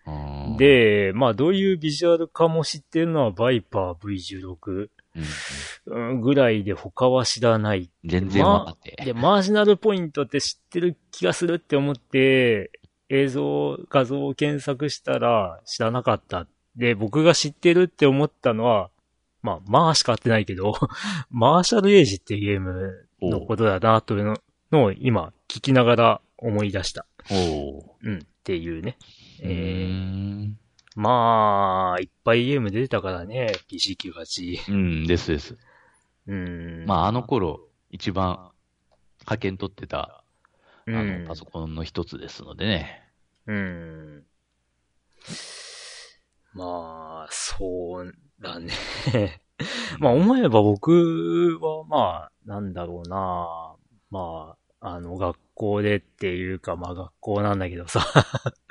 [0.06, 5.24] うん、で、まあどういうビジュアルかも知ってるのはバイパー V16 うん
[5.86, 7.90] うんぐらいで他は知らない。
[8.04, 8.98] 全然わかって。
[9.06, 12.72] で、マージナルポイントって知ってる気がするって思って、
[13.14, 16.48] 映像、画像を検索したら知らなかった。
[16.76, 18.90] で、僕が知ってるって思ったのは、
[19.44, 20.74] まあ、まあしか合ってないけど、
[21.30, 24.38] マーシャルエイジっていうゲームのことだなというの
[24.72, 27.06] のを今聞きながら思い出した。
[27.30, 28.98] おううん、っていうね。
[29.42, 30.58] えー、ん。
[30.96, 34.72] まあ、いっぱいゲーム出てたからね、PC98。
[34.72, 35.58] うん、ですです。
[36.26, 36.86] うん。
[36.88, 38.50] まあ、あの頃、一番
[39.20, 40.24] 派遣取ってた、あ
[40.88, 43.03] うんの、パソコンの一つですのでね。
[43.48, 44.24] うん。
[46.54, 48.74] まあ、そうだね。
[50.00, 53.76] まあ、思えば僕は、まあ、なんだろうな。
[54.12, 58.06] まあ、あの、学校でっていうか、まあ、学校なんだけどさ。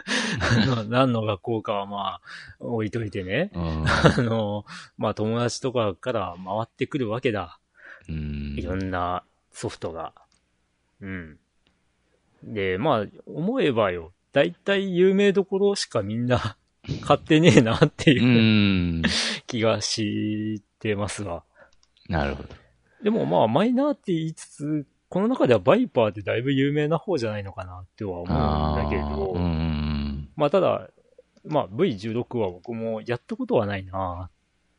[0.88, 2.20] 何の学校かはまあ、
[2.60, 3.50] 置いといてね。
[3.54, 3.84] うん。
[3.86, 4.64] あの、
[4.96, 7.58] まあ、友達とかから回ってくるわけだ。
[8.08, 10.12] うんいろんなソフトが。
[11.00, 11.38] うん。
[12.42, 16.56] で、まあ、思えばよ、だいたい有名どころしかみんな
[17.02, 18.14] 買ってねえなってう。
[18.14, 18.22] いう
[19.00, 19.02] ん
[19.46, 21.44] 気がしてますわ。
[22.08, 22.48] なるほど。
[23.02, 30.28] でもまあ、マイナーって言いつつ、この中ではバイパーってだいぶ有名な方じゃないのかなっては思うんだけど、ん。
[30.36, 30.88] まあただ、
[31.44, 34.30] まあ V16 は僕もやったことはないな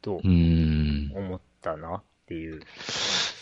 [0.01, 1.11] とうん。
[1.15, 2.01] 思ったな
[2.33, 2.61] っていう。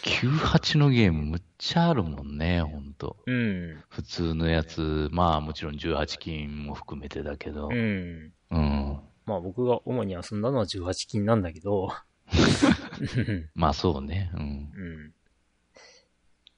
[0.04, 3.18] 98のゲームむっちゃあるもんね、ほんと。
[3.26, 3.84] うん。
[3.90, 7.74] 普通のやつ、まあもちろん18金も含めてだけどう。
[7.74, 8.34] ん。
[8.52, 9.00] うん。
[9.26, 11.90] まあ僕が主に遊んだのは18金なんだけど、
[13.56, 14.32] まあそうね。
[14.34, 14.42] うん。
[14.42, 15.14] うん。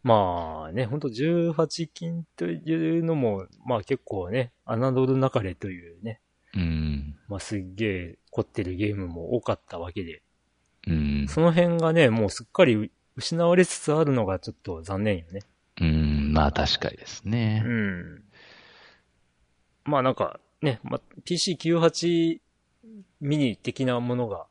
[0.04, 6.20] まあね、ほんと18金というのも、まあ結構ね、侮るなかれというね、
[6.56, 7.16] うん。
[7.28, 10.24] まあすっげえ凝ってるゲームも多かったわけで、
[10.88, 11.28] うん。
[11.28, 15.42] その辺がね、もうすっかり失われつつあるのがちょっと残念よね。
[15.82, 16.34] うん。
[16.34, 17.70] まあ確かにですねう。
[17.70, 18.24] ん。
[19.86, 22.40] まあなんかね、まあ、PC98
[23.22, 24.46] ミニ的なものが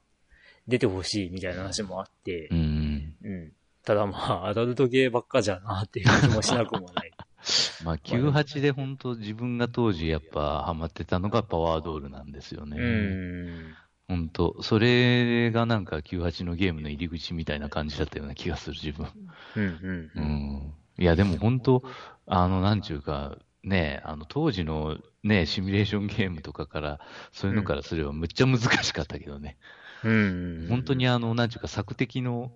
[0.68, 3.14] 出てほしいみたいな話もあってう、ん。
[3.22, 3.52] うん。
[3.84, 7.12] ただまあ、アダルトゲーばっかじゃなっていう気もしなくもない。
[7.84, 12.76] まあ98で本当自分が当時やっぱハマってたのがパワードールなんですよね。
[12.78, 13.74] うん。
[14.09, 19.09] 本当それがなんか98のゲームの入り口みたいな感じだったような気がする自分。
[19.57, 20.20] うん、うん、う。
[20.20, 20.74] ん。
[20.99, 21.83] いやでも本当
[22.27, 27.01] あのなんちゅうか、ね、あの当時のね、シミュレーションゲームとかから、
[27.33, 29.57] そういうのからすればむっちゃ難しかったけどね。
[30.05, 30.66] うん。
[30.69, 32.53] 本当にあの、なんちゅうか、作的の、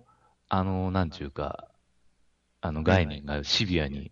[0.49, 1.69] あの、なんちゅうか、
[2.59, 4.11] あの概念がシビアに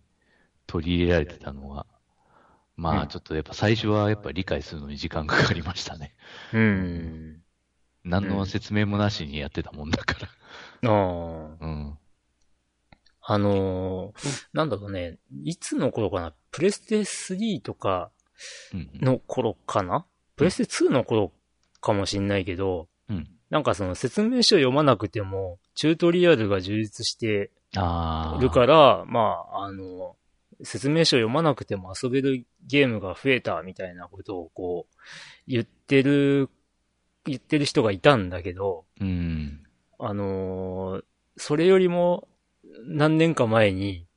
[0.67, 1.85] 取り入れられてたのは、
[2.77, 6.15] まうんあちょっとやっぱ最初はやっぱ理解するのに時間かかりましたね。
[6.53, 7.41] うん。
[8.03, 10.15] 何の説明もなしにやってたもんだか
[10.83, 10.89] ら。
[10.91, 11.65] ああ。
[11.65, 11.97] うん。
[13.27, 16.33] あのーなんだろうね、いつの頃かな？
[16.51, 18.11] プレステ3とか
[18.73, 18.89] うん。
[19.01, 20.05] の頃かな？
[20.35, 21.31] プレステ2の頃
[21.81, 23.27] かもしんないけど、うん。
[23.49, 28.41] なんかその説明書読まなくても、チュートリアルが充実してああ。
[28.41, 30.15] るから、まあ、あの、
[30.63, 34.95] 説明書読まなくても遊べるゲームが増えたみたいなことをこう、
[35.47, 36.49] 言ってる
[37.25, 39.63] 言ってる人がいたんだけど、うん。
[39.99, 41.03] あのー
[41.37, 42.29] それよりも
[42.87, 44.07] 何年か前に、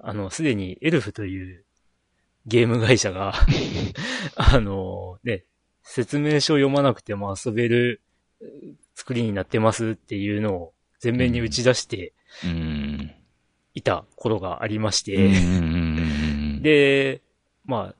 [0.00, 1.64] あの、すでにエルフという
[2.46, 3.34] ゲーム会社が、
[4.34, 5.44] あのーね、
[5.84, 8.00] 説明書を読まなくても遊べる
[8.96, 12.12] 作りになってますっていうのを前面に打ち出して
[12.44, 12.69] うん。
[13.74, 17.22] いた頃がありましうんて、うん で、
[17.64, 17.94] まあ、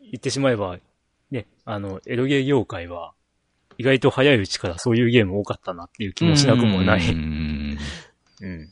[0.00, 0.78] 言ってしまえば、
[1.30, 3.12] ね、あの、エロゲー業界は、
[3.76, 7.12] 意外と早いうちからそういうゲーム多かったなっていう気もしなくもない。
[7.12, 7.78] うん
[8.40, 8.64] うん。
[8.64, 8.66] っ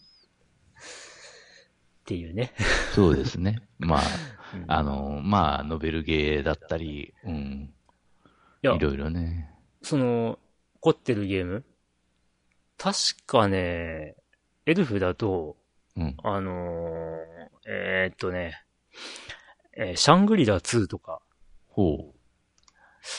[2.04, 2.52] ていうね。
[2.94, 3.62] そうですね。
[3.78, 4.00] まあ、
[4.54, 7.74] うんあの、まあ、ノベルゲーだったり、うん。
[8.62, 9.50] いやいろいろね。
[9.82, 10.38] その、
[10.80, 11.64] 凝ってるゲーム
[12.78, 14.14] 確かね、
[14.66, 15.56] エルフだと、
[15.96, 16.16] うん。
[16.22, 16.56] あのー
[17.68, 18.62] えーっとね、
[19.76, 21.20] えーシャングリラ2とか、
[21.68, 22.12] ほ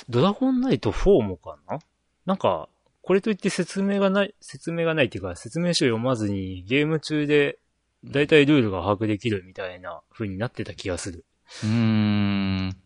[0.10, 1.80] ドラゴンナイト4もかな？
[2.26, 2.70] なんか、
[3.02, 7.58] これといって説明がない、説明がないっていうか、説明書読まずにゲーム中で
[8.04, 11.26] 大体ルールが把握できるみたいな風になってた気がする。
[11.64, 11.68] う。
[11.68, 12.78] うーん。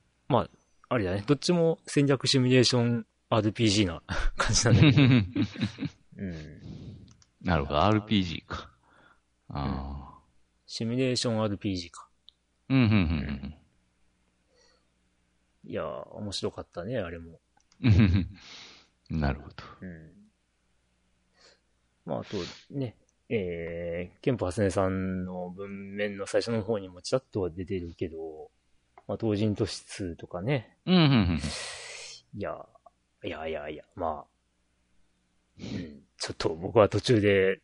[0.90, 1.24] あれだね。
[1.26, 4.04] どっちも戦略シミュレーション RPG な
[4.36, 5.04] 感じなんだけど。
[6.18, 6.36] うん。
[7.42, 8.71] なるほど、RPG か。
[9.54, 10.20] ああ。
[10.66, 12.08] シミュレーション RPG か。
[12.70, 13.56] うん、うん、うん
[15.64, 17.40] いやー、面白かったね、あれも。
[17.84, 18.30] うん。
[19.10, 19.56] なるほど。
[19.82, 20.12] うん。
[22.06, 22.38] まあ、あと、
[22.72, 22.96] ね、
[23.30, 28.50] えー、ケンプハスネさんの文面の最初の方にもちらっとは出てるけど、
[29.08, 30.78] まあ、同人都市2とかね。
[30.86, 31.40] うん、うん、うん。
[32.34, 32.66] いや、
[33.24, 34.26] いやいやいや、まあ、
[35.60, 37.62] うん、ちょっと僕は途中で、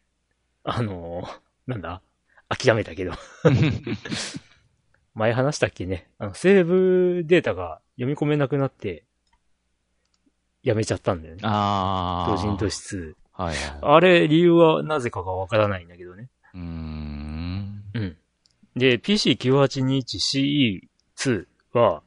[0.64, 2.02] あのーなんだ？
[2.50, 3.12] 諦めたけど。
[5.14, 6.10] 前話したっけね？
[6.18, 9.04] あの、セーブデータが読み込めなくなって、
[10.64, 11.42] やめちゃったんだよね。
[11.44, 12.32] ああ。
[12.32, 13.14] 同人都市2。
[13.34, 13.80] はいはい。
[13.82, 16.30] あれ、理由はなぜかがわからないんだけどね。
[16.54, 17.84] うーん。
[17.94, 18.18] うん。
[18.76, 22.02] で、PC9821CE2 は、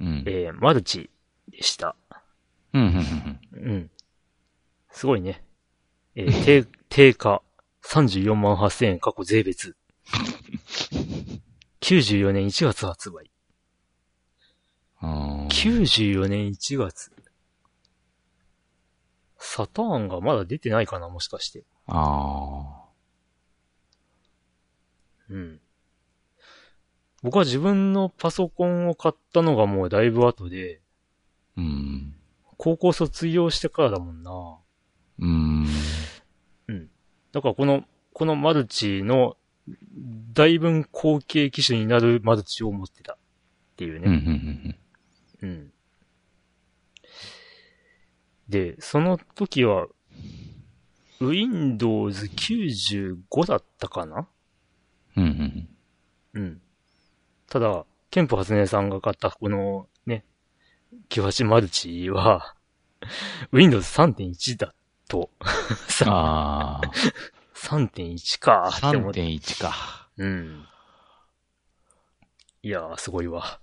[0.00, 0.24] うん。
[0.26, 1.10] えー、マルチ
[1.50, 1.94] でした。
[2.72, 2.82] うん、
[3.52, 3.90] うん、うん。
[4.90, 5.44] すごいね。
[6.14, 7.42] えー、定、定価
[7.84, 9.76] 34万8000円過去税別。
[11.80, 13.30] 94年1月発売。
[15.02, 15.46] うん。
[15.48, 17.12] 94年1月。
[19.38, 21.64] サターンがまだ出てないかなもしかして。
[21.86, 22.84] あ
[25.30, 25.60] うん。
[27.22, 30.80] 僕は自分のパソコンを買ったのがもうだいぶ後で、
[31.56, 31.60] あ。
[31.60, 32.14] うん。
[32.56, 34.58] 高校卒業してからだもんな。
[35.20, 35.66] うん。
[37.32, 39.36] だからこの、このマルチの、
[40.32, 43.16] だいぶ後継機種になるマルチを持ってたっ
[43.76, 44.08] ていうね。
[44.10, 44.76] ん、
[45.42, 45.72] うん。
[48.48, 49.86] で、その時は、
[51.20, 54.26] Windows 95だったかな？
[55.16, 55.68] うん。
[56.34, 56.62] うん、うん。
[57.48, 60.24] ただ、ケンプハスネさんが買ったこのね、
[61.10, 62.56] 98マルチは、
[63.52, 64.74] Windows 3.1だ
[65.10, 65.30] と、
[65.90, 66.80] さ、ああ。
[67.54, 69.20] 3.1かって思って。
[69.22, 70.08] 3.1か。
[70.16, 70.66] うん。
[72.62, 73.60] いやー、すごいわ。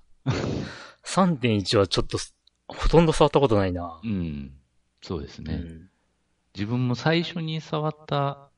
[1.03, 2.35] 3.1はちょっとす、
[2.67, 3.99] ほとんど触ったことないな。
[4.03, 4.51] うん。
[5.01, 5.53] そうですね。
[5.53, 5.89] うん。
[6.53, 8.49] 自分も最初に触った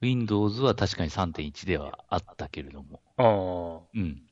[0.00, 3.00] Windows は確かに3.1ではあったけれども。
[3.16, 3.88] ああ。
[3.94, 4.22] うん。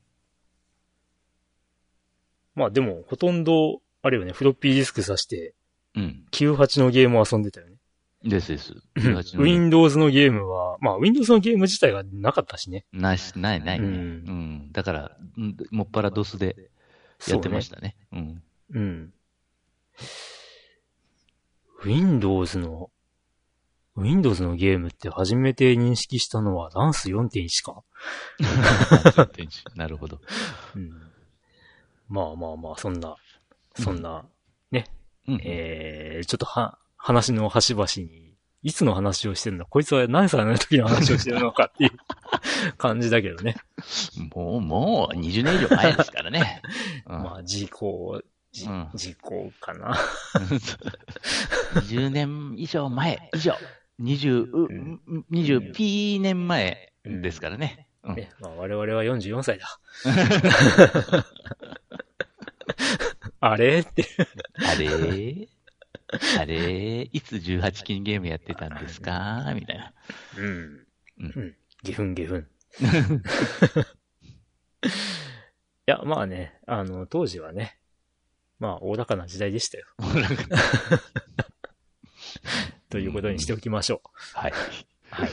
[2.53, 5.55] まあでも、ほとんど、あれよね、フロッピーディスク挿して、
[5.95, 6.25] うん。
[6.31, 7.74] 98のゲームを遊んでたよね。
[8.25, 8.73] ですです。
[8.95, 12.85] 18の Windows のゲームは、まあ Windows のゲーム自体がなかったしね。
[12.91, 13.87] ないし、ない、ないね。
[13.87, 13.97] ううん
[14.67, 14.71] ん。
[14.71, 16.69] だから、うんもっぱら DOS で
[17.27, 17.95] やってましたね。
[18.11, 18.19] うん。
[18.19, 18.41] そうね。
[18.71, 19.13] うん。
[21.85, 22.89] Windows の、
[23.95, 27.83] Windows のゲームって初めて認識したのはランス4.1か。
[28.39, 30.19] 3.1 なるほど。
[30.75, 30.89] うん。
[32.09, 33.15] まあまあまあ、そんな、
[33.75, 34.25] そんな、
[35.27, 35.39] うん。
[35.43, 38.33] えー、ちょっとは、話の端々に、
[38.63, 41.91] いつの話をしてるのこいつは何歳の時の話をしてるのかっていう
[42.79, 43.57] 感じだけどね。
[44.33, 46.63] もう、もう20年以上前ですからね。
[47.05, 49.95] うんまあ、時効、じうん時効かな。
[51.75, 53.55] 20年以上前、以上。
[54.01, 54.99] 20、ううん
[55.29, 57.87] 20 P 年前ですからね。
[58.03, 59.79] うんね、まあ、我々は44歳だ。
[63.41, 63.81] あれ？
[63.81, 64.07] って。
[64.57, 65.49] あれ？
[66.39, 69.51] あれいつ18金ゲームやってたんですか？
[69.55, 69.93] みたいな。
[70.37, 70.45] うん。
[70.45, 70.87] うん
[71.17, 71.55] うん。
[71.83, 72.47] ゲフンゲフン。
[74.85, 74.89] い
[75.87, 77.77] や、まあね、あの、当時はね、
[78.59, 79.85] まあ、おおらかな時代でしたよ。
[82.89, 84.09] ということにしておきましょう。
[84.33, 84.53] はい。
[85.09, 85.29] はい。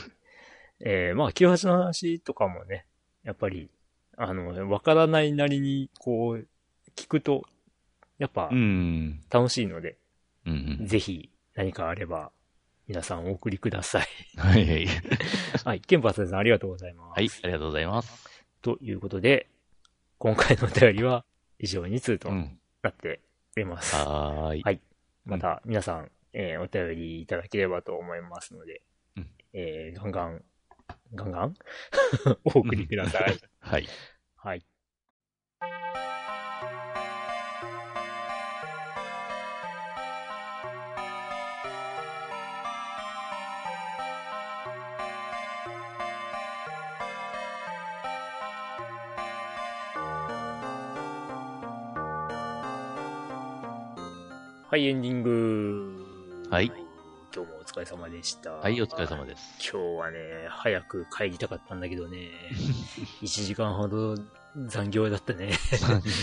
[0.81, 2.85] えー、まあ、98の話とかもね、
[3.23, 3.69] やっぱり、
[4.17, 6.47] あの、わからないなりに、こう、
[6.95, 7.45] 聞くと、
[8.19, 9.21] やっぱう、ん。
[9.29, 9.97] 楽しいので、
[10.45, 10.87] うんうん。
[10.87, 12.31] ぜひ、何かあれば、
[12.87, 14.07] 皆さんお送りください。
[14.37, 14.87] はいはい。
[15.63, 15.81] はい。
[15.81, 17.19] ケンパーさんありがとうございます。
[17.19, 18.43] はい、ありがとうございます。
[18.61, 19.47] ということで、
[20.17, 21.25] 今回のお便りは
[21.59, 22.59] 以上に通とうん。
[22.81, 23.21] なって
[23.55, 23.95] おります。
[23.95, 24.61] はーい。
[24.63, 24.81] はい
[25.25, 28.81] また皆さん、えーお便りいただければと思いますので、
[29.15, 30.43] うんえーガンガン、
[31.15, 31.55] ガンガン？
[32.43, 33.39] お送りください。
[33.61, 33.87] はい。
[34.35, 34.65] はい。
[54.73, 56.47] はい、エンディング。
[56.49, 56.65] はい。
[56.65, 58.53] 今日もお疲れ様でした。
[58.53, 59.43] はい、お疲れ様です。
[59.71, 60.17] 今日はね、
[60.49, 62.31] 早く帰りたかったんだけどね、
[63.21, 64.15] 1時間ほど
[64.65, 65.51] 残業だったね。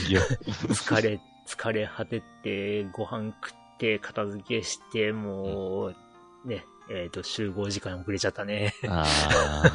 [0.08, 0.20] いや、
[0.66, 5.96] 疲れ、疲れ果てて、ご飯食って、片付けして、もう、
[6.44, 8.74] ね、えっ、と、集合時間遅れちゃったね。
[8.88, 9.04] あ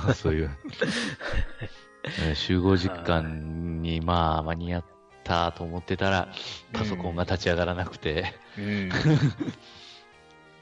[0.05, 0.49] あ、そういう。
[0.49, 4.85] ね 集合時間に、まあ、間に合っ
[5.25, 6.29] たと思ってたら、
[6.71, 8.89] パソコンが立ち上がらなくて、うん。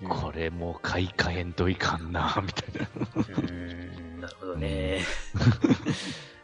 [0.10, 4.22] これもう買い替えんといかんな、みたいな。
[4.22, 5.02] なるほどね。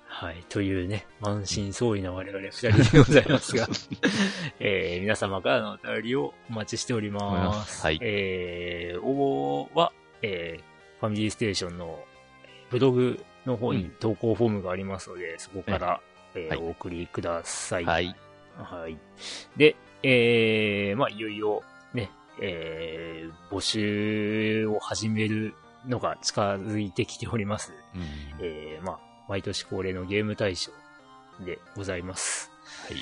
[0.05, 0.43] はい。
[0.49, 3.67] というね、満身創痍な我々二人でございますが、
[4.59, 7.85] えー皆様からのお便りをお待ちしております。
[7.85, 10.63] はいえー応募は、えー
[10.99, 12.03] ファミリーステーションの
[12.69, 16.01] ブログの方に投稿フォームがありますので、そこから、
[16.45, 17.85] えーはいお送りください。
[17.85, 18.15] はい。
[18.57, 18.97] はい。
[19.57, 21.63] で、えー、まあ、いよいよ、
[21.93, 22.09] ね、
[22.41, 25.53] えー、募集を始める
[25.87, 27.73] のが近づいてきております。
[27.95, 28.01] うん
[28.41, 30.71] えー、まあ、毎年恒例のゲーム大賞
[31.45, 32.51] でございます。
[32.87, 32.97] はい。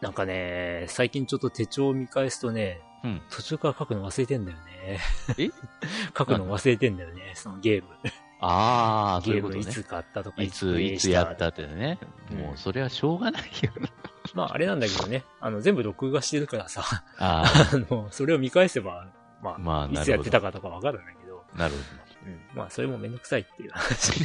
[0.00, 3.22] なんかね、最近ちょっと手帳を見返すとね、うん。
[3.30, 4.98] 途中から書くの忘れてんだよね。
[5.38, 5.50] え？
[6.16, 7.88] 書くの忘れてんだよね、そのゲーム。
[8.48, 9.84] ああ、そういうことねゲームいつ。
[9.84, 11.98] 買ったとか、いつ、いつやったってね。
[12.30, 13.72] うんもう、それはしょうがないよ。
[14.34, 16.82] まあ、あれなんだけどね、あの、全部録画してるからさ、
[17.18, 19.06] あ あの、それを見返せば、
[19.42, 21.80] まあ、まあいつやってたかとかわかるんだけど、あ、なるほ
[22.26, 24.24] うん、まあ、それもめんどくさいっていう話。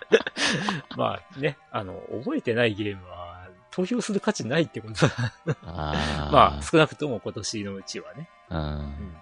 [0.96, 5.32] まあね、あの、覚えてないゲームは、投票する価値ないってことだ。
[5.46, 5.56] ど。
[5.64, 6.30] ああ。
[6.32, 8.28] まあ、少なくとも今年のうちはね。
[8.48, 8.62] うんう。
[8.62, 9.16] ん。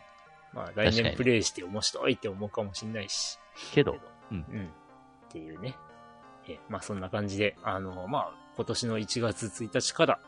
[0.54, 3.38] まあ、来年プレイして面白いって思うかもしんないし。
[3.72, 3.96] けど、
[4.30, 4.64] うんうん。
[4.66, 4.68] っ
[5.30, 5.76] ていうね。
[6.48, 10.20] え、まあ、そんな感じで、あの、まあ、今年の1月1日から、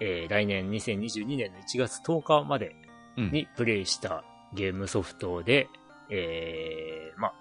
[0.00, 2.74] えー来年2022年の1月10日まで
[3.16, 3.30] うん。
[3.30, 4.24] にプレイした
[4.54, 5.68] ゲームソフトで、
[6.10, 7.34] えー、まあ、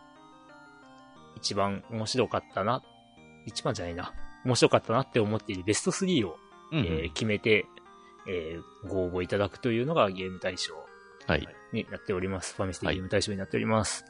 [1.37, 2.81] 一番面白かったな、
[3.45, 4.13] 一番じゃないな、
[4.45, 6.37] 面白かったなって思っているベスト3を、
[6.71, 7.65] うんうんえー決めて、
[8.27, 10.73] えーご応募いただくというのがゲーム大賞
[11.27, 11.47] はい。
[11.71, 12.55] になっております。
[12.55, 14.05] ファミステはいゲーム大賞になっております。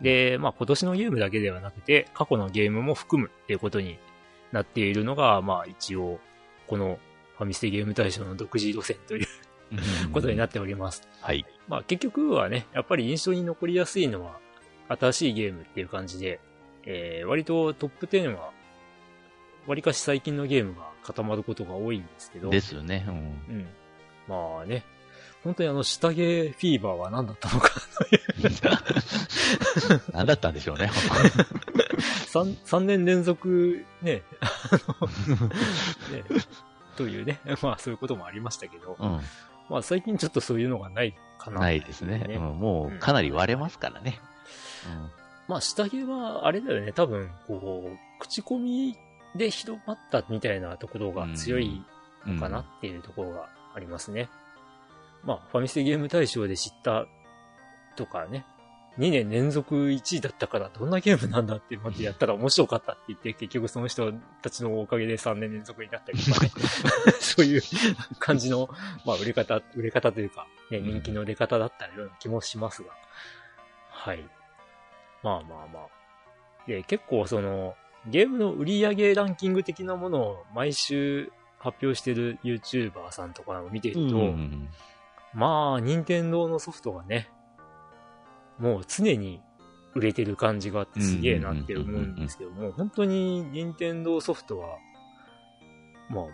[0.00, 3.98] で、まあ今年のゲームだけではなくて、過去のゲームも含むっていうことに
[4.52, 6.20] なっているのが、まあ一応、
[6.66, 6.98] この
[7.38, 9.26] ファミステゲーム大賞の独自路線という
[10.12, 11.08] ことになっております。
[11.20, 11.44] はい。
[11.68, 14.38] まあ結局はね、やっぱり印象に残りやすいのは、
[14.88, 16.40] 新しいゲームっていう感じで、
[16.84, 18.50] えー割とトップ10は、
[19.66, 23.04] 割かし最近のゲームが固まることが多いんですけど、ですよね。
[23.08, 23.14] うん。
[23.14, 23.66] うん。
[24.28, 24.84] まあね、
[25.46, 27.70] 本当にあの、下着フィーバーは何だったのか
[30.12, 30.90] 何だったんでしょうね。
[32.26, 34.22] 三三年連続ね、ね、
[36.96, 39.20] というね、まあそういうこともありましたけど、うん。
[39.70, 41.60] まあ最近ちょっとそういうのがないかな。
[41.60, 42.26] ないですね。
[42.28, 44.18] うん、もうかなり割れますからね。
[45.46, 48.98] まあ下着はあれだよね、多分、こう、口コミ
[49.36, 51.84] で広まったみたいなところが強い
[52.26, 52.34] うん。
[52.34, 54.28] のかなっていうところがありますね。
[55.26, 57.06] まあファミステゲーム大賞で知った
[57.96, 58.46] とかね、
[58.98, 64.12] 2年連続1位だったからどんなゲームなんだって思ってやったら面白かったって言って結局その人
[64.42, 66.50] たちのおかげで3年連続になったりとかね
[67.20, 67.62] そういう
[68.18, 68.68] 感じの、
[69.04, 72.90] まあ売れ方、売れ方というか、ね、人気の出方だったような気もしますが。
[73.90, 74.24] はい。
[75.22, 75.86] まあまあまあ。
[76.66, 77.74] で、結構その、
[78.06, 84.68] ゲームの売り上げランキング的なものを毎週発表してる YouTuber さんとかを見ていると、うん。
[85.36, 87.28] まあ、任天堂のソフトがね、
[88.58, 89.42] もう常に
[89.94, 94.78] 売れてる感じがあってすげえなって思うんですけども、本当に任天堂ソフトは、
[96.08, 96.24] まあ、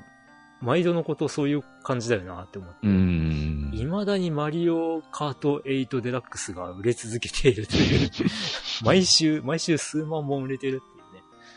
[0.61, 2.77] 毎度のことそういう感じだよなって思って。
[2.87, 3.70] うん。
[3.73, 8.11] 未だにマリオカート8デラックスが売れ続けているという。
[8.87, 10.81] 毎週、毎週数万本売れてる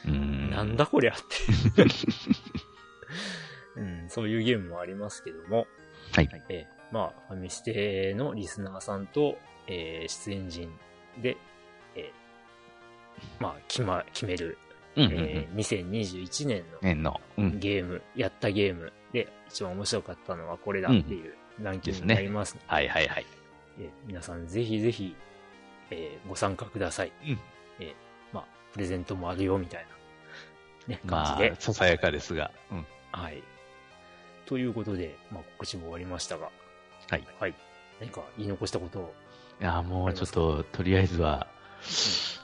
[0.03, 0.21] っていうね。
[0.23, 0.49] うん。
[0.49, 1.15] なんだこりゃっ
[1.75, 1.89] ていう。
[4.03, 5.67] うん、そういうゲームもありますけども。
[6.11, 6.29] はい。
[6.49, 9.37] えーまあ、ファミステのリスナーさんと、
[9.67, 10.69] えー出演陣
[11.21, 11.37] で、
[11.95, 14.57] えーまあ、決ま、決める、
[14.95, 17.19] うんうんえー2021年の年の。
[17.37, 17.59] うん。
[17.59, 23.25] ゲーム、やったゲームで一番面白かったのはこれだっていうランキングになりますので、はいはいはい。
[23.79, 25.15] えー皆さんぜひぜひ、
[25.91, 27.11] えーご参加ください。
[27.23, 27.39] うん
[27.79, 27.93] えー
[28.31, 29.85] まあ、プレゼントもあるよみたい
[30.87, 31.51] な、ね、感まじで。
[31.51, 32.51] あ、ささやかですが。
[32.71, 32.85] うん。
[33.11, 33.41] はい。
[34.45, 36.49] ということで、まあ、告知も終わりましたが、
[37.09, 37.23] はい。
[37.39, 37.53] はい。
[37.99, 39.13] 何か言い残したことを、
[39.61, 41.47] いや、もうちょっと、とりあえずは、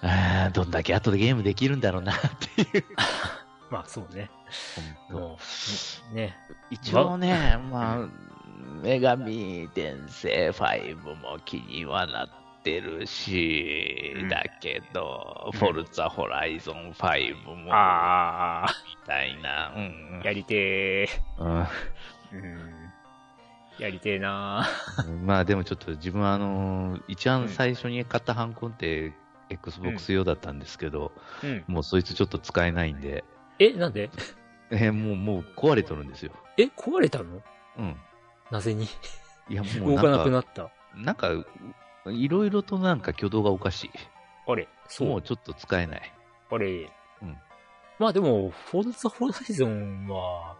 [0.01, 2.15] あーどんだけ後でゲームできるんだろうなっ
[2.55, 2.85] ていう。
[3.69, 4.29] まあ、そうね。
[4.75, 5.39] 本当も
[6.11, 6.37] う、ね。
[6.69, 8.07] 一応ね、まあ、
[8.83, 12.29] 女神転生5も気にはなっ
[12.63, 18.67] てるし、うんだけど、うんフォルツァホライゾン5も、みあ
[19.05, 19.73] たいな。
[19.75, 21.67] うんあ、やりてうんうんー。
[22.33, 22.80] うん。
[23.79, 24.67] やりてーな
[25.25, 29.13] まあでもちょっと自分はあのー一番最初に買ったハンコンって
[29.49, 31.63] Xbox 用だったんですけど、ー。
[31.67, 31.73] うん。
[31.73, 33.23] もうそいつちょっと使えないんで、
[33.59, 34.09] え、なんで？
[34.71, 36.31] えーもう、もう壊れとるんですよ。
[36.57, 37.41] え、壊れたの？
[37.77, 37.95] うん。
[38.49, 38.85] なぜに？
[39.49, 40.69] いやもう動かなくなった。
[40.95, 41.29] なんか、
[42.05, 43.91] いろいろとなんか挙動がおかしい。
[44.47, 45.09] あれ、そう。
[45.09, 46.13] もうちょっと使えない。
[46.49, 46.89] あれ。
[47.21, 47.37] うん
[47.99, 50.55] まあでも、フォルツァホライゾンは、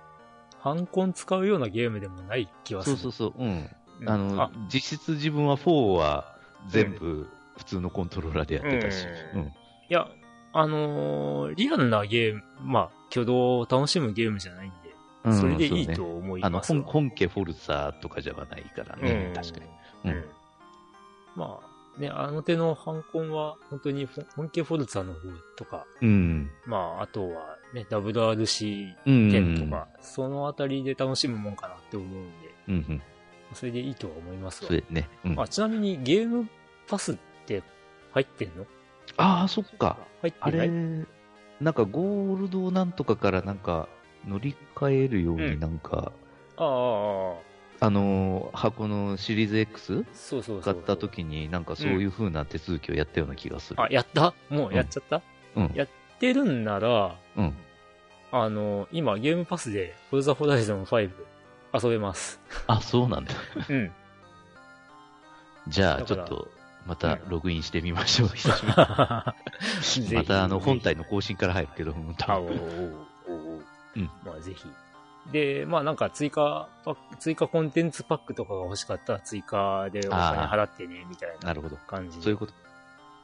[0.61, 2.97] ハンコン使うようなゲームでもない気はする。
[2.97, 3.69] そうそうそう、うん。
[4.01, 6.35] うんあの、実質自分は4は
[6.69, 7.27] 全部
[7.57, 9.05] 普通のコントローラーでやってたし。
[9.05, 9.45] ううんん。
[9.45, 9.51] い
[9.89, 10.07] や、
[10.53, 14.75] あのーリアルなゲーム、まあ、挙動を楽しむゲームじゃないんで、
[15.25, 16.81] うんそれでいいと思いあの、ますわ。
[16.83, 19.65] 本本家フォルツァとかじゃないからね、うん確かに。
[20.05, 20.25] うんうん。
[21.35, 25.19] まあ、ね、あの手のハンコンは、本当に本家フォルツァの方
[25.57, 26.49] とか、うん。
[26.65, 29.13] まあ、あとはね、WRC うん。
[29.29, 32.11] 10とか、そのあたりで楽しむもんかなって思うん
[32.41, 32.73] で、うん。
[32.73, 33.01] うん。
[33.53, 34.73] それでいいとは思いますわそ。
[34.73, 35.09] れね。
[35.25, 36.47] うん、あ、ちなみにゲーム
[36.87, 37.61] パスって
[38.13, 38.65] 入ってんの？
[39.17, 39.97] ああ、そっか。
[40.21, 41.07] あれ入ってない、
[41.59, 43.89] なんかゴールドなんとかからなんか
[44.25, 46.13] 乗り換えるようになんか、
[46.55, 47.35] ああああ、
[47.83, 50.61] あのー箱のシリーズ X そうそう。
[50.61, 53.81] 買った時になんかそういう風な手続きをやったような気がする。
[53.81, 54.33] あ、やった？
[54.49, 55.21] もうやっちゃった、
[55.55, 55.71] うん。
[55.73, 55.87] やっ
[56.19, 57.53] てるんなら、うん。
[58.31, 61.09] あの、今ゲームパスで、フォルザホライゾン5
[61.83, 62.39] 遊べます。
[62.67, 63.31] あ、そうなんだ。
[63.67, 63.91] うん。
[65.67, 66.47] じゃあちょっと、
[66.85, 68.29] またログインしてみましょう。
[68.29, 68.83] 久しぶりぜ
[69.81, 72.15] ひにまたあの本体の更新から入るけど、うん
[74.23, 74.65] まあぜひ。
[75.31, 81.77] で、まあなんか追加パック、追加コンテンツパックとかが欲しかったら追加でお金払ってね、みたいななるほど。
[81.87, 82.23] 感じで。
[82.23, 82.53] そういうこと。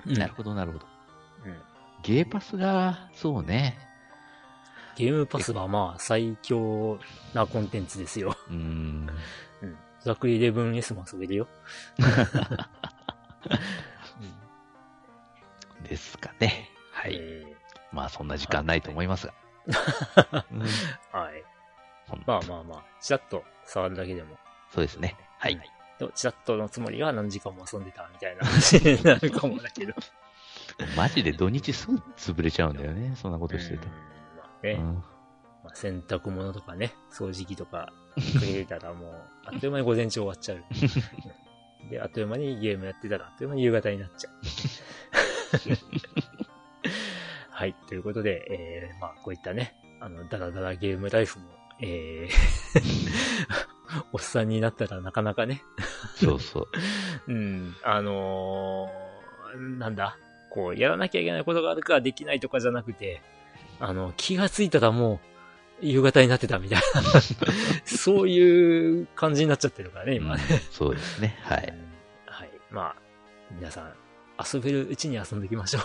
[0.06, 0.86] うんなるほど、なるほど。
[1.45, 1.57] うん
[2.03, 3.80] ゲーパスが、そうね。
[4.95, 6.99] ゲームパスはまあ最強
[7.34, 8.36] なコンテンツですよ。
[8.49, 9.10] うーん。
[9.61, 9.78] うん。
[10.02, 11.48] ザク 11S も遊べるよ。
[15.88, 16.69] ですかね。
[16.91, 17.15] はい。
[17.15, 17.56] え
[17.91, 19.34] まあそんな時間ないと思いますが。
[20.52, 21.44] うんーはい。
[22.25, 24.38] まあまあまあ、チラッと触るだけでも。
[24.73, 25.15] そうですね。
[25.39, 25.59] はい。
[25.99, 29.93] でチラッとのつもりが何時間も遊んでたみたいな話に なるかもだけど。
[30.95, 33.15] マジで土日すぐ潰れちゃうんだよね。
[33.15, 33.93] そんなことしてるとうん。
[33.93, 34.93] まあね、うん
[35.63, 39.13] まあ、洗濯物とかね、掃除機とかかけたらもう、
[39.45, 40.63] あっという間に午前中終わっちゃう。
[41.89, 44.34] で、あっという間にゲームやってたら、あっという間に夕方になっちゃう。
[47.49, 47.73] はい。
[47.88, 52.32] ということで、えー、まあ、こういったね、あの、ダラダラゲームライフも、えー、
[54.12, 55.64] おっさんになったらなかなかね、
[56.16, 56.68] そうそう。
[57.32, 60.18] うん、あのーなんだ、
[60.49, 63.22] こう、やらなきゃいけないことがあるからできないとかじゃなくて、
[63.80, 65.20] あの、気がついたらも
[65.82, 67.02] う、夕方になってたみたいな、
[67.86, 70.44] そういう感じになっちゃってるからね、今ね。
[70.49, 71.38] うんそうですね。
[71.44, 71.74] はうんい。
[72.26, 72.52] はい。
[72.72, 72.95] まあ、
[73.52, 73.94] 皆さん、
[74.54, 75.84] 遊べるうちに遊んでいきましょう。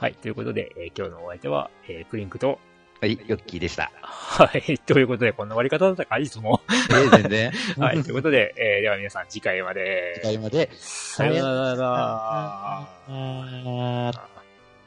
[0.00, 0.14] はい。
[0.14, 2.58] ということで、えー今日のお相手は、えークリンクと、
[3.00, 3.90] はい、ヨッキーでした。
[4.02, 4.78] はい。
[4.84, 6.60] ということで、こんな終わり方だったか、いつも。
[6.68, 7.52] えー、全然。
[7.82, 8.02] はい。
[8.02, 10.20] ということで、えーでは皆さん、次回まで。
[10.22, 10.68] 次回まで。
[10.74, 11.78] さよなら。
[11.82, 12.88] あ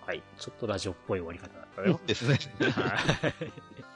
[0.05, 0.21] はい。
[0.37, 1.99] ちょっとラジオっぽい終わり方だったよ。
[2.05, 2.37] ですね。
[2.71, 3.92] はい